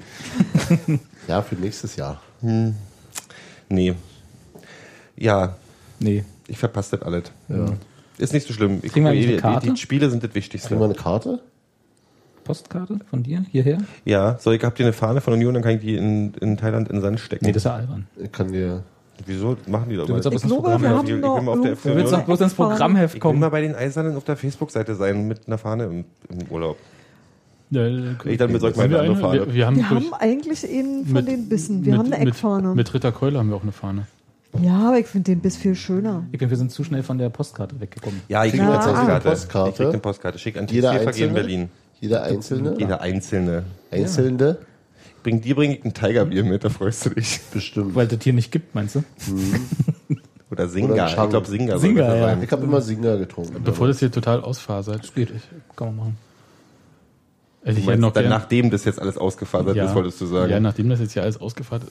Ja, 1.27 1.43
für 1.43 1.55
nächstes 1.57 1.97
Jahr. 1.97 2.21
Nee. 3.69 3.95
Ja, 5.17 5.57
Nee. 6.01 6.25
ich 6.47 6.59
verpasse 6.59 6.97
das 6.97 7.07
alles. 7.07 7.25
Ja. 7.49 7.67
Ist 8.19 8.33
nicht 8.33 8.47
so 8.47 8.53
schlimm. 8.55 8.81
Ich 8.83 8.93
Kriegen 8.93 9.05
wir 9.05 9.13
eine 9.13 9.21
die, 9.21 9.37
Karte? 9.37 9.71
die 9.73 9.77
Spiele 9.77 10.11
sind 10.11 10.23
das 10.23 10.31
Kriegen 10.31 10.35
wir 10.35 10.43
Wichtigste. 10.43 10.77
eine 10.77 10.95
Karte? 10.95 11.41
Postkarte 12.49 12.99
von 13.09 13.23
dir 13.23 13.45
hierher? 13.51 13.79
Ja, 14.05 14.37
soll 14.41 14.55
ich, 14.57 14.65
habt 14.65 14.79
ihr 14.81 14.87
eine 14.87 14.93
Fahne 14.93 15.21
von 15.21 15.33
Union, 15.35 15.55
dann 15.55 15.63
kann 15.63 15.77
ich 15.77 15.81
die 15.81 15.95
in, 15.97 16.35
in 16.41 16.57
Thailand 16.57 16.89
in 16.89 16.97
den 16.97 17.03
Sand 17.03 17.21
stecken. 17.21 17.45
Nee, 17.45 17.53
das 17.53 17.61
ist 17.61 17.65
ja 17.67 17.75
albern. 17.77 18.07
Ich 18.17 18.33
kann 18.33 18.51
dir. 18.53 18.83
Wieso 19.27 19.57
machen 19.67 19.89
die 19.91 19.97
willst 19.97 20.11
mal? 20.11 20.19
Ich 20.19 20.27
ins 20.33 20.43
glaube, 20.43 20.63
Programm 20.63 20.83
wir 20.83 20.89
haben 20.91 21.07
Ich 21.07 21.13
will 21.13 21.21
noch 21.21 21.43
mal 21.43 21.53
auf 21.53 21.61
der 21.61 21.71
irgendwo- 21.73 21.89
Du 21.91 21.95
willst 21.97 22.13
doch 22.13 22.23
bloß 22.25 22.41
ins 22.41 22.55
Programmheft 22.55 23.09
Ich 23.09 23.15
will 23.15 23.21
kommen. 23.21 23.41
mal 23.41 23.49
bei 23.49 23.61
den 23.61 23.75
Eisernen 23.75 24.17
auf 24.17 24.25
der 24.25 24.37
Facebook-Seite 24.37 24.95
sein 24.95 25.27
mit 25.29 25.41
einer 25.47 25.59
Fahne 25.59 25.85
im, 25.85 26.05
im 26.31 26.47
Urlaub. 26.51 26.77
Ja, 27.71 27.87
Ich 27.87 28.39
dann 28.39 28.53
besorge 28.53 28.81
haben 28.81 28.91
meine 28.91 29.01
eine? 29.01 29.17
Fahne. 29.17 29.47
Wir, 29.47 29.55
wir 29.55 29.67
haben, 29.67 29.77
Wir 29.77 29.91
haben 29.91 30.15
eigentlich 30.19 30.65
einen 30.67 31.05
von 31.05 31.13
mit- 31.15 31.29
den 31.29 31.49
Bissen. 31.49 31.85
Wir 31.85 31.93
mit, 31.93 31.99
haben 32.01 32.13
eine 32.13 32.27
Eckfahne. 32.29 32.69
Mit, 32.69 32.77
mit 32.77 32.95
Ritter 32.95 33.13
Keule 33.13 33.39
haben 33.39 33.49
wir 33.51 33.57
auch 33.57 33.63
eine 33.63 33.73
Fahne. 33.73 34.07
ja, 34.63 34.89
aber 34.89 34.99
ich 34.99 35.07
finde 35.07 35.33
den 35.33 35.41
Biss 35.41 35.57
viel 35.57 35.75
schöner. 35.75 36.23
Ich 36.33 36.39
finde, 36.39 36.51
wir 36.51 36.57
sind 36.57 36.71
zu 36.71 36.83
schnell 36.85 37.03
von 37.03 37.19
der 37.19 37.29
Postkarte 37.29 37.79
weggekommen. 37.81 38.23
Ja, 38.29 38.45
ich 38.45 38.53
krieg 38.53 38.63
Na, 38.63 38.79
eine 38.81 38.93
Postkarte. 38.95 39.29
Postkarte. 39.29 39.71
Ich 39.71 39.77
krieg 39.77 39.87
eine 39.89 39.99
Postkarte. 39.99 40.39
Schick 40.39 40.57
an 40.57 40.67
die 40.67 40.81
CVG 40.81 41.25
in? 41.25 41.35
Berlin. 41.35 41.69
Jeder 42.01 42.23
Einzelne? 42.23 42.77
Jeder 42.79 43.01
Einzelne. 43.01 43.65
Einzelne? 43.91 44.59
Bring, 45.23 45.41
dir 45.41 45.57
bringe 45.57 45.77
ich 45.77 45.85
ein 45.85 45.95
Tigerbier 45.95 46.45
mit, 46.45 46.65
da 46.65 46.69
freust 46.69 47.07
du 47.07 47.11
dich. 47.11 47.41
Bestimmt. 47.53 47.95
Weil 47.95 48.07
das 48.07 48.21
hier 48.23 48.33
nicht 48.33 48.53
gibt, 48.53 48.75
meinst 48.75 48.95
du? 48.95 49.05
Oder 50.51 50.69
Singa. 50.69 50.93
Oder 50.95 51.07
ich 51.07 51.31
glaube 51.31 51.47
Singa. 51.47 51.79
Singa, 51.79 52.15
ja. 52.15 52.21
sein. 52.23 52.43
Ich 52.43 52.53
habe 52.53 52.65
immer 52.65 52.81
Singer 52.81 53.17
getrunken. 53.19 53.63
Bevor 53.63 53.89
das 53.89 53.99
hier 53.99 54.11
total 54.11 54.41
ausfasert. 54.41 55.13
Geht. 55.15 55.33
Kann 55.77 55.89
man 55.89 55.97
machen. 55.97 56.19
Also 57.65 57.81
ich 57.81 57.87
meinst, 57.87 58.01
noch 58.01 58.13
dann 58.13 58.25
gern, 58.25 58.31
nachdem 58.31 58.71
das 58.71 58.85
jetzt 58.85 59.01
alles 59.01 59.19
ausgefasert 59.19 59.77
ist, 59.77 59.95
wolltest 59.95 60.21
du 60.21 60.27
sagen. 60.27 60.51
Ja, 60.51 60.61
nachdem 60.61 60.89
das 60.89 61.01
jetzt 61.01 61.15
ja 61.15 61.23
alles 61.23 61.41
ausgefasert 61.41 61.91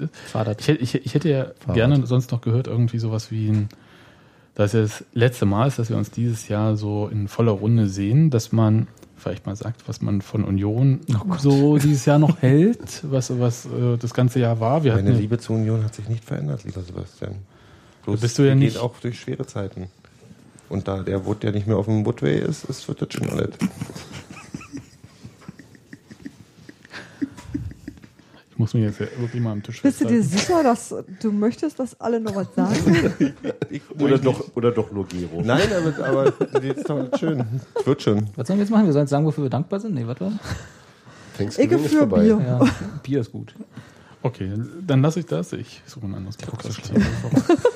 ist. 0.00 0.16
Fadert. 0.30 0.60
Ich 0.60 0.68
hätte, 0.68 0.82
ich, 0.82 0.94
ich 0.94 1.14
hätte 1.14 1.28
ja 1.28 1.46
gerne 1.74 2.06
sonst 2.06 2.30
noch 2.30 2.40
gehört, 2.40 2.68
irgendwie 2.68 2.98
sowas 2.98 3.30
wie 3.30 3.48
ein, 3.48 3.68
dass 4.54 4.74
es 4.74 4.98
das 4.98 5.04
letzte 5.12 5.44
Mal 5.44 5.66
ist, 5.66 5.78
dass 5.78 5.90
wir 5.90 5.96
uns 5.96 6.10
dieses 6.10 6.48
Jahr 6.48 6.76
so 6.76 7.08
in 7.08 7.28
voller 7.28 7.52
Runde 7.52 7.88
sehen, 7.88 8.30
dass 8.30 8.52
man 8.52 8.86
vielleicht 9.18 9.46
mal 9.46 9.56
sagt, 9.56 9.86
was 9.88 10.00
man 10.00 10.22
von 10.22 10.44
Union 10.44 11.00
so 11.38 11.76
dieses 11.78 12.04
Jahr 12.04 12.18
noch 12.18 12.40
hält, 12.42 13.02
was, 13.10 13.38
was 13.38 13.66
äh, 13.66 13.96
das 13.98 14.14
ganze 14.14 14.40
Jahr 14.40 14.60
war. 14.60 14.84
Wir 14.84 14.94
Meine 14.94 15.10
hatten, 15.10 15.18
Liebe 15.20 15.38
zur 15.38 15.56
Union 15.56 15.84
hat 15.84 15.94
sich 15.94 16.08
nicht 16.08 16.24
verändert, 16.24 16.64
lieber 16.64 16.80
Sebastian. 16.82 17.36
Bloß 18.04 18.20
bist 18.20 18.38
du 18.38 18.42
ja 18.44 18.54
die 18.54 18.60
nicht- 18.60 18.74
geht 18.74 18.82
auch 18.82 18.98
durch 19.00 19.20
schwere 19.20 19.46
Zeiten. 19.46 19.88
Und 20.68 20.86
da 20.86 21.02
der 21.02 21.24
Wood 21.24 21.44
ja 21.44 21.50
nicht 21.50 21.66
mehr 21.66 21.76
auf 21.76 21.86
dem 21.86 22.04
Woodway 22.04 22.38
ist, 22.40 22.64
ist 22.64 22.86
wird 22.88 23.00
das 23.02 23.08
schon 23.12 23.28
alles. 23.30 23.50
Muss 28.58 28.74
mir 28.74 28.80
jetzt 28.80 29.00
ja 29.00 29.06
wirklich 29.18 29.40
mal 29.42 29.52
am 29.52 29.62
Tisch 29.62 29.80
Bist 29.82 30.00
du 30.00 30.06
dir 30.06 30.22
sicher, 30.22 30.62
dass 30.62 30.94
du 31.22 31.32
möchtest, 31.32 31.78
dass 31.78 31.98
alle 32.00 32.20
noch 32.20 32.34
was 32.34 32.48
sagen? 32.54 32.74
Oder 33.98 34.18
doch, 34.18 34.44
oder 34.54 34.70
doch 34.72 34.90
nur 34.92 35.06
Gero. 35.06 35.42
Nein, 35.42 35.68
aber, 35.72 36.06
aber 36.06 36.62
jetzt 36.62 36.78
ist 36.78 36.88
doch 36.90 37.18
schön. 37.18 37.44
Wird 37.84 38.02
schon. 38.02 38.26
Was 38.36 38.46
sollen 38.48 38.58
wir 38.58 38.64
jetzt 38.64 38.70
machen? 38.70 38.86
Wir 38.86 38.92
sollen 38.92 39.04
jetzt 39.04 39.10
sagen, 39.10 39.24
wofür 39.26 39.44
wir 39.44 39.50
dankbar 39.50 39.80
sind? 39.80 39.94
Nee, 39.94 40.06
was 40.06 40.20
war? 40.20 40.32
Thanksgiving 41.36 41.78
Ich 41.78 41.84
ist 41.84 41.92
für 41.92 41.98
vorbei. 41.98 42.22
Bier. 42.22 42.40
Ja, 42.46 42.60
Bier 43.02 43.20
ist 43.20 43.32
gut. 43.32 43.54
Okay, 44.22 44.50
dann 44.86 45.02
lasse 45.02 45.20
ich 45.20 45.26
das. 45.26 45.52
Ich 45.52 45.82
suche 45.86 46.06
ein 46.06 46.14
anderes 46.14 46.36
podcast 46.36 46.90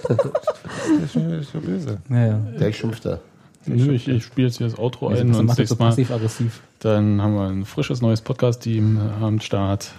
Das 0.09 1.05
ist 1.05 1.13
schon, 1.13 1.31
das 1.31 1.41
ist 1.43 1.51
schon 1.53 1.63
böse. 1.63 1.99
Ja, 2.11 2.27
ja. 2.27 2.41
Gleich 2.57 2.77
schimpft 2.77 3.07
er. 3.07 3.21
Nö, 3.67 3.93
ich, 3.93 4.09
ich 4.09 4.25
spiele 4.25 4.49
jetzt 4.49 4.59
hier 4.59 4.67
das 4.67 4.77
Outro 4.77 5.09
Also, 5.09 5.23
ein 5.23 5.33
und 5.35 5.47
macht 5.47 5.61
das 5.61 5.69
so 5.69 5.77
Mal, 5.77 5.91
passiv-aggressiv. 5.91 6.61
dann 6.81 7.23
haben 7.23 7.35
wir 7.35 7.47
ein 7.47 7.65
frisches 7.65 8.03
neues 8.03 8.21
Podcast-Team 8.21 8.99
am 9.21 9.39
Start. 9.41 9.93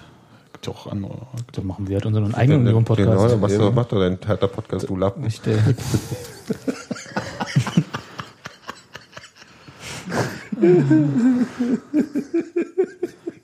Gibt 0.63 0.75
ja 0.77 0.81
auch 0.81 0.87
andere. 0.89 1.27
Dann 1.51 1.67
machen 1.67 1.89
wir 1.89 1.95
halt 1.97 2.05
unseren 2.05 2.33
eigenen 2.35 2.59
Genau, 2.59 2.77
Union-Podcast. 2.77 3.31
dann 3.33 3.39
machst 3.41 3.57
du, 3.57 3.71
mach 3.71 3.85
doch 3.85 3.99
deinen 3.99 4.17
harter 4.25 4.47
Podcast, 4.47 4.87
du 4.89 4.95
Lappen. 4.95 5.23
Nicht 5.23 5.45
der. 5.45 5.57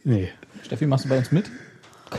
Nee. 0.03 0.29
Steffi, 0.63 0.85
machst 0.87 1.05
du 1.05 1.09
bei 1.09 1.17
uns 1.17 1.31
mit? 1.31 1.49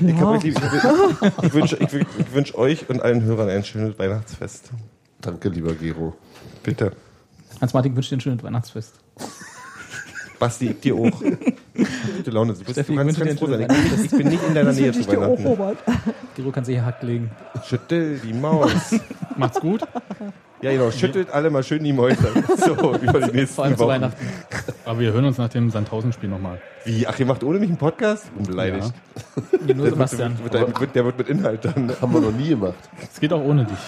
Ich, 0.01 0.17
Klar. 0.17 0.37
ich, 0.37 0.45
ich 0.45 1.53
wünsche 1.55 1.77
ich, 1.77 1.89
wünsch- 1.91 2.07
ich 2.19 2.33
wünsch 2.33 2.55
euch 2.55 2.89
und 2.89 3.03
allen 3.03 3.23
Hörern 3.23 3.49
ein 3.49 3.65
schönes 3.65 3.99
Weihnachtsfest. 3.99 4.71
Danke, 5.21 5.49
lieber 5.49 5.75
Gero. 5.75 6.15
Bitte. 6.63 6.93
Hans-Martin 7.61 7.95
wünscht 7.97 8.11
dir 8.13 8.17
ein 8.17 8.21
schönes 8.21 8.43
Weihnachtsfest. 8.43 8.95
Basti, 10.41 10.71
ich 10.71 10.81
dir 10.81 10.95
auch. 10.97 11.23
Gute 12.17 12.31
Laune. 12.31 12.55
Du, 12.55 12.59
bist, 12.61 12.73
Steffi, 12.73 12.93
du 12.93 12.99
kannst 12.99 13.21
ganz 13.21 13.39
froh 13.39 13.47
sein. 13.47 13.63
ein 13.63 13.71
Ich 13.71 13.77
bin, 13.91 13.91
nicht, 14.01 14.05
ich 14.13 14.19
bin 14.19 14.29
nicht 14.29 14.43
in 14.43 14.55
deiner 14.55 14.73
Nähe 14.81 14.91
zu. 14.93 15.03
Robert. 15.11 15.77
Gero 16.35 16.51
kann 16.51 16.65
sich 16.65 16.75
hier 16.77 16.85
Hack 16.85 17.03
legen. 17.03 17.31
Schüttel 17.65 18.19
die 18.19 18.33
Maus. 18.33 18.73
Macht's 19.37 19.61
gut. 19.61 19.83
Ja, 20.63 20.73
genau. 20.73 20.91
Schüttelt 20.91 21.31
alle 21.31 21.51
mal 21.51 21.63
schön 21.63 21.85
die 21.85 21.93
Mäuse. 21.93 22.27
So, 22.57 22.95
über 22.97 23.21
die 23.21 23.37
nächsten 23.37 23.55
Vor 23.55 23.65
allem 23.65 23.75
zu 23.75 23.81
Wochen. 23.81 23.89
Weihnachten. 23.91 24.27
Aber 24.87 24.99
wir 24.99 25.13
hören 25.13 25.27
uns 25.27 25.37
nach 25.39 25.49
dem 25.51 25.71
Sandhausen-Spiel 25.71 26.29
nochmal. 26.31 26.59
Wie? 26.85 27.07
Ach, 27.07 27.19
ihr 27.19 27.27
macht 27.27 27.45
ohne 27.45 27.59
mich 27.59 27.69
einen 27.69 27.79
Podcast? 27.79 28.31
Unbeleidigt. 28.37 28.93
Nee, 29.53 29.59
nur 29.59 29.67
Der, 29.67 29.77
wird, 29.77 29.91
Sebastian. 29.91 30.39
wird, 30.43 30.55
der, 30.55 30.81
wird, 30.81 30.95
der 30.97 31.05
wird 31.05 31.19
mit 31.19 31.29
Inhalt 31.29 31.65
dann. 31.67 31.93
Haben 32.01 32.13
wir 32.15 32.21
noch 32.21 32.33
nie 32.33 32.49
gemacht. 32.49 32.75
Es 33.13 33.21
geht 33.21 33.33
auch 33.33 33.43
ohne 33.45 33.65
dich. 33.67 33.79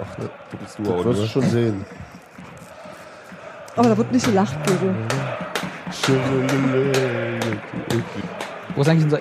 Ach, 0.00 0.14
du 0.16 0.56
bist 0.58 0.78
du 0.78 0.82
Das 0.82 0.92
auch, 0.92 1.04
wirst 1.04 1.18
du 1.18 1.22
ne? 1.22 1.28
schon 1.28 1.42
sehen. 1.50 1.84
Aber 3.76 3.88
da 3.90 3.96
wird 3.96 4.12
nicht 4.12 4.26
gelacht, 4.26 4.56
Gero. 4.66 4.92
Wo 8.74 8.80
ist 8.82 8.88
eigentlich 8.88 9.04
unser 9.04 9.20